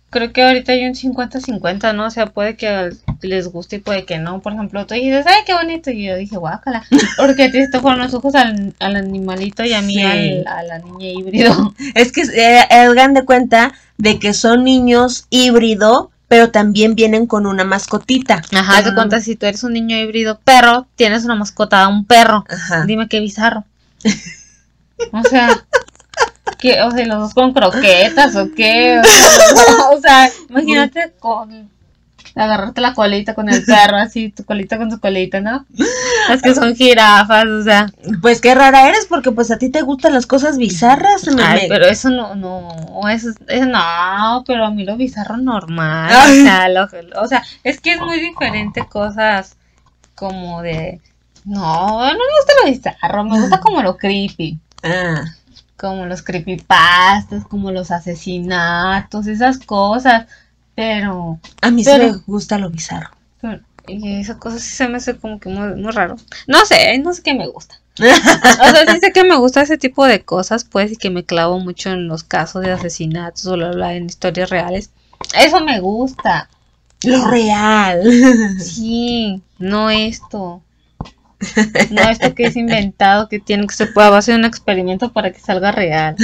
creo 0.09 0.31
que 0.33 0.43
ahorita 0.43 0.71
hay 0.71 0.85
un 0.85 0.93
50-50, 0.95 1.93
¿no? 1.95 2.05
O 2.05 2.09
sea, 2.09 2.27
puede 2.27 2.55
que 2.55 2.89
les 3.21 3.47
guste 3.47 3.77
y 3.77 3.79
puede 3.79 4.05
que 4.05 4.17
no. 4.17 4.39
Por 4.41 4.53
ejemplo, 4.53 4.85
tú 4.85 4.93
dices, 4.95 5.25
ay, 5.27 5.43
qué 5.45 5.53
bonito. 5.53 5.91
Y 5.91 6.05
yo 6.05 6.15
dije, 6.15 6.37
guácala. 6.37 6.83
Porque 7.17 7.43
a 7.43 7.51
ti 7.51 7.59
te 7.71 7.79
fueron 7.79 7.99
los 7.99 8.13
ojos 8.13 8.35
al, 8.35 8.73
al 8.79 8.95
animalito 8.95 9.63
y 9.65 9.73
a 9.73 9.81
mí 9.81 9.95
Sí. 9.95 10.01
al- 10.03 10.47
a 10.47 10.63
la 10.63 10.79
niña 10.79 11.07
híbrido. 11.11 11.73
Es 11.95 12.11
que 12.11 12.21
eh, 12.21 12.59
hagan 12.69 13.13
de 13.13 13.25
cuenta 13.25 13.73
de 13.97 14.19
que 14.19 14.33
son 14.33 14.63
niños 14.63 15.25
híbrido, 15.29 16.11
pero 16.27 16.51
también 16.51 16.95
vienen 16.95 17.25
con 17.27 17.45
una 17.45 17.63
mascotita. 17.63 18.41
Ajá, 18.53 18.83
te 18.83 18.89
Ah. 18.89 18.95
cuenta 18.95 19.19
si 19.19 19.35
tú 19.35 19.45
eres 19.47 19.63
un 19.63 19.73
niño 19.73 19.97
híbrido 19.97 20.39
perro, 20.43 20.87
tienes 20.95 21.25
una 21.25 21.35
mascota, 21.35 21.87
un 21.87 22.05
perro. 22.05 22.45
Ajá. 22.49 22.85
Dime 22.85 23.07
qué 23.07 23.19
bizarro. 23.19 23.65
O 25.13 25.23
sea, 25.23 25.65
¿qué? 26.59 26.81
O 26.83 26.91
sea, 26.91 27.05
los 27.07 27.19
dos 27.19 27.33
con 27.33 27.53
croquetas 27.53 28.35
o 28.35 28.49
qué. 28.55 29.01
O 29.91 29.99
sea, 30.01 30.29
imagínate 30.49 31.13
con 31.19 31.69
agarrarte 32.35 32.79
la 32.79 32.93
colita 32.93 33.33
con 33.33 33.49
el 33.49 33.65
perro, 33.65 33.97
así, 33.97 34.29
tu 34.29 34.45
colita 34.45 34.77
con 34.77 34.89
tu 34.89 34.99
colita, 34.99 35.41
¿no? 35.41 35.65
Es 36.31 36.41
que 36.41 36.53
son 36.55 36.75
jirafas, 36.75 37.45
o 37.47 37.63
sea. 37.63 37.91
Pues 38.21 38.39
qué 38.39 38.53
rara 38.55 38.87
eres, 38.87 39.07
porque 39.09 39.31
pues 39.31 39.51
a 39.51 39.57
ti 39.57 39.69
te 39.69 39.81
gustan 39.81 40.13
las 40.13 40.25
cosas 40.27 40.57
bizarras. 40.57 41.25
me- 41.27 41.41
Ay, 41.43 41.65
pero 41.67 41.85
eso 41.87 42.09
no, 42.11 42.35
no, 42.35 42.69
eso, 43.09 43.29
es- 43.47 43.67
no, 43.67 44.43
pero 44.47 44.65
a 44.65 44.71
mí 44.71 44.85
lo 44.85 44.95
bizarro 44.95 45.37
normal, 45.37 46.11
Ay. 46.15 46.39
o 46.41 46.43
sea, 46.43 46.69
lo- 46.69 46.87
o 47.21 47.27
sea, 47.27 47.43
es 47.63 47.81
que 47.81 47.93
es 47.93 47.99
muy 48.01 48.19
diferente 48.19 48.85
cosas 48.87 49.57
como 50.15 50.61
de, 50.61 51.01
no, 51.45 51.97
no 51.99 52.13
me 52.13 52.13
gusta 52.13 52.53
lo 52.63 52.69
bizarro, 52.71 53.23
me 53.23 53.39
gusta 53.39 53.59
como 53.59 53.81
lo 53.81 53.97
creepy, 53.97 54.59
Ah. 54.83 55.23
Como 55.79 56.05
los 56.05 56.21
creepypastas, 56.21 57.45
como 57.47 57.71
los 57.71 57.91
asesinatos, 57.91 59.27
esas 59.27 59.59
cosas, 59.59 60.27
pero, 60.75 61.39
A 61.61 61.71
mí 61.71 61.83
Pero- 61.83 62.05
sí 62.05 62.11
me 62.11 62.17
gusta 62.27 62.57
lo 62.57 62.69
bizarro. 62.69 63.09
pero- 63.41 63.61
y 63.87 64.19
esas 64.19 64.37
cosas 64.37 64.61
sí 64.61 64.71
se 64.75 64.87
me 64.87 64.97
hace 64.97 65.17
como 65.17 65.39
que 65.39 65.49
muy, 65.49 65.75
muy 65.81 65.91
raro, 65.91 66.15
no 66.47 66.63
sé, 66.65 66.97
no 66.99 67.13
sé 67.13 67.23
qué 67.23 67.33
me 67.33 67.47
gusta. 67.47 67.79
O 67.99 68.01
sea, 68.69 68.85
sí 68.93 68.99
sé 69.01 69.11
que 69.11 69.23
me 69.23 69.35
gusta 69.37 69.61
ese 69.61 69.77
tipo 69.77 70.05
de 70.05 70.21
cosas, 70.21 70.63
pues, 70.63 70.91
y 70.91 70.95
que 70.95 71.09
me 71.09 71.25
clavo 71.25 71.59
mucho 71.59 71.89
en 71.89 72.07
los 72.07 72.23
casos 72.23 72.61
de 72.61 72.71
asesinatos 72.71 73.45
o 73.47 73.53
bla, 73.53 73.71
bla, 73.71 73.93
en 73.95 74.05
historias 74.05 74.49
reales. 74.49 74.91
Eso 75.35 75.59
me 75.65 75.79
gusta. 75.81 76.49
Lo 77.03 77.25
real. 77.27 78.01
Sí, 78.61 79.41
no 79.57 79.89
esto. 79.89 80.61
No 81.91 82.01
esto 82.09 82.35
que 82.35 82.43
es 82.47 82.55
inventado, 82.57 83.29
que 83.29 83.39
tiene 83.39 83.65
que 83.67 83.73
se 83.73 83.87
pueda 83.87 84.15
hacer 84.17 84.35
un 84.35 84.45
experimento 84.45 85.11
para 85.13 85.31
que 85.31 85.39
salga 85.39 85.71
real. 85.71 86.15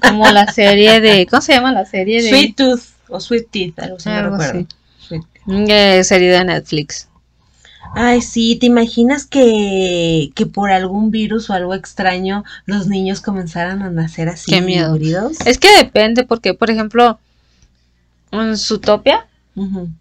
Como 0.00 0.28
la 0.30 0.52
serie 0.52 1.00
de, 1.00 1.26
¿cómo 1.26 1.42
se 1.42 1.54
llama 1.54 1.72
la 1.72 1.84
serie 1.86 2.22
de? 2.22 2.28
Sweet 2.28 2.56
Tooth 2.56 2.80
o 3.08 3.20
Sweet 3.20 3.48
Teeth, 3.50 3.78
algo 3.80 3.96
así 3.96 4.08
no 4.08 4.14
Algo 4.16 4.30
recuerdo. 4.38 4.66
así. 5.08 5.14
Sweet- 5.46 5.68
Eh, 5.70 6.04
serie 6.04 6.30
de 6.30 6.44
Netflix. 6.44 7.08
Ay, 7.96 8.22
sí, 8.22 8.56
¿te 8.60 8.66
imaginas 8.66 9.26
que, 9.26 10.30
que 10.34 10.46
por 10.46 10.70
algún 10.72 11.10
virus 11.10 11.48
o 11.50 11.52
algo 11.52 11.74
extraño 11.74 12.42
los 12.66 12.88
niños 12.88 13.20
comenzaran 13.20 13.82
a 13.82 13.90
nacer 13.90 14.28
así 14.28 14.50
Qué 14.50 14.60
miedo. 14.60 14.96
Es 15.46 15.58
que 15.58 15.68
depende, 15.76 16.24
porque, 16.24 16.54
por 16.54 16.70
ejemplo, 16.70 17.18
en 18.32 18.56
Zootopia, 18.56 19.26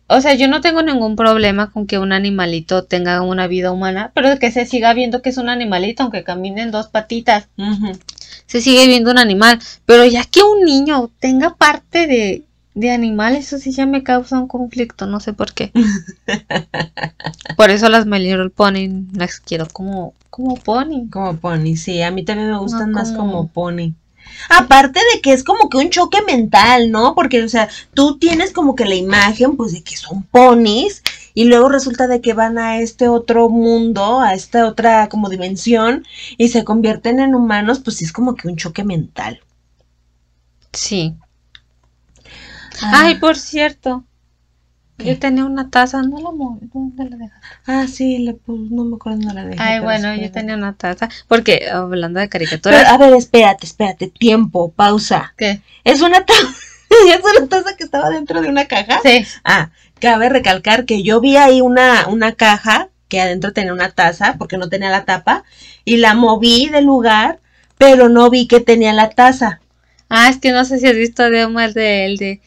O 0.08 0.22
sea, 0.22 0.34
yo 0.34 0.48
no 0.48 0.62
tengo 0.62 0.82
ningún 0.82 1.16
problema 1.16 1.70
con 1.72 1.86
que 1.86 2.00
un 2.00 2.12
animalito 2.12 2.86
tenga 2.86 3.22
una 3.22 3.48
vida 3.48 3.72
humana, 3.72 4.12
pero 4.16 4.40
que 4.40 4.52
se 4.52 4.66
siga 4.66 4.94
viendo 4.94 5.22
que 5.22 5.30
es 5.30 5.38
un 5.38 5.50
animalito, 5.50 6.04
aunque 6.04 6.24
camine 6.24 6.64
en 6.64 6.72
dos 6.72 6.88
patitas. 6.88 7.50
Se 8.48 8.62
sigue 8.62 8.88
viendo 8.88 9.12
un 9.12 9.20
animal. 9.20 9.60
Pero 9.86 10.06
ya 10.06 10.26
que 10.26 10.42
un 10.42 10.64
niño 10.64 11.12
tenga 11.20 11.56
parte 11.56 12.08
de, 12.08 12.44
de 12.74 12.92
animal, 12.92 13.36
eso 13.36 13.60
sí 13.60 13.72
ya 13.72 13.86
me 13.86 14.04
causa 14.04 14.40
un 14.40 14.48
conflicto, 14.48 15.06
no 15.06 15.20
sé 15.20 15.34
por 15.34 15.54
qué. 15.54 15.72
por 17.56 17.70
eso 17.70 17.90
las 17.90 18.06
My 18.06 18.20
Little 18.20 18.50
Pony 18.50 19.06
las 19.14 19.40
quiero 19.40 19.68
como, 19.68 20.14
como 20.30 20.56
pony. 20.56 21.10
Como 21.12 21.38
pony, 21.38 21.76
sí, 21.76 22.02
a 22.02 22.12
mí 22.12 22.24
también 22.24 22.50
me 22.50 22.58
gustan 22.58 22.92
No 22.92 22.98
más 22.98 23.12
como 23.12 23.48
pony. 23.48 23.94
Aparte 24.50 25.00
de 25.14 25.22
que 25.22 25.34
es 25.34 25.44
como 25.44 25.70
que 25.70 25.78
un 25.78 25.90
choque 25.90 26.22
mental, 26.22 26.92
¿no? 26.92 27.16
Porque, 27.16 27.44
o 27.44 27.50
sea, 27.50 27.70
tú 27.94 28.18
tienes 28.18 28.52
como 28.52 28.76
que 28.76 28.86
la 28.86 28.96
imagen, 28.96 29.56
pues, 29.56 29.72
de 29.74 29.84
que 29.84 29.96
son 29.96 30.24
ponis, 30.24 31.02
y 31.34 31.46
luego 31.46 31.70
resulta 31.70 32.08
de 32.08 32.22
que 32.22 32.34
van 32.34 32.58
a 32.58 32.80
este 32.80 33.08
otro 33.08 33.50
mundo, 33.50 34.20
a 34.20 34.34
esta 34.34 34.68
otra 34.68 35.10
como 35.10 35.30
dimensión, 35.30 36.06
y 36.38 36.50
se 36.50 36.64
convierten 36.64 37.20
en 37.20 37.36
humanos, 37.36 37.80
pues 37.80 38.02
es 38.02 38.12
como 38.12 38.36
que 38.36 38.48
un 38.48 38.58
choque 38.58 38.84
mental. 38.84 39.42
Sí. 40.72 41.16
Ah. 42.82 43.04
Ay, 43.06 43.16
por 43.16 43.38
cierto. 43.38 44.04
Yo 45.00 45.18
tenía 45.20 45.44
una 45.46 45.70
taza, 45.70 46.02
no 46.04 46.20
la 46.20 46.32
moví, 46.32 46.70
¿dónde 46.74 47.10
la 47.10 47.18
dejaste? 47.18 47.48
Ah, 47.66 47.88
sí, 47.88 48.20
le 48.20 48.34
pus- 48.36 48.70
no 48.72 48.86
me 48.86 48.96
acuerdo, 48.96 49.20
no 49.20 49.34
la 49.34 49.44
dejé. 49.44 49.62
Ay, 49.62 49.80
bueno, 49.80 50.16
yo 50.16 50.32
tenía 50.32 50.56
una 50.56 50.74
taza, 50.74 51.10
porque 51.28 51.68
hablando 51.72 52.20
de 52.20 52.28
Pero, 52.28 52.32
caricaturas, 52.32 52.86
a 52.88 52.98
ver, 52.98 53.14
espérate, 53.16 53.66
espérate, 53.66 54.08
tiempo, 54.08 54.72
pausa. 54.72 55.34
¿qué? 55.38 55.62
Es 55.84 56.02
una 56.02 56.24
taza, 56.26 56.42
es 57.10 57.22
una 57.38 57.48
taza 57.48 57.76
que 57.76 57.84
estaba 57.84 58.10
dentro 58.12 58.42
de 58.42 58.50
una 58.50 58.66
caja. 58.66 59.00
Sí, 59.04 59.26
Ah, 59.44 59.72
cabe 60.00 60.30
recalcar 60.30 60.86
que 60.86 61.02
yo 61.04 61.20
vi 61.22 61.38
ahí 61.38 61.60
una, 61.62 62.08
una 62.08 62.34
caja 62.34 62.90
que 63.08 63.20
adentro 63.20 63.52
tenía 63.52 63.74
una 63.74 63.90
taza 63.92 64.36
porque 64.38 64.58
no 64.58 64.70
tenía 64.70 64.90
la 64.90 65.06
tapa 65.06 65.44
y 65.86 65.98
la 65.98 66.14
moví 66.14 66.70
del 66.70 66.86
lugar, 66.86 67.40
pero 67.78 68.10
no 68.10 68.30
vi 68.30 68.48
que 68.48 68.60
tenía 68.60 68.94
la 68.94 69.10
taza. 69.10 69.60
Ah, 70.10 70.30
es 70.30 70.38
que 70.38 70.52
no 70.52 70.64
sé 70.66 70.78
si 70.80 70.88
has 70.88 70.96
visto 70.96 71.30
de 71.30 71.46
Omar 71.46 71.74
de 71.74 72.06
el 72.06 72.18
de 72.18 72.42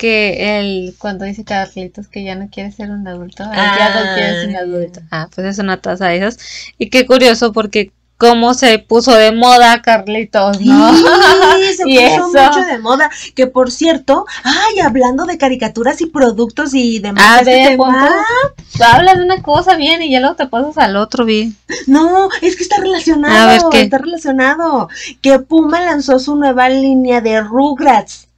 que 0.00 0.58
él 0.58 0.94
cuando 0.96 1.26
dice 1.26 1.44
Carlitos 1.44 2.08
que 2.08 2.24
ya 2.24 2.34
no 2.34 2.48
quiere 2.50 2.72
ser 2.72 2.90
un 2.90 3.06
adulto, 3.06 3.42
él 3.44 3.50
ya 3.52 3.94
no 3.94 4.14
quiere 4.14 4.40
ser 4.40 4.48
un 4.48 4.56
Ah. 4.56 4.58
adulto. 4.60 5.00
Ah, 5.10 5.28
pues 5.34 5.46
es 5.46 5.58
una 5.58 5.76
taza 5.76 6.06
de 6.06 6.16
esas. 6.16 6.38
Y 6.78 6.88
qué 6.88 7.04
curioso 7.04 7.52
porque 7.52 7.92
cómo 8.16 8.54
se 8.54 8.78
puso 8.78 9.12
de 9.14 9.32
moda 9.32 9.82
Carlitos, 9.82 10.58
¿no? 10.62 10.94
Sí, 10.96 11.04
se 11.76 11.82
Y 11.86 11.98
puso 11.98 12.34
eso. 12.38 12.42
mucho 12.48 12.64
de 12.64 12.78
moda. 12.78 13.10
Que 13.34 13.46
por 13.46 13.70
cierto, 13.70 14.24
ay, 14.42 14.80
hablando 14.80 15.26
de 15.26 15.36
caricaturas 15.36 16.00
y 16.00 16.06
productos 16.06 16.72
y 16.72 16.98
demás. 17.00 17.40
A 17.40 17.44
ver, 17.44 17.78
hablas 18.82 19.18
de 19.18 19.24
una 19.24 19.42
cosa 19.42 19.76
bien 19.76 20.02
y 20.02 20.10
ya 20.10 20.20
luego 20.20 20.36
te 20.36 20.46
pasas 20.46 20.78
al 20.78 20.96
otro 20.96 21.26
bien. 21.26 21.54
No, 21.86 22.30
es 22.40 22.56
que 22.56 22.62
está 22.62 22.78
relacionado. 22.78 23.36
A 23.36 23.46
ver, 23.52 23.60
¿qué? 23.70 23.80
Está 23.82 23.98
relacionado. 23.98 24.88
Que 25.20 25.38
Puma 25.40 25.82
lanzó 25.82 26.18
su 26.18 26.36
nueva 26.36 26.70
línea 26.70 27.20
de 27.20 27.42
Rugrats. 27.42 28.28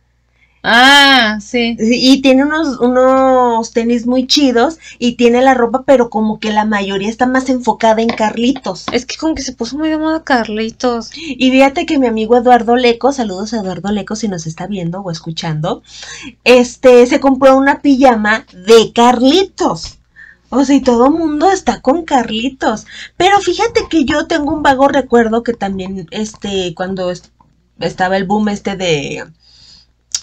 Ah, 0.64 1.38
sí. 1.40 1.76
Y 1.80 2.22
tiene 2.22 2.44
unos, 2.44 2.78
unos 2.78 3.72
tenis 3.72 4.06
muy 4.06 4.28
chidos 4.28 4.78
y 5.00 5.16
tiene 5.16 5.42
la 5.42 5.54
ropa, 5.54 5.82
pero 5.84 6.08
como 6.08 6.38
que 6.38 6.52
la 6.52 6.64
mayoría 6.64 7.08
está 7.08 7.26
más 7.26 7.48
enfocada 7.50 8.00
en 8.00 8.08
Carlitos. 8.08 8.84
Es 8.92 9.04
que 9.04 9.16
como 9.16 9.34
que 9.34 9.42
se 9.42 9.52
puso 9.54 9.76
muy 9.76 9.88
de 9.88 9.98
moda 9.98 10.22
Carlitos. 10.22 11.10
Y 11.16 11.50
fíjate 11.50 11.84
que 11.84 11.98
mi 11.98 12.06
amigo 12.06 12.36
Eduardo 12.36 12.76
Leco, 12.76 13.10
saludos 13.12 13.52
a 13.52 13.58
Eduardo 13.60 13.90
Leco 13.90 14.14
si 14.14 14.28
nos 14.28 14.46
está 14.46 14.68
viendo 14.68 15.00
o 15.00 15.10
escuchando, 15.10 15.82
este 16.44 17.06
se 17.06 17.20
compró 17.20 17.56
una 17.56 17.80
pijama 17.82 18.46
de 18.52 18.92
Carlitos. 18.92 19.98
O 20.50 20.64
sea, 20.64 20.76
y 20.76 20.82
todo 20.82 21.10
mundo 21.10 21.50
está 21.50 21.80
con 21.80 22.04
Carlitos. 22.04 22.86
Pero 23.16 23.40
fíjate 23.40 23.88
que 23.90 24.04
yo 24.04 24.26
tengo 24.28 24.52
un 24.54 24.62
vago 24.62 24.86
recuerdo 24.88 25.42
que 25.42 25.54
también, 25.54 26.06
este, 26.10 26.74
cuando 26.74 27.10
es- 27.10 27.32
estaba 27.80 28.16
el 28.16 28.24
boom 28.24 28.48
este 28.50 28.76
de, 28.76 29.24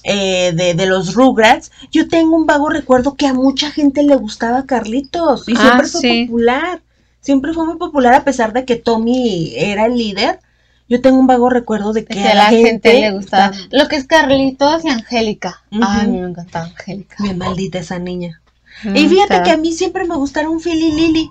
eh, 0.03 0.51
de, 0.53 0.73
de 0.73 0.85
los 0.85 1.13
Rugrats, 1.13 1.71
yo 1.91 2.07
tengo 2.07 2.35
un 2.35 2.45
vago 2.45 2.69
recuerdo 2.69 3.15
que 3.15 3.27
a 3.27 3.33
mucha 3.33 3.71
gente 3.71 4.03
le 4.03 4.15
gustaba 4.15 4.65
Carlitos. 4.65 5.47
Y 5.47 5.53
Ah, 5.57 5.61
siempre 5.61 5.87
fue 5.87 6.01
sí. 6.01 6.25
popular. 6.25 6.81
Siempre 7.21 7.53
fue 7.53 7.65
muy 7.65 7.77
popular 7.77 8.13
a 8.13 8.23
pesar 8.23 8.53
de 8.53 8.65
que 8.65 8.75
Tommy 8.77 9.53
era 9.55 9.85
el 9.85 9.97
líder. 9.97 10.39
Yo 10.87 11.01
tengo 11.01 11.19
un 11.19 11.27
vago 11.27 11.49
recuerdo 11.49 11.93
de 11.93 12.05
que, 12.05 12.15
Que 12.15 12.23
a 12.23 12.33
la 12.33 12.45
gente, 12.45 12.93
le 12.93 13.11
gustaba. 13.11 13.51
Lo 13.71 13.87
que 13.87 13.97
es 13.97 14.05
Carlitos 14.05 14.83
y 14.85 14.89
Angélica. 14.89 15.61
Ujú. 15.71 15.81
Ay, 15.85 16.07
me 16.07 16.19
encantaba 16.29 16.65
Angélica. 16.65 17.15
Bien 17.19 17.37
maldita 17.37 17.79
esa 17.79 17.99
niña. 17.99 18.41
Mm, 18.83 18.95
Y 18.95 19.07
fíjate 19.09 19.33
está- 19.33 19.43
que 19.43 19.51
a 19.51 19.57
mí 19.57 19.71
siempre 19.73 20.05
me 20.05 20.15
gustaron 20.15 20.59
Phil 20.61 20.81
y 20.81 20.91
Lily. 20.93 21.29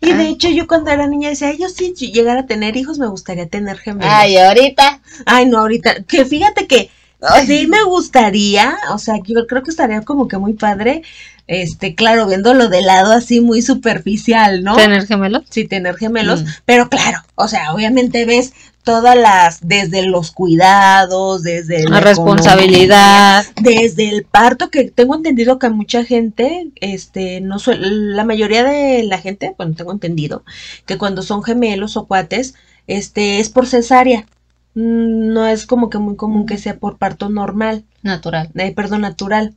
Y 0.00 0.12
de 0.14 0.22
Ah. 0.24 0.28
hecho 0.28 0.48
yo 0.48 0.66
cuando 0.66 0.90
era 0.90 1.06
niña 1.06 1.28
decía, 1.28 1.48
"Ay, 1.48 1.58
yo 1.60 1.68
sí, 1.68 1.92
si 1.94 2.10
llegara 2.10 2.40
a 2.40 2.46
tener 2.46 2.76
hijos 2.78 2.98
me 2.98 3.06
gustaría 3.06 3.46
tener 3.46 3.76
gemelos. 3.78 4.10
Ay, 4.10 4.38
ahorita. 4.38 5.00
Ay, 5.26 5.44
no, 5.46 5.58
ahorita. 5.58 6.02
Que 6.04 6.24
fíjate 6.24 6.66
que 6.66 6.90
Ay. 7.22 7.46
sí 7.46 7.66
me 7.66 7.82
gustaría, 7.84 8.76
o 8.92 8.98
sea, 8.98 9.16
yo 9.24 9.46
creo 9.46 9.62
que 9.62 9.70
estaría 9.70 10.02
como 10.02 10.26
que 10.28 10.38
muy 10.38 10.54
padre, 10.54 11.02
este, 11.46 11.94
claro, 11.94 12.26
viéndolo 12.26 12.68
de 12.68 12.80
lado 12.82 13.12
así 13.12 13.40
muy 13.40 13.60
superficial, 13.62 14.62
¿no? 14.62 14.76
¿Tener 14.76 15.06
gemelos? 15.06 15.42
Sí, 15.50 15.66
tener 15.66 15.96
gemelos, 15.96 16.42
Mm. 16.42 16.46
pero 16.64 16.88
claro, 16.88 17.18
o 17.34 17.48
sea, 17.48 17.74
obviamente 17.74 18.24
ves 18.24 18.52
todas 18.84 19.16
las, 19.16 19.58
desde 19.62 20.06
los 20.06 20.30
cuidados, 20.30 21.42
desde 21.42 21.74
La 21.74 21.80
economía, 21.98 22.00
responsabilidad. 22.00 23.44
desde 23.60 24.08
el 24.08 24.24
parto, 24.24 24.70
que 24.70 24.84
tengo 24.90 25.14
entendido 25.14 25.58
que 25.58 25.68
mucha 25.68 26.04
gente, 26.04 26.70
este, 26.76 27.40
no 27.40 27.56
la 27.76 28.24
mayoría 28.24 28.64
de 28.64 29.02
la 29.02 29.18
gente, 29.18 29.54
bueno, 29.58 29.74
tengo 29.76 29.92
entendido, 29.92 30.44
que 30.86 30.96
cuando 30.98 31.22
son 31.22 31.42
gemelos 31.42 31.96
o 31.96 32.06
cuates, 32.06 32.54
este, 32.86 33.40
es 33.40 33.50
por 33.50 33.66
cesárea. 33.66 34.26
Mm, 34.74 35.32
No 35.32 35.46
es 35.46 35.66
como 35.66 35.90
que 35.90 35.98
muy 35.98 36.16
común 36.16 36.46
que 36.46 36.58
sea 36.58 36.76
por 36.78 36.98
parto 36.98 37.28
normal, 37.28 37.84
Natural. 38.02 38.50
eh, 38.54 38.72
perdón, 38.74 39.02
natural. 39.02 39.54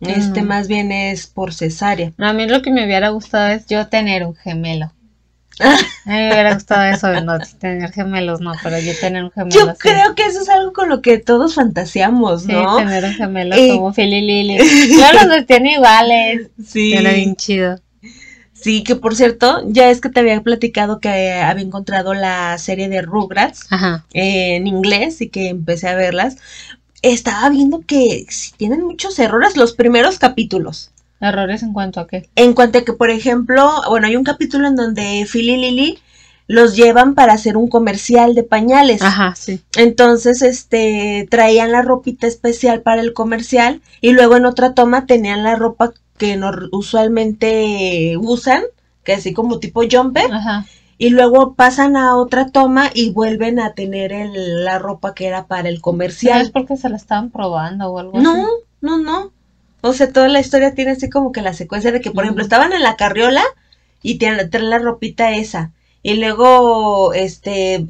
Este, 0.00 0.42
Mm. 0.42 0.46
más 0.46 0.68
bien 0.68 0.92
es 0.92 1.26
por 1.26 1.54
cesárea. 1.54 2.12
No, 2.18 2.26
a 2.28 2.32
mí 2.34 2.46
lo 2.46 2.60
que 2.62 2.70
me 2.70 2.84
hubiera 2.84 3.08
gustado 3.10 3.48
es 3.48 3.66
yo 3.66 3.86
tener 3.88 4.24
un 4.26 4.34
gemelo. 4.34 4.92
A 5.58 5.70
mí 6.10 6.16
me 6.18 6.28
hubiera 6.32 6.52
gustado 6.52 6.82
eso, 6.84 7.18
no 7.22 7.38
tener 7.58 7.90
gemelos, 7.90 8.42
no, 8.42 8.52
pero 8.62 8.78
yo 8.78 8.92
tener 9.00 9.24
un 9.24 9.30
gemelo. 9.30 9.56
Yo 9.58 9.66
sí. 9.72 9.78
creo 9.78 10.14
que 10.14 10.26
eso 10.26 10.42
es 10.42 10.48
algo 10.50 10.74
con 10.74 10.90
lo 10.90 11.00
que 11.00 11.16
todos 11.18 11.54
fantaseamos, 11.54 12.42
Sí, 12.42 12.52
¿no? 12.52 12.76
tener 12.76 13.04
un 13.04 13.14
gemelo 13.14 13.56
Y- 13.56 13.70
como 13.70 13.92
Phil 13.94 14.12
y 14.12 14.20
Lily. 14.20 14.58
Yo 14.58 15.12
los 15.14 15.28
vestían 15.30 15.66
iguales. 15.66 16.50
Sí. 16.62 16.92
Era 16.92 17.12
bien 17.12 17.34
chido. 17.36 17.80
Sí, 18.66 18.82
que 18.82 18.96
por 18.96 19.14
cierto, 19.14 19.62
ya 19.68 19.90
es 19.90 20.00
que 20.00 20.08
te 20.08 20.18
había 20.18 20.42
platicado 20.42 20.98
que 20.98 21.34
había 21.34 21.62
encontrado 21.62 22.14
la 22.14 22.58
serie 22.58 22.88
de 22.88 23.00
Rugrats 23.00 23.64
Ajá. 23.70 24.04
eh, 24.12 24.56
en 24.56 24.66
inglés 24.66 25.20
y 25.20 25.28
que 25.28 25.50
empecé 25.50 25.86
a 25.86 25.94
verlas. 25.94 26.38
Estaba 27.00 27.48
viendo 27.48 27.82
que 27.86 28.26
sí 28.28 28.50
tienen 28.56 28.82
muchos 28.82 29.20
errores 29.20 29.56
los 29.56 29.74
primeros 29.74 30.18
capítulos. 30.18 30.90
¿Errores 31.20 31.62
en 31.62 31.74
cuanto 31.74 32.00
a 32.00 32.08
qué? 32.08 32.28
En 32.34 32.54
cuanto 32.54 32.78
a 32.78 32.84
que, 32.84 32.92
por 32.92 33.10
ejemplo, 33.10 33.70
bueno, 33.88 34.08
hay 34.08 34.16
un 34.16 34.24
capítulo 34.24 34.66
en 34.66 34.74
donde 34.74 35.24
Phil 35.30 35.48
y 35.48 35.58
Lily 35.58 35.98
los 36.48 36.74
llevan 36.74 37.14
para 37.14 37.34
hacer 37.34 37.56
un 37.56 37.68
comercial 37.68 38.34
de 38.34 38.42
pañales. 38.42 39.00
Ajá, 39.00 39.36
sí. 39.36 39.60
Entonces, 39.76 40.42
este, 40.42 41.28
traían 41.30 41.70
la 41.70 41.82
ropita 41.82 42.26
especial 42.26 42.80
para 42.82 43.00
el 43.00 43.12
comercial 43.12 43.80
y 44.00 44.10
luego 44.10 44.34
en 44.34 44.44
otra 44.44 44.74
toma 44.74 45.06
tenían 45.06 45.44
la 45.44 45.54
ropa 45.54 45.92
que 46.18 46.36
no, 46.36 46.50
usualmente 46.72 48.16
usan, 48.18 48.62
que 49.04 49.12
así 49.14 49.32
como 49.32 49.58
tipo 49.60 49.82
jumper, 49.90 50.32
Ajá. 50.32 50.66
y 50.98 51.10
luego 51.10 51.54
pasan 51.54 51.96
a 51.96 52.16
otra 52.16 52.48
toma 52.50 52.90
y 52.94 53.10
vuelven 53.10 53.60
a 53.60 53.74
tener 53.74 54.12
el- 54.12 54.64
la 54.64 54.78
ropa 54.78 55.14
que 55.14 55.26
era 55.26 55.46
para 55.46 55.68
el 55.68 55.74
Sí, 55.76 55.78
es 55.78 55.82
comercial. 55.82 56.50
porque 56.52 56.76
se 56.76 56.88
la 56.88 56.96
estaban 56.96 57.30
probando 57.30 57.88
o 57.88 57.98
algo 57.98 58.18
No, 58.20 58.32
así. 58.32 58.40
no, 58.80 58.98
no. 58.98 59.32
O 59.82 59.92
sea, 59.92 60.10
toda 60.12 60.28
la 60.28 60.40
historia 60.40 60.74
tiene 60.74 60.92
así 60.92 61.08
como 61.10 61.32
que 61.32 61.42
la 61.42 61.52
secuencia 61.52 61.92
de 61.92 62.00
que, 62.00 62.10
por 62.10 62.24
ejemplo, 62.24 62.42
estaban 62.42 62.72
en 62.72 62.82
la 62.82 62.96
carriola 62.96 63.44
y 64.02 64.18
tienen, 64.18 64.50
la 64.52 64.78
ropita 64.78 65.36
esa. 65.36 65.72
Y 66.02 66.14
luego, 66.14 67.12
este, 67.14 67.84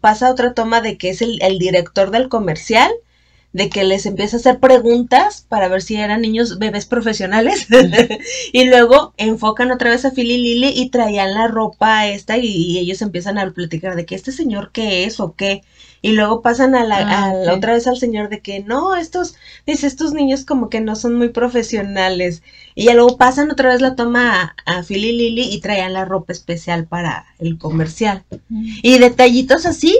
pasa 0.00 0.30
otra 0.30 0.54
toma 0.54 0.80
de 0.80 0.96
que 0.98 1.10
es 1.10 1.20
el, 1.20 1.42
el 1.42 1.58
director 1.58 2.10
del 2.10 2.28
comercial, 2.28 2.90
de 3.52 3.68
que 3.68 3.84
les 3.84 4.06
empieza 4.06 4.36
a 4.36 4.40
hacer 4.40 4.60
preguntas 4.60 5.44
para 5.48 5.68
ver 5.68 5.82
si 5.82 5.96
eran 5.96 6.22
niños, 6.22 6.58
bebés 6.58 6.86
profesionales. 6.86 7.66
y 8.52 8.64
luego 8.68 9.14
enfocan 9.16 9.70
otra 9.70 9.90
vez 9.90 10.04
a 10.04 10.10
Phil 10.12 10.30
y 10.30 10.38
Lily 10.38 10.72
y 10.74 10.90
traían 10.90 11.34
la 11.34 11.48
ropa 11.48 12.08
esta 12.08 12.38
y, 12.38 12.46
y 12.46 12.78
ellos 12.78 13.02
empiezan 13.02 13.38
a 13.38 13.50
platicar 13.52 13.96
de 13.96 14.06
que 14.06 14.14
este 14.14 14.32
señor 14.32 14.70
qué 14.72 15.04
es 15.04 15.20
o 15.20 15.34
qué. 15.34 15.62
Y 16.04 16.12
luego 16.12 16.42
pasan 16.42 16.74
a 16.74 16.84
la, 16.84 16.96
Ah, 16.96 17.26
a 17.28 17.32
la 17.34 17.54
ok. 17.54 17.54
otra 17.54 17.74
vez 17.74 17.86
al 17.86 17.96
señor 17.96 18.28
de 18.28 18.40
que 18.40 18.60
no, 18.60 18.96
estos, 18.96 19.36
dice, 19.66 19.86
estos 19.86 20.12
niños 20.12 20.44
como 20.44 20.68
que 20.68 20.80
no 20.80 20.96
son 20.96 21.14
muy 21.14 21.28
profesionales. 21.28 22.42
Y 22.74 22.84
ya 22.86 22.94
luego 22.94 23.16
pasan 23.18 23.50
otra 23.50 23.70
vez 23.70 23.80
la 23.80 23.94
toma 23.94 24.54
a, 24.66 24.78
a 24.78 24.82
Phil 24.82 25.04
y 25.04 25.12
Lily 25.12 25.42
y 25.54 25.60
traían 25.60 25.92
la 25.92 26.04
ropa 26.04 26.32
especial 26.32 26.86
para 26.86 27.26
el 27.38 27.58
comercial. 27.58 28.24
Y 28.82 28.98
detallitos 28.98 29.66
así 29.66 29.96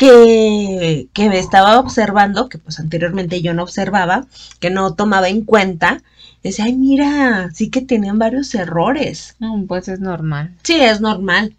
que, 0.00 1.10
que 1.12 1.28
me 1.28 1.38
estaba 1.38 1.78
observando, 1.78 2.48
que 2.48 2.56
pues 2.56 2.80
anteriormente 2.80 3.42
yo 3.42 3.52
no 3.52 3.64
observaba, 3.64 4.24
que 4.58 4.70
no 4.70 4.94
tomaba 4.94 5.28
en 5.28 5.42
cuenta. 5.42 6.02
Decía, 6.42 6.64
ay, 6.64 6.74
mira, 6.74 7.50
sí 7.52 7.68
que 7.68 7.82
tenían 7.82 8.18
varios 8.18 8.54
errores. 8.54 9.36
No, 9.40 9.62
pues 9.68 9.88
es 9.88 10.00
normal. 10.00 10.56
Sí, 10.62 10.80
es 10.80 11.02
normal. 11.02 11.54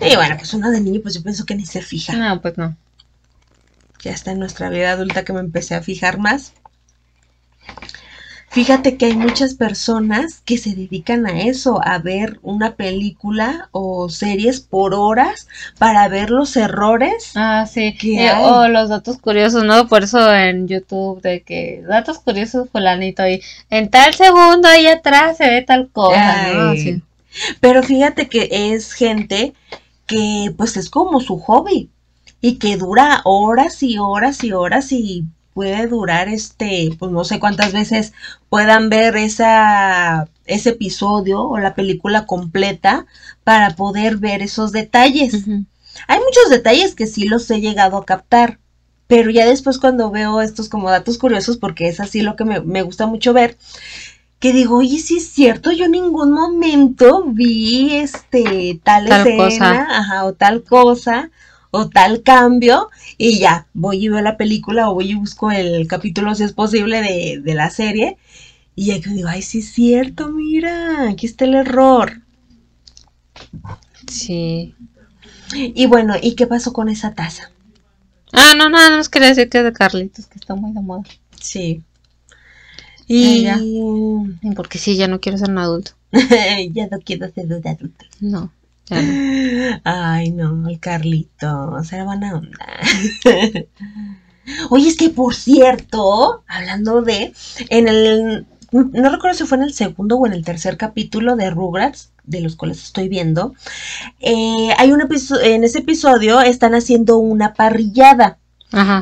Y 0.00 0.14
bueno, 0.14 0.36
pues 0.36 0.54
uno 0.54 0.70
de 0.70 0.80
niño, 0.80 1.00
pues 1.02 1.14
yo 1.14 1.22
pienso 1.24 1.46
que 1.46 1.56
ni 1.56 1.66
se 1.66 1.82
fija. 1.82 2.12
No, 2.12 2.40
pues 2.40 2.56
no. 2.56 2.76
Ya 4.04 4.12
está 4.12 4.30
en 4.30 4.38
nuestra 4.38 4.68
vida 4.68 4.92
adulta 4.92 5.24
que 5.24 5.32
me 5.32 5.40
empecé 5.40 5.74
a 5.74 5.82
fijar 5.82 6.18
más. 6.18 6.52
Fíjate 8.54 8.96
que 8.96 9.06
hay 9.06 9.16
muchas 9.16 9.54
personas 9.54 10.40
que 10.44 10.58
se 10.58 10.76
dedican 10.76 11.26
a 11.26 11.40
eso, 11.42 11.80
a 11.84 11.98
ver 11.98 12.38
una 12.42 12.76
película 12.76 13.68
o 13.72 14.08
series 14.08 14.60
por 14.60 14.94
horas 14.94 15.48
para 15.76 16.06
ver 16.06 16.30
los 16.30 16.56
errores. 16.56 17.32
Ah, 17.34 17.66
sí. 17.66 17.96
¿Qué 17.98 18.14
Eh, 18.26 18.28
hay? 18.28 18.44
o 18.44 18.68
los 18.68 18.90
datos 18.90 19.18
curiosos, 19.18 19.64
¿no? 19.64 19.88
Por 19.88 20.04
eso 20.04 20.32
en 20.32 20.68
YouTube 20.68 21.20
de 21.20 21.42
que 21.42 21.82
datos 21.88 22.20
curiosos 22.20 22.68
fulanito 22.70 23.26
y 23.26 23.42
en 23.70 23.90
tal 23.90 24.14
segundo 24.14 24.68
ahí 24.68 24.86
atrás 24.86 25.36
se 25.38 25.48
ve 25.50 25.62
tal 25.62 25.88
cosa, 25.90 26.52
¿no? 26.54 26.74
Sí. 26.74 27.02
Pero 27.58 27.82
fíjate 27.82 28.28
que 28.28 28.48
es 28.72 28.92
gente 28.92 29.52
que 30.06 30.54
pues 30.56 30.76
es 30.76 30.90
como 30.90 31.18
su 31.20 31.40
hobby 31.40 31.90
y 32.40 32.58
que 32.58 32.76
dura 32.76 33.20
horas 33.24 33.82
y 33.82 33.98
horas 33.98 34.44
y 34.44 34.52
horas 34.52 34.92
y 34.92 35.24
puede 35.54 35.86
durar 35.86 36.28
este, 36.28 36.90
pues 36.98 37.12
no 37.12 37.24
sé 37.24 37.38
cuántas 37.38 37.72
veces 37.72 38.12
puedan 38.48 38.90
ver 38.90 39.16
esa, 39.16 40.28
ese 40.44 40.70
episodio 40.70 41.42
o 41.42 41.58
la 41.58 41.74
película 41.74 42.26
completa 42.26 43.06
para 43.44 43.70
poder 43.76 44.18
ver 44.18 44.42
esos 44.42 44.72
detalles. 44.72 45.46
Hay 46.08 46.18
muchos 46.18 46.50
detalles 46.50 46.94
que 46.94 47.06
sí 47.06 47.26
los 47.26 47.50
he 47.50 47.60
llegado 47.60 47.96
a 47.96 48.04
captar, 48.04 48.58
pero 49.06 49.30
ya 49.30 49.46
después 49.46 49.78
cuando 49.78 50.10
veo 50.10 50.40
estos 50.42 50.68
como 50.68 50.90
datos 50.90 51.18
curiosos, 51.18 51.56
porque 51.56 51.88
es 51.88 52.00
así 52.00 52.20
lo 52.20 52.36
que 52.36 52.44
me, 52.44 52.60
me 52.60 52.82
gusta 52.82 53.06
mucho 53.06 53.32
ver, 53.32 53.56
que 54.40 54.52
digo, 54.52 54.78
oye, 54.78 54.98
sí 54.98 55.18
es 55.18 55.28
cierto, 55.28 55.72
yo 55.72 55.86
en 55.86 55.92
ningún 55.92 56.32
momento 56.32 57.24
vi 57.28 57.94
este 57.94 58.78
tal, 58.82 59.06
escena, 59.06 59.86
ajá, 59.90 60.24
o 60.24 60.34
tal 60.34 60.62
cosa, 60.62 61.30
o 61.74 61.88
tal 61.88 62.22
cambio, 62.22 62.88
y 63.18 63.40
ya, 63.40 63.66
voy 63.74 64.04
y 64.04 64.08
veo 64.08 64.20
la 64.20 64.36
película, 64.36 64.88
o 64.88 64.94
voy 64.94 65.10
y 65.10 65.14
busco 65.14 65.50
el 65.50 65.88
capítulo, 65.88 66.34
si 66.34 66.44
es 66.44 66.52
posible, 66.52 67.02
de, 67.02 67.40
de 67.42 67.54
la 67.54 67.68
serie, 67.68 68.16
y 68.76 68.86
ya 68.86 69.00
que 69.00 69.10
digo, 69.10 69.28
ay, 69.28 69.42
sí 69.42 69.58
es 69.58 69.72
cierto, 69.72 70.30
mira, 70.30 71.08
aquí 71.10 71.26
está 71.26 71.44
el 71.46 71.54
error. 71.54 72.22
Sí. 74.06 74.74
Y 75.52 75.86
bueno, 75.86 76.14
¿y 76.20 76.36
qué 76.36 76.46
pasó 76.46 76.72
con 76.72 76.88
esa 76.88 77.14
taza? 77.14 77.50
Ah, 78.32 78.54
no, 78.56 78.68
nada 78.68 78.90
no, 78.90 78.96
más 78.96 79.08
quería 79.08 79.28
decir 79.28 79.48
que 79.48 79.58
es 79.58 79.64
de 79.64 79.72
Carlitos, 79.72 80.26
que 80.26 80.38
está 80.38 80.54
muy 80.54 80.72
de 80.72 80.80
moda. 80.80 81.02
Sí. 81.40 81.82
Y. 83.08 83.46
Porque 84.56 84.78
sí, 84.78 84.96
ya 84.96 85.08
no 85.08 85.20
quiero 85.20 85.38
ser 85.38 85.50
un 85.50 85.58
adulto. 85.58 85.92
ya 86.72 86.86
no 86.86 86.98
quiero 87.00 87.30
ser 87.32 87.46
un 87.46 87.66
adulto. 87.66 88.04
No, 88.20 88.52
Ay, 89.84 90.30
no, 90.30 90.68
el 90.68 90.78
Carlito, 90.78 91.82
será 91.84 92.04
buena 92.04 92.34
onda. 92.34 92.58
Oye, 94.70 94.88
es 94.88 94.96
que 94.96 95.08
por 95.08 95.34
cierto, 95.34 96.44
hablando 96.46 97.00
de, 97.00 97.32
en 97.70 97.88
el, 97.88 98.46
no 98.72 99.10
recuerdo 99.10 99.38
si 99.38 99.44
fue 99.44 99.56
en 99.56 99.64
el 99.64 99.72
segundo 99.72 100.16
o 100.16 100.26
en 100.26 100.34
el 100.34 100.44
tercer 100.44 100.76
capítulo 100.76 101.36
de 101.36 101.50
Rugrats, 101.50 102.12
de 102.24 102.40
los 102.40 102.56
cuales 102.56 102.82
estoy 102.82 103.08
viendo, 103.08 103.54
eh, 104.20 104.70
hay 104.76 104.92
un 104.92 105.00
episodio, 105.00 105.44
en 105.44 105.64
ese 105.64 105.78
episodio 105.78 106.40
están 106.42 106.74
haciendo 106.74 107.18
una 107.18 107.54
parrillada. 107.54 108.38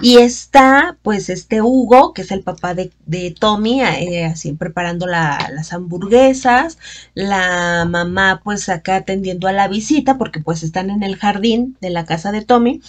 Y 0.03 0.19
está, 0.19 0.97
pues, 1.03 1.31
este 1.31 1.63
Hugo, 1.63 2.13
que 2.13 2.23
es 2.23 2.31
el 2.31 2.43
papá 2.43 2.75
de, 2.75 2.91
Tommy, 3.39 3.83
eh, 3.83 4.27
así 4.27 4.53
preparando 4.53 5.07
las 5.07 5.73
hamburguesas. 5.73 6.79
La 7.15 7.87
mamá, 7.89 8.41
pues, 8.45 8.69
acá 8.69 8.97
atendiendo 8.97 9.49
a 9.49 9.53
la 9.53 9.69
visita, 9.69 10.19
porque 10.19 10.41
pues 10.41 10.63
están 10.63 10.91
en 10.91 11.03
el 11.03 11.17
jardín 11.17 11.77
de 11.81 11.91
la 11.91 12.05
casa 12.05 12.33
de 12.33 12.45
Tommy. 12.45 12.81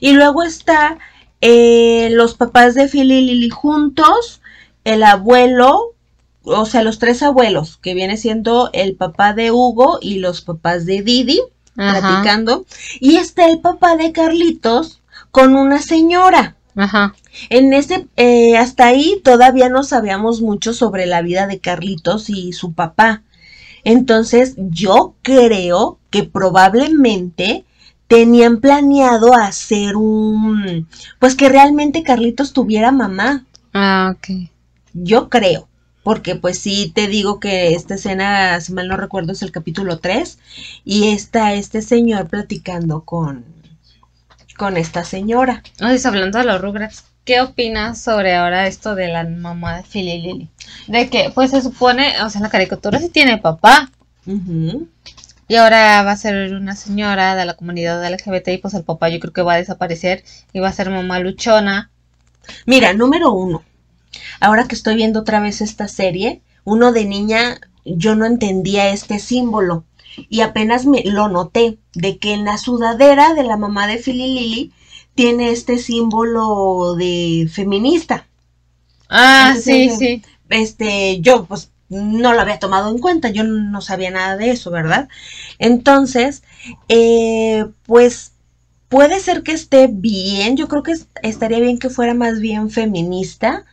Y 0.00 0.12
luego 0.12 0.42
está 0.42 0.98
eh, 1.40 2.08
los 2.12 2.34
papás 2.34 2.74
de 2.74 2.88
Phil 2.88 3.10
y 3.10 3.22
Lily 3.22 3.50
juntos, 3.50 4.40
el 4.84 5.02
abuelo, 5.02 5.94
o 6.42 6.66
sea, 6.66 6.82
los 6.82 6.98
tres 6.98 7.22
abuelos, 7.22 7.78
que 7.78 7.94
viene 7.94 8.16
siendo 8.16 8.70
el 8.72 8.94
papá 8.94 9.32
de 9.32 9.50
Hugo 9.50 9.98
y 10.00 10.18
los 10.18 10.42
papás 10.42 10.86
de 10.86 11.02
Didi, 11.02 11.40
platicando. 11.74 12.66
Y 12.98 13.16
está 13.16 13.46
el 13.46 13.60
papá 13.60 13.96
de 13.96 14.12
Carlitos 14.12 14.99
con 15.30 15.54
una 15.54 15.80
señora. 15.80 16.56
Ajá. 16.76 17.14
En 17.48 17.72
ese, 17.72 18.08
eh, 18.16 18.56
hasta 18.56 18.86
ahí 18.86 19.20
todavía 19.24 19.68
no 19.68 19.82
sabíamos 19.82 20.40
mucho 20.40 20.72
sobre 20.72 21.06
la 21.06 21.22
vida 21.22 21.46
de 21.46 21.58
Carlitos 21.58 22.30
y 22.30 22.52
su 22.52 22.72
papá. 22.72 23.22
Entonces, 23.84 24.54
yo 24.56 25.14
creo 25.22 25.98
que 26.10 26.24
probablemente 26.24 27.64
tenían 28.06 28.60
planeado 28.60 29.34
hacer 29.34 29.96
un, 29.96 30.88
pues 31.18 31.34
que 31.34 31.48
realmente 31.48 32.02
Carlitos 32.02 32.52
tuviera 32.52 32.92
mamá. 32.92 33.46
Ah, 33.72 34.14
ok. 34.16 34.50
Yo 34.92 35.28
creo. 35.28 35.68
Porque 36.02 36.34
pues 36.34 36.58
sí 36.58 36.90
te 36.94 37.08
digo 37.08 37.40
que 37.40 37.74
esta 37.74 37.94
escena, 37.94 38.58
si 38.60 38.72
mal 38.72 38.88
no 38.88 38.96
recuerdo, 38.96 39.32
es 39.32 39.42
el 39.42 39.52
capítulo 39.52 39.98
3. 39.98 40.38
Y 40.84 41.08
está 41.08 41.54
este 41.54 41.82
señor 41.82 42.26
platicando 42.26 43.02
con, 43.02 43.44
con 44.60 44.76
esta 44.76 45.04
señora. 45.04 45.62
Oye, 45.80 45.98
hablando 46.04 46.38
de 46.38 46.44
los 46.44 46.60
Rugrats, 46.60 47.04
¿qué 47.24 47.40
opinas 47.40 47.98
sobre 47.98 48.34
ahora 48.34 48.66
esto 48.66 48.94
de 48.94 49.08
la 49.08 49.24
mamá 49.24 49.78
de 49.78 49.84
Philly 49.84 50.20
Lily? 50.20 50.50
De 50.86 51.08
que, 51.08 51.32
pues 51.34 51.52
se 51.52 51.62
supone, 51.62 52.20
o 52.22 52.28
sea, 52.28 52.42
la 52.42 52.50
caricatura 52.50 52.98
sí 52.98 53.08
tiene 53.08 53.38
papá. 53.38 53.90
Y 55.48 55.56
ahora 55.56 56.02
va 56.02 56.12
a 56.12 56.16
ser 56.16 56.52
una 56.52 56.76
señora 56.76 57.36
de 57.36 57.46
la 57.46 57.54
comunidad 57.54 58.06
LGBT 58.06 58.48
y 58.48 58.58
pues 58.58 58.74
el 58.74 58.84
papá 58.84 59.08
yo 59.08 59.18
creo 59.18 59.32
que 59.32 59.40
va 59.40 59.54
a 59.54 59.56
desaparecer 59.56 60.24
y 60.52 60.60
va 60.60 60.68
a 60.68 60.74
ser 60.74 60.90
mamá 60.90 61.20
luchona. 61.20 61.90
Mira, 62.66 62.92
número 62.92 63.32
uno, 63.32 63.64
Ahora 64.40 64.68
que 64.68 64.74
estoy 64.74 64.94
viendo 64.94 65.20
otra 65.20 65.40
vez 65.40 65.62
esta 65.62 65.88
serie, 65.88 66.42
uno 66.64 66.92
de 66.92 67.06
niña 67.06 67.60
yo 67.86 68.14
no 68.14 68.26
entendía 68.26 68.90
este 68.90 69.20
símbolo 69.20 69.84
y 70.16 70.40
apenas 70.40 70.86
me 70.86 71.02
lo 71.04 71.28
noté 71.28 71.78
de 71.94 72.18
que 72.18 72.32
en 72.32 72.44
la 72.44 72.58
sudadera 72.58 73.34
de 73.34 73.44
la 73.44 73.56
mamá 73.56 73.86
de 73.86 73.98
Philly 73.98 74.34
Lily 74.34 74.72
tiene 75.14 75.50
este 75.50 75.78
símbolo 75.78 76.94
de 76.96 77.48
feminista. 77.52 78.26
Ah, 79.08 79.54
sí, 79.60 79.90
sí. 79.90 80.22
Este, 80.48 81.20
yo 81.20 81.44
pues 81.44 81.70
no 81.88 82.32
lo 82.32 82.40
había 82.40 82.58
tomado 82.58 82.88
en 82.90 82.98
cuenta, 82.98 83.30
yo 83.30 83.44
no 83.44 83.80
sabía 83.80 84.10
nada 84.10 84.36
de 84.36 84.50
eso, 84.50 84.70
¿verdad? 84.70 85.08
Entonces, 85.58 86.42
eh, 86.88 87.66
pues 87.84 88.32
puede 88.88 89.20
ser 89.20 89.42
que 89.42 89.52
esté 89.52 89.88
bien, 89.90 90.56
yo 90.56 90.68
creo 90.68 90.82
que 90.82 90.94
estaría 91.22 91.58
bien 91.58 91.78
que 91.78 91.90
fuera 91.90 92.14
más 92.14 92.40
bien 92.40 92.70
feminista, 92.70 93.64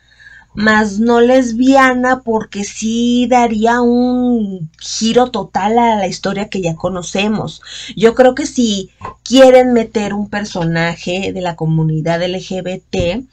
más 0.58 0.98
no 1.00 1.22
lesbiana 1.22 2.22
porque 2.22 2.64
sí 2.64 3.28
daría 3.30 3.80
un 3.82 4.72
giro 4.80 5.30
total 5.30 5.78
a 5.78 5.98
la 5.98 6.08
historia 6.08 6.50
que 6.50 6.64
ya 6.64 6.76
conocemos. 6.76 7.62
Yo 7.96 8.16
creo 8.16 8.34
que 8.34 8.48
si 8.48 8.90
quieren 9.24 9.72
meter 9.72 10.16
un 10.16 10.32
personaje 10.32 11.32
de 11.32 11.42
la 11.42 11.56
comunidad 11.56 12.28
LGBT, 12.28 13.24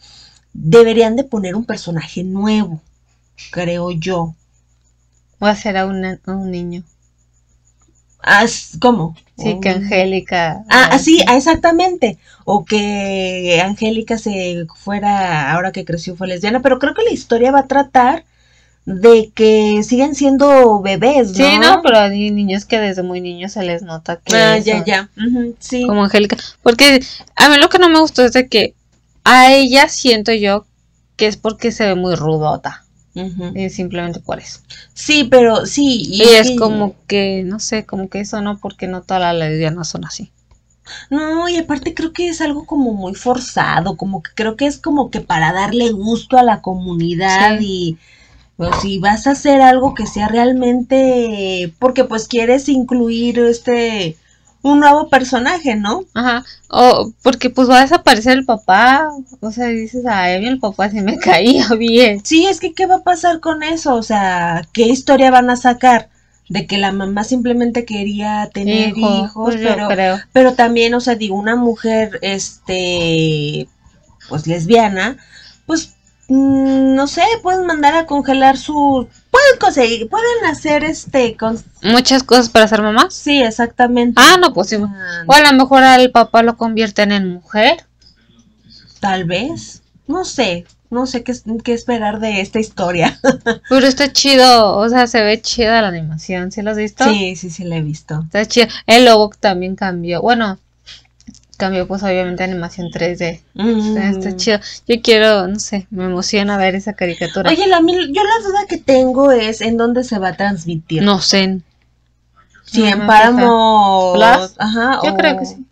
deberían 0.52 1.16
de 1.16 1.24
poner 1.24 1.56
un 1.56 1.64
personaje 1.64 2.24
nuevo, 2.24 2.82
creo 3.50 3.90
yo. 3.90 4.34
O 5.38 5.46
hacer 5.46 5.78
a, 5.78 5.86
un 5.86 6.50
niño. 6.50 6.84
¿Cómo? 8.80 9.16
Sí, 9.36 9.58
que 9.60 9.70
Angélica. 9.70 10.64
Ah, 10.68 10.98
sí, 10.98 11.20
exactamente. 11.32 12.18
O 12.44 12.64
que 12.64 13.60
Angélica 13.64 14.16
se 14.16 14.66
fuera, 14.76 15.52
ahora 15.52 15.72
que 15.72 15.84
creció 15.84 16.14
fue 16.16 16.28
lesbiana, 16.28 16.62
pero 16.62 16.78
creo 16.78 16.94
que 16.94 17.02
la 17.02 17.10
historia 17.10 17.50
va 17.50 17.60
a 17.60 17.66
tratar 17.66 18.24
de 18.86 19.32
que 19.34 19.82
siguen 19.82 20.14
siendo 20.14 20.80
bebés, 20.82 21.30
¿no? 21.30 21.34
Sí, 21.34 21.58
no, 21.58 21.80
pero 21.82 21.98
hay 21.98 22.30
niños 22.30 22.64
que 22.64 22.78
desde 22.78 23.02
muy 23.02 23.20
niños 23.20 23.52
se 23.52 23.62
les 23.62 23.82
nota 23.82 24.20
que. 24.22 24.36
Ah, 24.36 24.58
ya, 24.58 24.84
ya. 24.84 25.08
sí. 25.58 25.84
Como 25.86 26.04
Angélica. 26.04 26.36
Porque 26.62 27.00
a 27.34 27.48
mí 27.48 27.56
lo 27.56 27.68
que 27.68 27.78
no 27.78 27.88
me 27.88 28.00
gustó 28.00 28.22
es 28.22 28.32
de 28.32 28.48
que 28.48 28.74
a 29.24 29.52
ella 29.52 29.88
siento 29.88 30.32
yo 30.32 30.66
que 31.16 31.26
es 31.26 31.36
porque 31.36 31.72
se 31.72 31.86
ve 31.86 31.94
muy 31.94 32.14
rudota. 32.14 32.83
Y 33.14 33.70
simplemente 33.70 34.20
por 34.20 34.40
eso. 34.40 34.60
Sí, 34.92 35.24
pero 35.30 35.66
sí. 35.66 36.02
Y, 36.06 36.22
es 36.22 36.58
como 36.58 36.96
que, 37.06 37.42
no 37.44 37.60
sé, 37.60 37.86
como 37.86 38.08
que 38.08 38.20
eso 38.20 38.40
no, 38.42 38.58
porque 38.58 38.88
no 38.88 39.02
todas 39.02 39.22
las 39.22 39.34
lesbianas 39.36 39.88
son 39.88 40.04
así. 40.04 40.32
No, 41.10 41.48
y 41.48 41.56
aparte 41.56 41.94
creo 41.94 42.12
que 42.12 42.28
es 42.28 42.40
algo 42.40 42.66
como 42.66 42.92
muy 42.92 43.14
forzado, 43.14 43.96
como 43.96 44.22
que 44.22 44.32
creo 44.34 44.56
que 44.56 44.66
es 44.66 44.78
como 44.78 45.10
que 45.10 45.20
para 45.20 45.52
darle 45.52 45.90
gusto 45.90 46.36
a 46.36 46.42
la 46.42 46.60
comunidad 46.60 47.58
y 47.60 47.96
pues 48.56 48.70
si 48.82 48.98
vas 48.98 49.26
a 49.26 49.32
hacer 49.32 49.60
algo 49.62 49.94
que 49.94 50.06
sea 50.06 50.28
realmente 50.28 51.72
porque 51.78 52.04
pues 52.04 52.28
quieres 52.28 52.68
incluir 52.68 53.38
este 53.38 54.16
un 54.64 54.80
nuevo 54.80 55.08
personaje, 55.08 55.76
¿no? 55.76 56.04
Ajá. 56.14 56.42
O 56.68 57.12
porque 57.22 57.50
pues 57.50 57.68
va 57.68 57.78
a 57.78 57.82
desaparecer 57.82 58.38
el 58.38 58.46
papá. 58.46 59.10
O 59.40 59.52
sea, 59.52 59.66
dices, 59.66 60.06
ay, 60.06 60.44
el 60.46 60.58
papá 60.58 60.90
se 60.90 61.02
me 61.02 61.18
caía 61.18 61.68
bien. 61.78 62.24
Sí, 62.24 62.46
es 62.46 62.60
que 62.60 62.72
¿qué 62.72 62.86
va 62.86 62.96
a 62.96 63.02
pasar 63.02 63.40
con 63.40 63.62
eso? 63.62 63.94
O 63.94 64.02
sea, 64.02 64.66
¿qué 64.72 64.86
historia 64.86 65.30
van 65.30 65.50
a 65.50 65.56
sacar? 65.56 66.08
De 66.48 66.66
que 66.66 66.78
la 66.78 66.92
mamá 66.92 67.24
simplemente 67.24 67.84
quería 67.84 68.50
tener 68.52 68.96
hijos, 68.96 69.32
pues 69.34 69.56
pero, 69.56 70.18
pero 70.32 70.54
también, 70.54 70.94
o 70.94 71.00
sea, 71.00 71.14
digo, 71.14 71.36
una 71.36 71.56
mujer, 71.56 72.18
este, 72.22 73.68
pues 74.28 74.46
lesbiana, 74.46 75.16
pues 75.66 75.94
Mm, 76.28 76.94
no 76.94 77.06
sé, 77.06 77.22
pueden 77.42 77.66
mandar 77.66 77.94
a 77.94 78.06
congelar 78.06 78.56
su... 78.56 79.08
Pueden 79.44 79.58
conseguir, 79.60 80.08
pueden 80.08 80.46
hacer 80.46 80.84
este... 80.84 81.36
Muchas 81.82 82.22
cosas 82.22 82.48
para 82.48 82.66
ser 82.66 82.80
mamá. 82.80 83.08
Sí, 83.10 83.42
exactamente. 83.42 84.20
Ah, 84.22 84.36
no, 84.40 84.54
pues 84.54 84.72
O 84.72 85.32
a 85.32 85.40
lo 85.40 85.52
mejor 85.52 85.82
al 85.82 86.10
papá 86.10 86.42
lo 86.42 86.56
convierten 86.56 87.12
en 87.12 87.28
mujer. 87.28 87.84
Tal 89.00 89.24
vez. 89.24 89.82
No 90.06 90.24
sé, 90.24 90.64
no 90.90 91.06
sé 91.06 91.22
qué, 91.24 91.34
qué 91.62 91.74
esperar 91.74 92.20
de 92.20 92.40
esta 92.40 92.58
historia. 92.58 93.18
Pero 93.68 93.86
está 93.86 94.12
chido, 94.12 94.78
o 94.78 94.88
sea, 94.88 95.06
se 95.06 95.22
ve 95.22 95.40
chida 95.42 95.82
la 95.82 95.88
animación, 95.88 96.52
¿sí 96.52 96.62
lo 96.62 96.70
has 96.70 96.76
visto? 96.76 97.04
Sí, 97.04 97.36
sí, 97.36 97.50
sí 97.50 97.64
la 97.64 97.76
he 97.76 97.82
visto. 97.82 98.22
Está 98.24 98.46
chido. 98.46 98.68
El 98.86 99.04
logo 99.04 99.30
también 99.40 99.76
cambió. 99.76 100.22
Bueno, 100.22 100.58
cambió 101.56 101.86
pues 101.86 102.02
obviamente 102.02 102.42
a 102.42 102.46
animación 102.46 102.88
3D. 102.90 103.40
Mm. 103.54 103.78
Está, 103.96 104.10
está 104.10 104.36
chido. 104.36 104.58
Yo 104.88 105.00
quiero, 105.02 105.46
no 105.48 105.58
sé, 105.58 105.86
me 105.90 106.04
emociona 106.04 106.56
ver 106.56 106.74
esa 106.74 106.92
caricatura. 106.94 107.50
Oye, 107.50 107.66
la, 107.66 107.80
yo 107.80 108.22
la 108.24 108.46
duda 108.48 108.66
que 108.68 108.78
tengo 108.78 109.32
es 109.32 109.60
en 109.60 109.76
dónde 109.76 110.04
se 110.04 110.18
va 110.18 110.28
a 110.28 110.36
transmitir. 110.36 111.02
no 111.02 111.20
sé. 111.20 111.60
Si 112.64 112.80
no 112.80 112.86
en 112.88 113.06
Paramount. 113.06 114.16
Plus. 114.16 114.54
Ajá. 114.58 115.00
Yo 115.04 115.12
o- 115.12 115.16
creo 115.16 115.38
que 115.38 115.46
sí. 115.46 115.64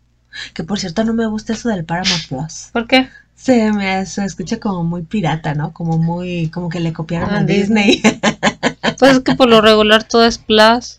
Que 0.55 0.63
por 0.65 0.79
cierto 0.79 1.05
no 1.05 1.13
me 1.15 1.27
gusta 1.27 1.53
eso 1.55 1.69
del 1.69 1.85
Paramount 1.85 2.27
Plus. 2.29 2.69
¿Por 2.73 2.87
qué? 2.87 3.09
Se 3.35 3.73
me 3.73 4.07
se 4.07 4.25
escucha 4.25 4.61
como 4.61 4.85
muy 4.85 5.03
pirata, 5.03 5.55
¿no? 5.55 5.73
Como 5.73 5.99
muy, 5.99 6.49
como 6.51 6.69
que 6.69 6.81
le 6.81 6.93
copiaron 6.93 7.31
Ah, 7.31 7.39
a 7.41 7.43
Disney. 7.45 8.01
Pues 8.99 9.13
es 9.13 9.21
que 9.21 9.35
por 9.35 9.49
lo 9.49 9.61
regular 9.61 10.05
todo 10.05 10.25
es 10.25 10.39
Plus. 10.39 10.99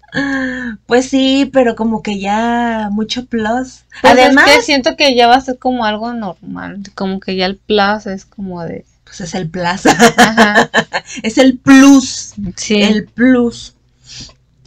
pues 0.86 1.10
sí, 1.10 1.50
pero 1.52 1.76
como 1.76 2.02
que 2.02 2.20
ya 2.20 2.90
mucho 2.92 3.26
plus. 3.26 3.84
Pues 4.02 4.14
Además, 4.14 4.50
es 4.50 4.56
que 4.58 4.62
siento 4.62 4.96
que 4.96 5.16
ya 5.16 5.28
va 5.28 5.36
a 5.36 5.42
ser 5.42 5.58
como 5.58 5.86
algo 5.86 6.14
normal. 6.14 6.82
Como 6.96 7.20
que 7.20 7.36
ya 7.36 7.46
el 7.46 7.58
Plus 7.58 8.06
es 8.08 8.26
como 8.26 8.64
de. 8.64 8.86
pues 9.04 9.22
es 9.22 9.36
el 9.36 9.50
plus. 9.50 9.86
Ajá. 9.86 10.70
es 11.24 11.38
el 11.38 11.58
plus. 11.58 12.34
Sí. 12.56 12.82
El 12.82 13.06
plus. 13.06 13.76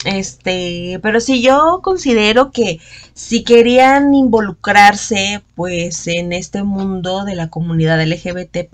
Este, 0.05 0.99
pero 1.01 1.19
sí, 1.19 1.41
yo 1.41 1.81
considero 1.83 2.51
que 2.51 2.79
si 3.13 3.43
querían 3.43 4.13
involucrarse, 4.13 5.41
pues, 5.55 6.07
en 6.07 6.33
este 6.33 6.63
mundo 6.63 7.25
de 7.25 7.35
la 7.35 7.49
comunidad 7.49 8.01
LGBT, 8.01 8.69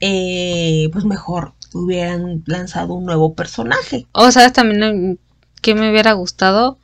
eh, 0.00 0.88
pues 0.92 1.04
mejor 1.04 1.54
hubieran 1.72 2.42
lanzado 2.46 2.94
un 2.94 3.04
nuevo 3.04 3.34
personaje. 3.34 4.06
O 4.12 4.30
sabes 4.30 4.52
también 4.52 5.18
que 5.60 5.74
me 5.74 5.90
hubiera 5.90 6.12
gustado 6.12 6.78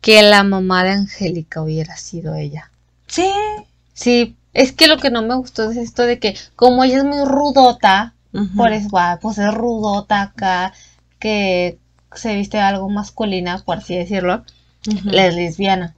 que 0.00 0.22
la 0.22 0.42
mamá 0.42 0.84
de 0.84 0.90
Angélica 0.90 1.62
hubiera 1.62 1.96
sido 1.96 2.34
ella. 2.34 2.70
Sí. 3.06 3.30
Sí, 3.94 4.36
es 4.52 4.72
que 4.72 4.88
lo 4.88 4.98
que 4.98 5.10
no 5.10 5.22
me 5.22 5.36
gustó 5.36 5.70
es 5.70 5.76
esto 5.76 6.02
de 6.02 6.18
que 6.18 6.36
como 6.56 6.84
ella 6.84 6.98
es 6.98 7.04
muy 7.04 7.24
rudota, 7.24 8.14
ujú. 8.32 8.56
por 8.56 8.72
eso 8.72 8.88
ah, 8.94 9.18
pues 9.20 9.38
es 9.38 9.52
rudota 9.52 10.22
acá, 10.22 10.72
que 11.18 11.78
se 12.14 12.34
viste 12.34 12.58
algo 12.58 12.88
masculina, 12.90 13.62
por 13.64 13.78
así 13.78 13.96
decirlo, 13.96 14.44
es 14.86 15.04
lesbiana. 15.34 15.94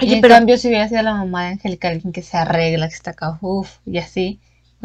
y 0.00 0.14
en 0.14 0.20
pero 0.20 0.34
cambio 0.34 0.58
si 0.58 0.68
hubiera 0.68 0.88
sido 0.88 1.02
la 1.02 1.14
mamá 1.14 1.44
de 1.44 1.48
Angélica, 1.52 1.88
alguien 1.88 2.12
que 2.12 2.22
se 2.22 2.36
arregla, 2.36 2.88
que 2.88 2.94
está 2.94 3.12
acá, 3.12 3.38
uff, 3.40 3.78
y 3.86 3.98
así, 3.98 4.38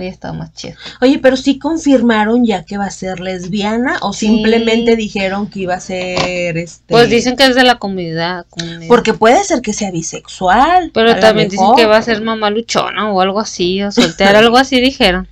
estado 0.05 0.35
más 0.35 0.53
chido. 0.53 0.75
Oye, 1.01 1.17
pero 1.19 1.35
sí 1.35 1.57
confirmaron 1.57 2.45
ya 2.45 2.63
que 2.63 2.77
va 2.77 2.85
a 2.85 2.91
ser 2.91 3.19
lesbiana 3.19 3.97
o 4.01 4.13
Sí. 4.13 4.27
simplemente 4.27 4.95
dijeron 4.95 5.49
que 5.49 5.61
iba 5.61 5.73
a 5.73 5.79
ser 5.79 6.57
este 6.57 6.83
Pues 6.93 7.09
dicen 7.09 7.35
que 7.35 7.45
es 7.47 7.55
de 7.55 7.63
la 7.63 7.79
comunidad. 7.79 8.45
comunidad. 8.49 8.87
porque 8.87 9.13
puede 9.15 9.43
ser 9.43 9.61
que 9.61 9.73
sea 9.73 9.89
bisexual. 9.89 10.91
Pero 10.93 11.15
también 11.19 11.49
dicen 11.49 11.67
que 11.75 11.85
va 11.87 11.97
a 11.97 12.01
ser 12.03 12.21
mamá 12.21 12.49
luchona 12.51 13.11
o 13.11 13.21
algo 13.21 13.39
así, 13.39 13.81
o 13.81 13.91
soltera, 13.91 14.37
algo 14.39 14.57
así 14.57 14.79
dijeron. 14.79 15.27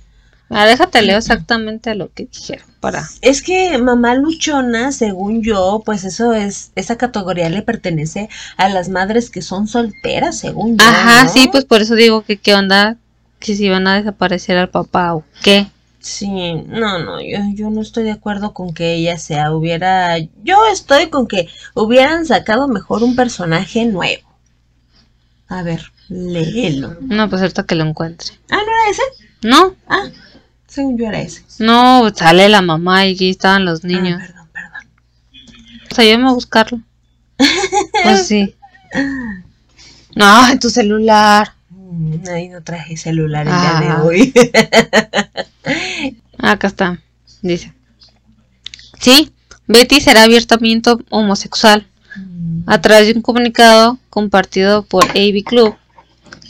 Ah, 0.48 0.64
déjate 0.64 1.02
leo 1.02 1.18
exactamente 1.18 1.94
lo 1.96 2.12
que 2.12 2.26
dijeron 2.26 2.66
para. 2.78 3.08
Es 3.20 3.42
que 3.42 3.76
mamá 3.78 4.14
luchona, 4.14 4.92
según 4.92 5.42
yo, 5.42 5.82
pues 5.84 6.04
eso 6.04 6.34
es, 6.34 6.70
esa 6.76 6.96
categoría 6.96 7.48
le 7.50 7.62
pertenece 7.62 8.28
a 8.56 8.68
las 8.68 8.88
madres 8.88 9.28
que 9.28 9.42
son 9.42 9.66
solteras, 9.66 10.38
según 10.38 10.78
yo. 10.78 10.84
Ajá, 10.86 11.24
¿no? 11.24 11.30
sí, 11.30 11.48
pues 11.50 11.64
por 11.64 11.82
eso 11.82 11.96
digo 11.96 12.22
que 12.22 12.36
qué 12.36 12.54
onda, 12.54 12.96
que 13.46 13.56
si 13.56 13.68
van 13.68 13.86
a 13.86 13.94
desaparecer 13.96 14.58
al 14.58 14.68
papá 14.70 15.14
o 15.14 15.24
qué. 15.42 15.68
Sí, 16.00 16.26
no, 16.66 16.98
no, 17.00 17.20
yo, 17.20 17.38
yo 17.54 17.70
no 17.70 17.80
estoy 17.80 18.04
de 18.04 18.12
acuerdo 18.12 18.52
con 18.52 18.72
que 18.74 18.94
ella 18.94 19.18
sea, 19.18 19.52
hubiera, 19.52 20.18
yo 20.18 20.66
estoy 20.72 21.08
con 21.10 21.26
que 21.26 21.48
hubieran 21.74 22.26
sacado 22.26 22.68
mejor 22.68 23.02
un 23.02 23.16
personaje 23.16 23.84
nuevo. 23.86 24.22
A 25.48 25.62
ver, 25.62 25.92
léelo. 26.08 26.96
No, 27.00 27.28
pues 27.28 27.42
ahorita 27.42 27.64
que 27.64 27.74
lo 27.74 27.84
encuentre. 27.84 28.32
Ah, 28.50 28.56
¿no 28.56 28.62
era 28.62 28.90
ese? 28.90 29.02
No, 29.42 29.74
Ah, 29.88 30.04
según 30.68 30.96
yo 30.98 31.06
era 31.06 31.20
ese. 31.20 31.42
no, 31.60 32.08
sale 32.14 32.48
la 32.48 32.62
mamá 32.62 33.06
y 33.06 33.14
aquí 33.14 33.30
estaban 33.30 33.64
los 33.64 33.82
niños. 33.84 34.20
Ah, 34.22 34.26
perdón, 34.26 34.48
perdón. 34.52 34.88
O 35.90 35.94
sea, 35.94 36.04
ayúdame 36.04 36.28
a 36.28 36.32
buscarlo. 36.32 36.80
Pues 38.04 38.26
sí. 38.26 38.54
No, 40.14 40.48
en 40.48 40.58
tu 40.58 40.70
celular. 40.70 41.52
Mm, 41.88 42.28
Ahí 42.28 42.48
no 42.48 42.62
traje 42.62 42.96
celular 42.96 43.46
el 43.46 43.52
día 43.52 43.80
de 43.80 43.86
Ah. 43.88 44.02
hoy. 44.04 44.32
Ah, 46.38 46.50
Acá 46.52 46.66
está. 46.68 47.00
Dice. 47.42 47.72
Sí, 49.00 49.30
Betty 49.66 50.00
será 50.00 50.24
abiertamente 50.24 50.90
homosexual. 51.10 51.86
A 52.66 52.80
través 52.80 53.06
de 53.08 53.12
un 53.14 53.22
comunicado 53.22 53.98
compartido 54.10 54.82
por 54.82 55.04
AV 55.10 55.44
Club, 55.44 55.76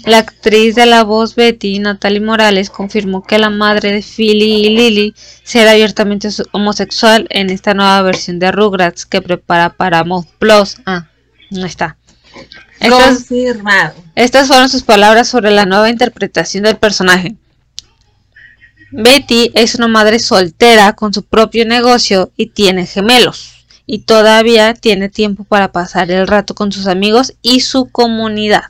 la 0.05 0.19
actriz 0.19 0.75
de 0.77 0.87
la 0.87 1.03
voz 1.03 1.35
Betty, 1.35 1.79
Natalie 1.81 2.21
Morales, 2.21 2.71
confirmó 2.71 3.23
que 3.25 3.39
la 3.39 3.51
madre 3.51 3.93
de 3.93 4.03
Philly 4.03 4.67
y 4.67 4.77
Lily 4.77 5.15
será 5.43 5.73
abiertamente 5.73 6.29
homosexual 6.53 7.27
en 7.31 7.51
esta 7.51 7.75
nueva 7.75 8.01
versión 8.03 8.39
de 8.39 8.53
Rugrats 8.53 9.05
que 9.05 9.21
prepara 9.21 9.71
para 9.71 9.77
Paramount 10.01 10.29
Plus. 10.39 10.77
Ah, 10.87 11.09
no 11.51 11.67
está. 11.67 11.97
Estas, 12.81 13.15
Confirmado. 13.15 13.95
estas 14.15 14.49
fueron 14.49 14.69
sus 14.69 14.83
palabras 14.83 15.29
sobre 15.29 15.51
la 15.51 15.67
nueva 15.67 15.91
interpretación 15.91 16.65
del 16.65 16.77
personaje. 16.77 17.37
Betty 18.93 19.51
es 19.55 19.75
una 19.75 19.89
madre 19.89 20.19
soltera 20.19 20.93
con 20.93 21.13
su 21.13 21.23
propio 21.23 21.67
negocio 21.67 22.31
y 22.37 22.47
tiene 22.47 22.87
gemelos. 22.87 23.67
Y 23.85 24.01
todavía 24.01 24.75
tiene 24.75 25.09
tiempo 25.09 25.45
para 25.45 25.73
pasar 25.73 26.11
el 26.11 26.27
rato 26.27 26.55
con 26.55 26.73
sus 26.73 26.87
amigos 26.87 27.35
y 27.43 27.61
su 27.61 27.87
comunidad. 27.87 28.65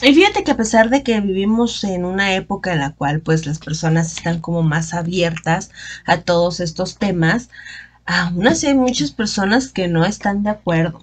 Y 0.00 0.14
fíjate 0.14 0.44
que 0.44 0.52
a 0.52 0.56
pesar 0.56 0.90
de 0.90 1.02
que 1.02 1.20
vivimos 1.20 1.82
en 1.82 2.04
una 2.04 2.34
época 2.34 2.72
en 2.72 2.78
la 2.78 2.92
cual 2.92 3.20
pues 3.20 3.46
las 3.46 3.58
personas 3.58 4.16
están 4.16 4.40
como 4.40 4.62
más 4.62 4.94
abiertas 4.94 5.70
a 6.06 6.20
todos 6.20 6.60
estos 6.60 6.96
temas, 6.96 7.48
aún 8.06 8.46
así 8.46 8.68
hay 8.68 8.74
muchas 8.74 9.10
personas 9.10 9.68
que 9.68 9.88
no 9.88 10.04
están 10.04 10.44
de 10.44 10.50
acuerdo. 10.50 11.02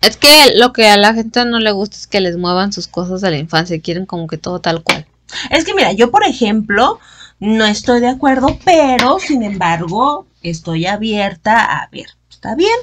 Es 0.00 0.16
que 0.16 0.52
lo 0.56 0.72
que 0.72 0.88
a 0.88 0.96
la 0.96 1.14
gente 1.14 1.44
no 1.44 1.58
le 1.58 1.70
gusta 1.72 1.96
es 1.96 2.06
que 2.06 2.20
les 2.20 2.36
muevan 2.36 2.72
sus 2.72 2.86
cosas 2.88 3.20
de 3.20 3.30
la 3.30 3.38
infancia. 3.38 3.80
Quieren 3.80 4.06
como 4.06 4.26
que 4.26 4.38
todo 4.38 4.60
tal 4.60 4.82
cual. 4.82 5.06
Es 5.50 5.64
que 5.64 5.74
mira, 5.74 5.92
yo 5.92 6.10
por 6.10 6.24
ejemplo 6.24 6.98
no 7.40 7.64
estoy 7.66 8.00
de 8.00 8.08
acuerdo, 8.08 8.58
pero 8.64 9.18
sin 9.18 9.42
embargo 9.42 10.26
estoy 10.42 10.86
abierta 10.86 11.64
a 11.82 11.88
ver, 11.90 12.06
está 12.30 12.54
bien, 12.54 12.76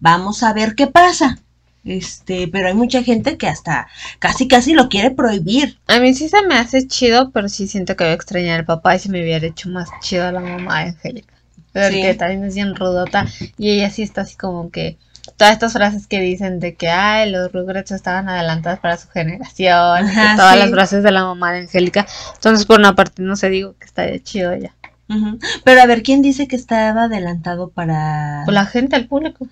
vamos 0.00 0.42
a 0.42 0.52
ver 0.52 0.74
qué 0.74 0.86
pasa. 0.88 1.38
Este, 1.84 2.48
pero 2.48 2.68
hay 2.68 2.74
mucha 2.74 3.02
gente 3.02 3.36
que 3.36 3.46
hasta 3.46 3.88
casi 4.18 4.48
casi 4.48 4.72
lo 4.72 4.88
quiere 4.88 5.10
prohibir. 5.10 5.78
A 5.86 5.98
mí 6.00 6.14
sí 6.14 6.28
se 6.30 6.40
me 6.42 6.54
hace 6.56 6.86
chido, 6.88 7.30
pero 7.30 7.48
sí 7.50 7.68
siento 7.68 7.94
que 7.94 8.04
voy 8.04 8.12
a 8.12 8.16
extrañar 8.16 8.60
al 8.60 8.64
papá 8.64 8.96
y 8.96 8.98
se 8.98 9.10
me 9.10 9.20
hubiera 9.22 9.46
hecho 9.46 9.68
más 9.68 9.88
chido 10.00 10.26
a 10.26 10.32
la 10.32 10.40
mamá 10.40 10.80
de 10.84 10.90
Angélica. 10.90 11.34
Porque 11.74 12.12
Sí. 12.12 12.18
también 12.18 12.44
es 12.44 12.54
bien 12.54 12.74
rudota 12.74 13.26
y 13.58 13.70
ella 13.72 13.90
sí 13.90 14.02
está 14.02 14.22
así 14.22 14.36
como 14.36 14.70
que 14.70 14.96
todas 15.36 15.52
estas 15.52 15.72
frases 15.72 16.06
que 16.06 16.20
dicen 16.20 16.60
de 16.60 16.74
que 16.74 16.88
ay 16.88 17.30
los 17.30 17.52
Rugrats 17.52 17.90
estaban 17.92 18.28
adelantados 18.28 18.78
para 18.80 18.96
su 18.96 19.08
generación, 19.08 20.08
Ajá, 20.08 20.36
todas 20.36 20.54
sí. 20.54 20.58
las 20.60 20.70
frases 20.70 21.02
de 21.02 21.10
la 21.10 21.24
mamá 21.24 21.52
de 21.52 21.60
Angélica. 21.60 22.06
Entonces 22.34 22.66
por 22.66 22.78
una 22.78 22.94
parte 22.94 23.22
no 23.22 23.36
sé 23.36 23.50
digo 23.50 23.74
que 23.78 23.84
está 23.84 24.18
chido 24.22 24.52
ella. 24.52 24.74
Ujú. 25.08 25.38
Pero 25.64 25.82
a 25.82 25.86
ver, 25.86 26.02
¿quién 26.02 26.22
dice 26.22 26.48
que 26.48 26.56
estaba 26.56 27.04
adelantado 27.04 27.68
para... 27.68 28.42
Pues 28.44 28.54
la 28.54 28.64
gente, 28.64 28.96
el 28.96 29.06
público, 29.06 29.46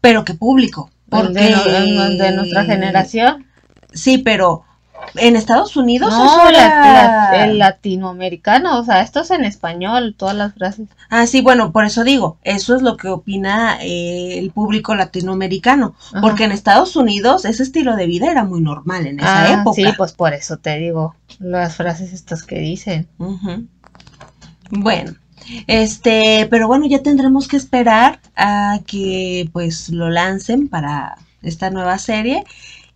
Pero 0.00 0.24
que 0.24 0.34
público. 0.34 0.90
Porque... 1.08 1.32
de, 1.32 2.16
de 2.18 2.32
nuestra 2.32 2.64
generación. 2.64 3.46
Sí, 3.92 4.18
pero 4.18 4.64
en 5.16 5.36
Estados 5.36 5.76
Unidos 5.76 6.10
No, 6.10 6.24
eso 6.24 6.44
la- 6.44 6.48
era- 6.50 7.30
la- 7.32 7.44
el 7.44 7.58
latinoamericano, 7.58 8.78
o 8.78 8.84
sea, 8.84 9.02
esto 9.02 9.20
es 9.20 9.30
en 9.30 9.44
español, 9.44 10.14
todas 10.16 10.34
las 10.34 10.54
frases. 10.54 10.88
Ah, 11.10 11.26
sí, 11.26 11.40
bueno, 11.42 11.72
por 11.72 11.84
eso 11.84 12.04
digo, 12.04 12.38
eso 12.42 12.74
es 12.76 12.82
lo 12.82 12.96
que 12.96 13.08
opina 13.08 13.78
eh, 13.82 14.38
el 14.38 14.50
público 14.52 14.94
latinoamericano, 14.94 15.94
Ajá. 16.12 16.20
porque 16.20 16.44
en 16.44 16.52
Estados 16.52 16.96
Unidos 16.96 17.44
ese 17.44 17.62
estilo 17.62 17.96
de 17.96 18.06
vida 18.06 18.30
era 18.30 18.44
muy 18.44 18.60
normal 18.60 19.06
en 19.06 19.20
esa 19.20 19.42
Ah, 19.44 19.60
época. 19.60 19.74
Sí, 19.76 19.84
pues 19.96 20.12
por 20.12 20.32
eso 20.34 20.56
te 20.56 20.78
digo 20.78 21.14
las 21.38 21.76
frases 21.76 22.12
estas 22.12 22.42
que 22.44 22.58
dicen. 22.58 23.08
Bueno, 24.70 25.12
este, 25.66 26.46
pero 26.50 26.66
bueno, 26.68 26.86
ya 26.86 27.02
tendremos 27.02 27.48
que 27.48 27.56
esperar 27.56 28.20
a 28.36 28.78
que 28.86 29.48
pues 29.52 29.90
lo 29.90 30.08
lancen 30.08 30.68
para 30.68 31.16
esta 31.42 31.70
nueva 31.70 31.98
serie 31.98 32.44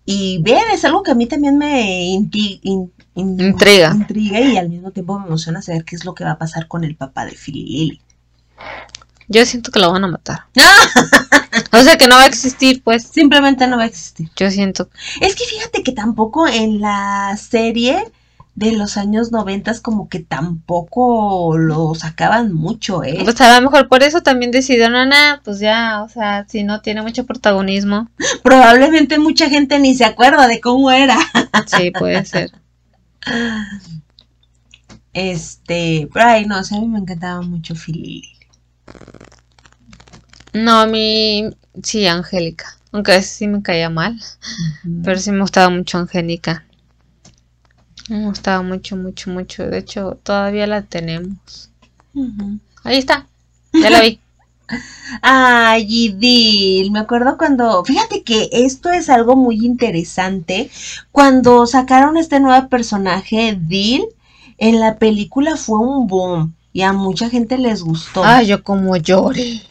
y 0.06 0.40
ver, 0.42 0.62
es 0.72 0.84
algo 0.84 1.02
que 1.02 1.10
a 1.10 1.14
mí 1.14 1.26
también 1.26 1.58
me 1.58 2.04
inti- 2.04 2.60
in- 2.62 2.92
in- 3.14 3.38
Intriga. 3.40 3.92
intriga 3.94 4.40
y 4.40 4.56
al 4.56 4.68
mismo 4.70 4.90
tiempo 4.92 5.18
me 5.18 5.26
emociona 5.26 5.60
saber 5.60 5.84
qué 5.84 5.96
es 5.96 6.04
lo 6.04 6.14
que 6.14 6.24
va 6.24 6.32
a 6.32 6.38
pasar 6.38 6.68
con 6.68 6.84
el 6.84 6.96
papá 6.96 7.24
de 7.26 7.36
Lily. 7.46 8.00
Yo 9.28 9.44
siento 9.44 9.72
que 9.72 9.80
lo 9.80 9.90
van 9.92 10.04
a 10.04 10.08
matar. 10.08 10.44
O 11.72 11.82
sea, 11.82 11.96
que 11.96 12.06
no 12.06 12.16
va 12.16 12.22
a 12.22 12.26
existir, 12.26 12.82
pues. 12.82 13.02
Simplemente 13.04 13.66
no 13.66 13.76
va 13.78 13.84
a 13.84 13.86
existir. 13.86 14.30
Yo 14.36 14.50
siento. 14.50 14.88
Es 15.20 15.34
que 15.34 15.44
fíjate 15.44 15.82
que 15.82 15.92
tampoco 15.92 16.46
en 16.46 16.80
la 16.80 17.36
serie 17.40 18.12
de 18.56 18.72
los 18.72 18.96
años 18.96 19.32
noventas 19.32 19.80
como 19.80 20.08
que 20.08 20.20
tampoco 20.20 21.58
lo 21.58 21.94
sacaban 21.94 22.54
mucho, 22.54 23.04
¿eh? 23.04 23.20
Pues 23.22 23.38
a 23.42 23.54
lo 23.54 23.70
mejor 23.70 23.86
por 23.86 24.02
eso 24.02 24.22
también 24.22 24.50
decidieron, 24.50 25.10
nada, 25.10 25.42
pues 25.44 25.60
ya, 25.60 26.02
o 26.02 26.08
sea, 26.08 26.46
si 26.48 26.64
no 26.64 26.80
tiene 26.80 27.02
mucho 27.02 27.26
protagonismo. 27.26 28.08
Probablemente 28.42 29.18
mucha 29.18 29.50
gente 29.50 29.78
ni 29.78 29.94
se 29.94 30.06
acuerda 30.06 30.48
de 30.48 30.60
cómo 30.60 30.90
era. 30.90 31.18
Sí, 31.66 31.90
puede 31.90 32.24
ser. 32.24 32.50
Este, 35.12 36.08
pero 36.12 36.26
ay, 36.26 36.46
no, 36.46 36.58
o 36.58 36.64
sea, 36.64 36.78
a 36.78 36.80
mí 36.80 36.88
me 36.88 37.00
encantaba 37.00 37.42
mucho 37.42 37.74
Philly. 37.74 38.22
No, 40.54 40.80
a 40.80 40.86
mí 40.86 41.50
sí, 41.82 42.06
Angélica. 42.06 42.78
Aunque 42.92 43.12
a 43.12 43.16
veces 43.16 43.32
sí 43.32 43.48
me 43.48 43.60
caía 43.62 43.90
mal. 43.90 44.18
Pero 45.04 45.18
sí 45.18 45.30
me 45.30 45.40
gustaba 45.40 45.68
mucho 45.68 45.98
Angélica. 45.98 46.64
Me 48.08 48.24
gustaba 48.24 48.62
mucho, 48.62 48.96
mucho, 48.96 49.30
mucho. 49.30 49.64
De 49.64 49.78
hecho, 49.78 50.18
todavía 50.22 50.66
la 50.66 50.82
tenemos. 50.82 51.70
Ahí 52.84 52.98
está. 52.98 53.26
Ya 53.72 53.90
la 53.90 54.00
vi. 54.00 54.20
Ay, 55.22 55.86
Idil, 55.88 56.90
me 56.90 56.98
acuerdo 56.98 57.38
cuando, 57.38 57.84
fíjate 57.84 58.22
que 58.22 58.48
esto 58.50 58.90
es 58.90 59.08
algo 59.08 59.36
muy 59.36 59.64
interesante, 59.64 60.70
cuando 61.12 61.66
sacaron 61.66 62.16
este 62.16 62.40
nuevo 62.40 62.68
personaje, 62.68 63.56
Dil, 63.60 64.06
en 64.58 64.80
la 64.80 64.96
película 64.96 65.56
fue 65.56 65.78
un 65.78 66.06
boom 66.08 66.54
y 66.72 66.82
a 66.82 66.92
mucha 66.92 67.30
gente 67.30 67.58
les 67.58 67.82
gustó. 67.82 68.24
Ay, 68.24 68.48
yo 68.48 68.62
como 68.62 68.96
lloré. 68.96 69.62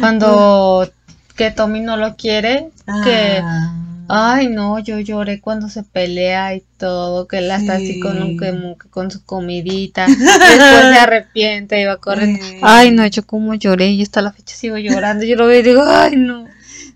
Cuando 0.00 0.88
que 1.34 1.50
Tommy 1.50 1.80
no 1.80 1.96
lo 1.96 2.16
quiere, 2.16 2.70
que 3.04 3.40
Ah. 3.42 3.74
Ay 4.08 4.48
no, 4.48 4.78
yo 4.78 4.98
lloré 5.00 5.40
cuando 5.40 5.68
se 5.68 5.82
pelea 5.82 6.54
y 6.54 6.62
todo, 6.78 7.26
que 7.28 7.38
él 7.38 7.50
está 7.50 7.74
así 7.74 8.00
con 8.00 8.22
un- 8.22 8.36
que 8.38 8.54
con 8.90 9.10
su 9.10 9.24
comidita, 9.24 10.06
después 10.08 10.58
se 10.58 10.98
arrepiente 10.98 11.80
y 11.80 11.84
va 11.84 11.96
corriendo. 11.98 12.44
Sí. 12.44 12.58
Ay 12.62 12.90
no, 12.90 13.06
yo 13.06 13.26
como 13.26 13.54
lloré 13.54 13.88
y 13.90 14.02
hasta 14.02 14.22
la 14.22 14.32
fecha 14.32 14.54
sigo 14.56 14.76
llorando. 14.78 15.24
Yo 15.24 15.36
lo 15.36 15.46
veo 15.46 15.60
y 15.60 15.62
digo, 15.62 15.82
ay 15.86 16.16
no. 16.16 16.46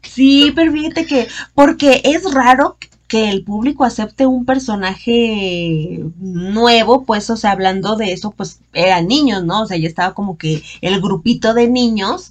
Sí, 0.02 0.52
pero 0.54 0.72
fíjate 0.72 1.04
que, 1.06 1.28
porque 1.54 2.00
es 2.04 2.24
raro 2.32 2.76
que 3.06 3.28
el 3.30 3.42
público 3.42 3.84
acepte 3.84 4.24
un 4.26 4.44
personaje 4.46 6.00
nuevo, 6.18 7.04
pues, 7.04 7.28
o 7.30 7.36
sea, 7.36 7.52
hablando 7.52 7.96
de 7.96 8.12
eso, 8.12 8.30
pues 8.30 8.60
eran 8.72 9.08
niños, 9.08 9.44
¿no? 9.44 9.62
O 9.62 9.66
sea, 9.66 9.76
ya 9.76 9.88
estaba 9.88 10.14
como 10.14 10.38
que 10.38 10.62
el 10.80 11.00
grupito 11.00 11.52
de 11.54 11.68
niños 11.68 12.30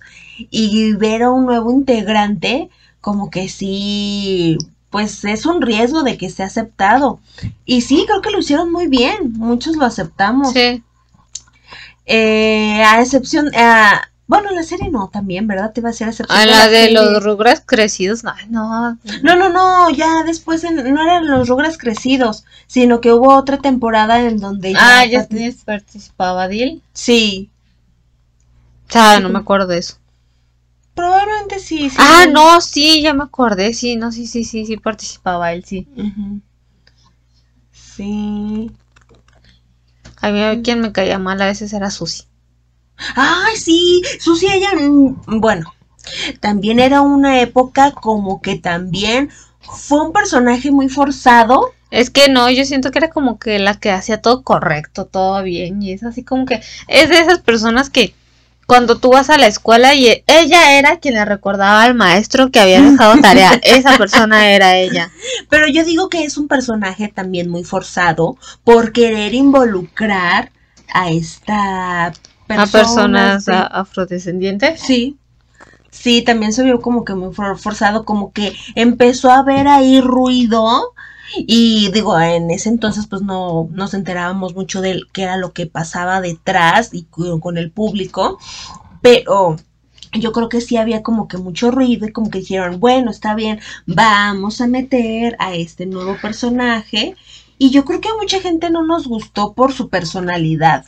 y 0.50 0.94
ver 0.94 1.24
a 1.24 1.32
un 1.32 1.46
nuevo 1.46 1.72
integrante, 1.72 2.70
como 3.02 3.30
que 3.30 3.48
sí, 3.50 4.58
pues 4.90 5.24
es 5.26 5.46
un 5.46 5.62
riesgo 5.62 6.04
de 6.04 6.18
que 6.18 6.30
sea 6.30 6.48
aceptado. 6.48 7.20
Y 7.66 7.82
sí, 7.82 8.06
creo 8.08 8.22
que 8.22 8.32
lo 8.32 8.40
hicieron 8.40 8.72
muy 8.72 8.88
bien, 8.88 9.34
muchos 9.34 9.76
lo 9.76 9.86
aceptamos. 9.86 10.54
Sí. 10.54 10.84
Eh, 12.06 12.82
a 12.84 13.02
excepción, 13.02 13.52
a, 13.56 14.02
bueno, 14.26 14.50
la 14.52 14.64
serie 14.64 14.90
no, 14.90 15.10
también, 15.10 15.46
¿verdad? 15.48 15.72
Te 15.74 15.80
iba 15.82 15.90
a 15.90 15.92
hacer 15.92 16.10
excepción. 16.10 16.38
A 16.40 16.42
de 16.42 16.52
la 16.52 16.68
de 16.68 16.92
los 16.92 17.24
rugras 17.24 17.62
crecidos, 17.66 18.24
no. 18.24 18.34
No, 18.50 19.36
no, 19.36 19.50
no, 19.50 19.90
ya 19.92 20.24
después 20.26 20.64
en- 20.64 20.92
no 20.94 21.02
eran 21.04 21.28
los 21.28 21.48
Rugras 21.48 21.78
crecidos, 21.78 22.46
sino 22.68 23.00
que 23.00 23.14
hubo 23.14 23.36
otra 23.36 23.58
temporada 23.58 24.22
en 24.22 24.40
donde 24.40 24.74
Ah, 24.78 25.06
ya 25.06 25.28
participaba 25.66 26.48
Dil. 26.48 26.82
Sí, 26.94 27.50
Ah, 28.94 29.20
no 29.22 29.30
me 29.30 29.38
acuerdo 29.40 29.68
de 29.68 29.78
eso. 29.78 29.98
Probablemente 31.00 31.60
sí. 31.60 31.90
sí. 31.90 31.96
Ah, 31.98 32.26
no, 32.30 32.60
sí, 32.60 33.02
ya 33.02 33.14
me 33.14 33.24
acordé, 33.24 33.74
sí, 33.74 33.96
no, 33.96 34.12
sí, 34.12 34.28
sí, 34.28 34.44
sí, 34.44 34.66
sí 34.66 34.76
participaba 34.76 35.54
él, 35.54 35.64
sí. 35.64 35.88
Sí. 37.72 38.72
A 40.22 40.32
mí 40.32 40.62
quien 40.62 40.82
me 40.82 40.92
caía 40.92 41.18
mal 41.18 41.42
a 41.42 41.46
veces 41.46 41.72
era 41.72 41.90
Susi. 41.90 42.24
Ay, 43.16 43.56
sí, 43.56 44.02
Susi, 44.20 44.48
ella, 44.48 44.72
mm, 44.76 45.40
bueno, 45.40 45.74
también 46.42 46.80
era 46.80 47.00
una 47.00 47.40
época 47.40 47.92
como 47.92 48.42
que 48.42 48.58
también 48.58 49.30
fue 49.62 50.02
un 50.02 50.12
personaje 50.12 50.70
muy 50.72 50.90
forzado. 50.90 51.72
Es 51.92 52.10
que 52.10 52.28
no, 52.28 52.50
yo 52.50 52.66
siento 52.66 52.92
que 52.92 53.00
era 53.00 53.10
como 53.10 53.40
que 53.40 53.58
la 53.58 53.80
que 53.80 53.92
hacía 53.92 54.22
todo 54.22 54.44
correcto, 54.44 55.06
todo 55.06 55.42
bien, 55.44 55.82
y 55.82 55.94
es 55.94 56.04
así 56.04 56.24
como 56.24 56.46
que 56.46 56.62
es 56.88 57.10
de 57.10 57.20
esas 57.20 57.40
personas 57.40 57.90
que 57.90 58.14
cuando 58.70 59.00
tú 59.00 59.10
vas 59.10 59.32
a 59.32 59.38
la 59.40 59.48
escuela 59.48 59.96
y 59.96 60.08
e- 60.08 60.24
ella 60.28 60.78
era 60.78 61.00
quien 61.00 61.16
le 61.16 61.26
recordaba 61.26 61.82
al 61.82 61.96
maestro 61.96 62.52
que 62.52 62.60
había 62.60 62.80
dejado 62.80 63.20
tarea, 63.20 63.52
esa 63.64 63.98
persona 63.98 64.52
era 64.52 64.78
ella. 64.78 65.10
Pero 65.50 65.68
yo 65.68 65.84
digo 65.84 66.08
que 66.08 66.24
es 66.24 66.38
un 66.38 66.48
personaje 66.48 67.08
también 67.08 67.50
muy 67.50 67.64
forzado 67.64 68.38
por 68.64 68.92
querer 68.92 69.34
involucrar 69.34 70.52
a 70.94 71.10
esta 71.10 72.14
persona. 72.46 72.64
A 72.64 72.68
personas 72.68 73.46
sí. 73.46 73.52
a- 73.52 73.64
afrodescendientes. 73.64 74.80
Sí. 74.80 75.18
Sí, 75.90 76.22
también 76.22 76.54
se 76.54 76.64
vio 76.64 76.80
como 76.80 77.04
que 77.04 77.16
muy 77.16 77.34
for- 77.34 77.58
forzado, 77.58 78.06
como 78.06 78.32
que 78.32 78.54
empezó 78.76 79.32
a 79.32 79.40
haber 79.40 79.68
ahí 79.68 80.00
ruido 80.00 80.94
y 81.38 81.92
digo, 81.92 82.20
en 82.20 82.52
ese 82.52 82.70
entonces 82.70 83.08
pues 83.08 83.22
no 83.22 83.70
nos 83.72 83.94
enterábamos 83.94 84.56
mucho 84.56 84.82
de 84.82 85.02
qué 85.14 85.24
era 85.24 85.38
lo 85.38 85.54
que 85.54 85.66
pasaba 85.66 86.22
detrás 86.22 86.90
y 86.94 87.04
con 87.04 87.58
el 87.58 87.72
público, 87.72 88.38
pero 89.02 89.56
yo 90.14 90.32
creo 90.32 90.50
que 90.50 90.62
sí 90.62 90.78
había 90.78 91.04
como 91.04 91.28
que 91.28 91.38
mucho 91.38 91.72
ruido 91.72 92.08
y 92.08 92.12
como 92.12 92.30
que 92.30 92.40
dijeron, 92.40 92.80
bueno, 92.80 93.12
está 93.12 93.36
bien, 93.36 93.60
vamos 93.86 94.62
a 94.62 94.68
meter 94.68 95.36
a 95.40 95.54
este 95.54 95.86
nuevo 95.86 96.18
personaje 96.22 97.16
y 97.58 97.70
yo 97.72 97.86
creo 97.86 98.02
que 98.02 98.10
a 98.10 98.16
mucha 98.16 98.40
gente 98.40 98.70
no 98.70 98.84
nos 98.84 99.08
gustó 99.08 99.54
por 99.54 99.74
su 99.74 99.90
personalidad. 99.90 100.86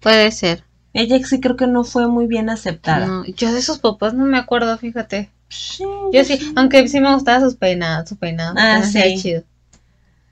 Puede 0.00 0.32
ser. 0.32 0.64
Ella 0.92 1.18
sí 1.24 1.40
creo 1.40 1.56
que 1.56 1.66
no 1.66 1.84
fue 1.84 2.08
muy 2.08 2.26
bien 2.26 2.50
aceptada. 2.50 3.06
No, 3.06 3.24
yo 3.24 3.52
de 3.52 3.62
sus 3.62 3.78
papás 3.78 4.14
no 4.14 4.24
me 4.24 4.38
acuerdo, 4.38 4.76
fíjate. 4.76 5.30
Sí, 5.50 5.84
Yo 6.12 6.24
sí, 6.24 6.38
aunque 6.56 6.88
sí 6.88 7.00
me 7.00 7.12
gustaba 7.14 7.40
sus 7.40 7.56
peinados, 7.56 8.08
su 8.08 8.16
peinado. 8.16 8.54
Ah, 8.56 8.82
sí. 8.82 9.16
chido. 9.20 9.44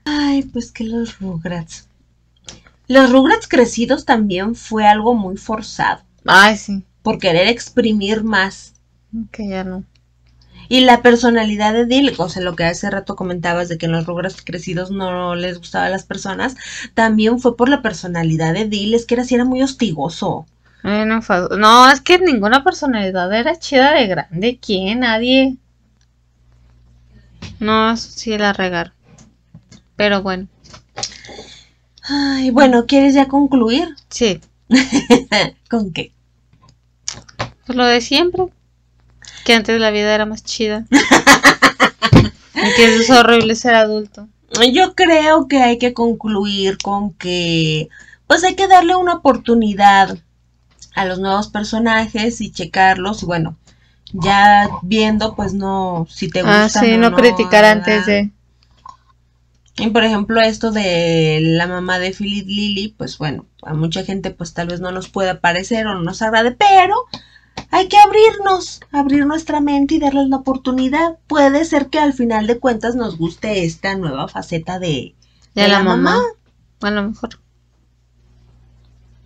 Ay, 0.05 0.43
pues 0.43 0.71
que 0.71 0.83
los 0.83 1.19
Rugrats. 1.19 1.87
Los 2.87 3.11
Rugrats 3.11 3.47
crecidos 3.47 4.05
también 4.05 4.55
fue 4.55 4.85
algo 4.87 5.13
muy 5.13 5.37
forzado, 5.37 6.01
Ay, 6.25 6.57
sí, 6.57 6.83
por 7.03 7.19
querer 7.19 7.47
exprimir 7.47 8.23
más. 8.23 8.73
que 9.31 9.47
ya 9.47 9.63
no. 9.63 9.83
Y 10.69 10.81
la 10.81 11.01
personalidad 11.01 11.73
de 11.73 11.85
Dil, 11.85 12.13
o 12.17 12.29
sea, 12.29 12.41
lo 12.43 12.55
que 12.55 12.63
hace 12.63 12.89
rato 12.89 13.15
comentabas 13.15 13.69
de 13.69 13.77
que 13.77 13.87
en 13.87 13.91
los 13.91 14.05
Rugrats 14.05 14.41
crecidos 14.43 14.91
no 14.91 15.35
les 15.35 15.57
gustaba 15.57 15.85
a 15.87 15.89
las 15.89 16.05
personas, 16.05 16.55
también 16.93 17.39
fue 17.39 17.57
por 17.57 17.69
la 17.69 17.81
personalidad 17.81 18.53
de 18.53 18.65
Dil, 18.65 18.93
es 18.93 19.05
que 19.05 19.15
era 19.15 19.23
así, 19.23 19.35
era 19.35 19.45
muy 19.45 19.61
hostigoso. 19.63 20.45
Ay, 20.83 21.05
no, 21.05 21.89
es 21.91 22.01
que 22.01 22.19
ninguna 22.19 22.63
personalidad 22.63 23.31
era 23.33 23.57
chida 23.59 23.93
de 23.93 24.07
grande. 24.07 24.59
¿Quién? 24.61 25.01
Nadie. 25.01 25.57
No, 27.59 27.95
sí 27.97 28.37
la 28.37 28.53
regar. 28.53 28.93
Pero 29.97 30.21
bueno, 30.21 30.47
Ay, 32.11 32.49
bueno, 32.49 32.85
¿quieres 32.87 33.13
ya 33.13 33.27
concluir? 33.27 33.87
sí. 34.09 34.41
¿Con 35.69 35.93
qué? 35.93 36.11
Pues 37.65 37.75
lo 37.77 37.85
de 37.85 38.01
siempre. 38.01 38.45
Que 39.45 39.53
antes 39.53 39.79
la 39.79 39.91
vida 39.91 40.15
era 40.15 40.25
más 40.25 40.43
chida. 40.43 40.85
y 42.55 42.75
que 42.75 42.95
es 42.95 43.09
horrible 43.09 43.53
ser 43.55 43.75
adulto. 43.75 44.27
Yo 44.73 44.95
creo 44.95 45.47
que 45.47 45.61
hay 45.61 45.77
que 45.77 45.93
concluir 45.93 46.77
con 46.79 47.13
que 47.13 47.89
pues 48.25 48.43
hay 48.43 48.55
que 48.55 48.67
darle 48.67 48.95
una 48.95 49.15
oportunidad 49.15 50.17
a 50.99 51.05
los 51.05 51.19
nuevos 51.19 51.47
personajes 51.47 52.41
y 52.41 52.51
checarlos 52.51 53.23
y 53.23 53.25
bueno, 53.25 53.55
ya 54.11 54.69
viendo 54.81 55.33
pues 55.33 55.53
no 55.53 56.05
si 56.09 56.29
te 56.29 56.41
gusta 56.41 56.65
Ah, 56.65 56.69
sí, 56.69 56.97
no 56.97 57.13
criticar 57.13 57.63
antes 57.63 58.05
de. 58.05 58.31
Y 59.77 59.89
por 59.91 60.03
ejemplo 60.03 60.41
esto 60.41 60.71
de 60.71 61.39
la 61.41 61.67
mamá 61.67 61.99
de 61.99 62.11
Philip 62.11 62.45
Lily, 62.45 62.95
pues 62.97 63.17
bueno, 63.17 63.45
a 63.63 63.73
mucha 63.73 64.03
gente 64.03 64.31
pues 64.31 64.53
tal 64.53 64.67
vez 64.67 64.81
no 64.81 64.91
nos 64.91 65.07
pueda 65.07 65.39
parecer 65.39 65.87
o 65.87 65.93
no 65.93 66.01
nos 66.01 66.21
agrade, 66.21 66.51
pero 66.51 66.95
hay 67.71 67.87
que 67.87 67.97
abrirnos, 67.97 68.81
abrir 68.91 69.25
nuestra 69.25 69.61
mente 69.61 69.95
y 69.95 69.99
darles 69.99 70.27
la 70.27 70.37
oportunidad. 70.37 71.17
Puede 71.27 71.63
ser 71.63 71.87
que 71.87 71.99
al 71.99 72.11
final 72.11 72.45
de 72.45 72.59
cuentas 72.59 72.95
nos 72.95 73.17
guste 73.17 73.63
esta 73.63 73.95
nueva 73.95 74.27
faceta 74.27 74.79
de, 74.79 75.15
De 75.55 75.67
la, 75.69 75.81
mamá. 75.81 76.19
A 76.81 76.91
lo 76.91 77.03
mejor. 77.03 77.39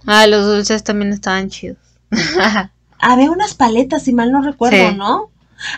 Ah, 0.06 0.28
los 0.28 0.46
dulces 0.46 0.84
también 0.84 1.14
estaban 1.14 1.50
chidos. 1.50 1.78
Había 3.00 3.32
unas 3.32 3.54
paletas, 3.54 4.04
si 4.04 4.14
mal 4.14 4.32
no 4.32 4.42
recuerdo, 4.42 4.90
Sí. 4.90 4.96
¿no? 4.96 5.30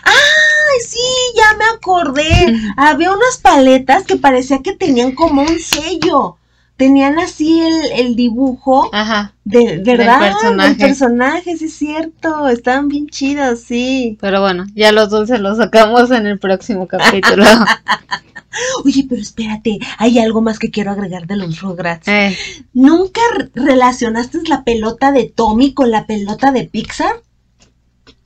¡Ay, 0.04 0.80
sí! 0.86 0.98
Ya 1.36 1.56
me 1.56 1.64
acordé. 1.76 2.56
Había 2.76 3.12
unas 3.12 3.38
paletas 3.42 4.04
que 4.04 4.16
parecía 4.16 4.60
que 4.62 4.72
tenían 4.74 5.12
como 5.12 5.42
un 5.42 5.58
sello. 5.60 6.36
Tenían 6.76 7.18
así 7.18 7.60
el, 7.62 7.92
el 8.06 8.16
dibujo 8.16 8.90
Ajá. 8.92 9.32
de, 9.44 9.80
¿verdad? 9.82 10.20
Del 10.20 10.30
personaje. 10.32 10.74
personaje, 10.74 11.56
sí 11.56 11.64
es 11.64 11.74
cierto. 11.74 12.48
Estaban 12.48 12.88
bien 12.88 13.06
chidas, 13.08 13.60
sí. 13.60 14.18
Pero 14.20 14.42
bueno, 14.42 14.66
ya 14.74 14.92
los 14.92 15.08
dulces 15.08 15.40
los 15.40 15.56
sacamos 15.56 16.10
en 16.10 16.26
el 16.26 16.38
próximo 16.38 16.86
capítulo. 16.86 17.44
Oye, 18.84 19.06
pero 19.08 19.20
espérate, 19.20 19.78
hay 19.98 20.18
algo 20.18 20.40
más 20.42 20.58
que 20.58 20.70
quiero 20.70 20.90
agregar 20.92 21.26
de 21.26 21.36
los 21.36 21.60
Rugrats. 21.60 22.06
Eh, 22.08 22.36
¿Nunca 22.72 23.20
re- 23.36 23.50
relacionaste 23.54 24.38
la 24.48 24.64
pelota 24.64 25.12
de 25.12 25.24
Tommy 25.24 25.72
con 25.74 25.90
la 25.90 26.06
pelota 26.06 26.52
de 26.52 26.64
Pixar? 26.64 27.22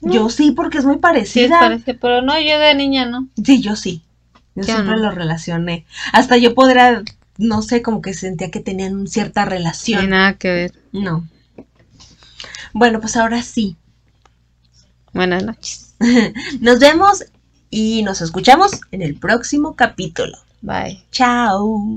No. 0.01 0.13
Yo 0.13 0.29
sí, 0.31 0.53
porque 0.53 0.79
es 0.79 0.85
muy 0.85 0.95
sí, 0.95 1.01
parecida. 1.01 1.59
parece, 1.61 1.95
pero 1.95 2.23
no, 2.23 2.39
yo 2.41 2.59
de 2.59 2.75
niña 2.75 3.07
no. 3.07 3.29
Sí, 3.45 3.61
yo 3.61 3.77
sí. 3.77 4.03
Yo 4.55 4.65
siempre 4.65 4.97
no. 4.97 5.03
lo 5.03 5.11
relacioné. 5.11 5.85
Hasta 6.13 6.37
yo 6.37 6.55
podría, 6.55 7.03
no 7.39 7.63
sé, 7.63 7.83
como 7.83 8.03
que 8.03 8.15
sentía 8.15 8.51
que 8.51 8.61
tenían 8.61 9.07
cierta 9.09 9.45
No 9.45 9.51
hay 9.53 9.59
relación. 9.59 10.11
nada 10.11 10.35
que 10.35 10.49
ver. 10.51 10.73
No. 10.93 11.27
Bueno, 12.73 13.01
pues 13.01 13.17
ahora 13.17 13.43
sí. 13.43 13.77
Buenas 15.13 15.45
noches. 15.45 15.95
Nos 16.61 16.79
vemos 16.79 17.25
y 17.71 18.03
nos 18.03 18.21
escuchamos 18.21 18.73
en 18.91 19.03
el 19.03 19.15
próximo 19.17 19.77
capítulo. 19.77 20.37
Bye. 20.61 21.03
Chao. 21.11 21.97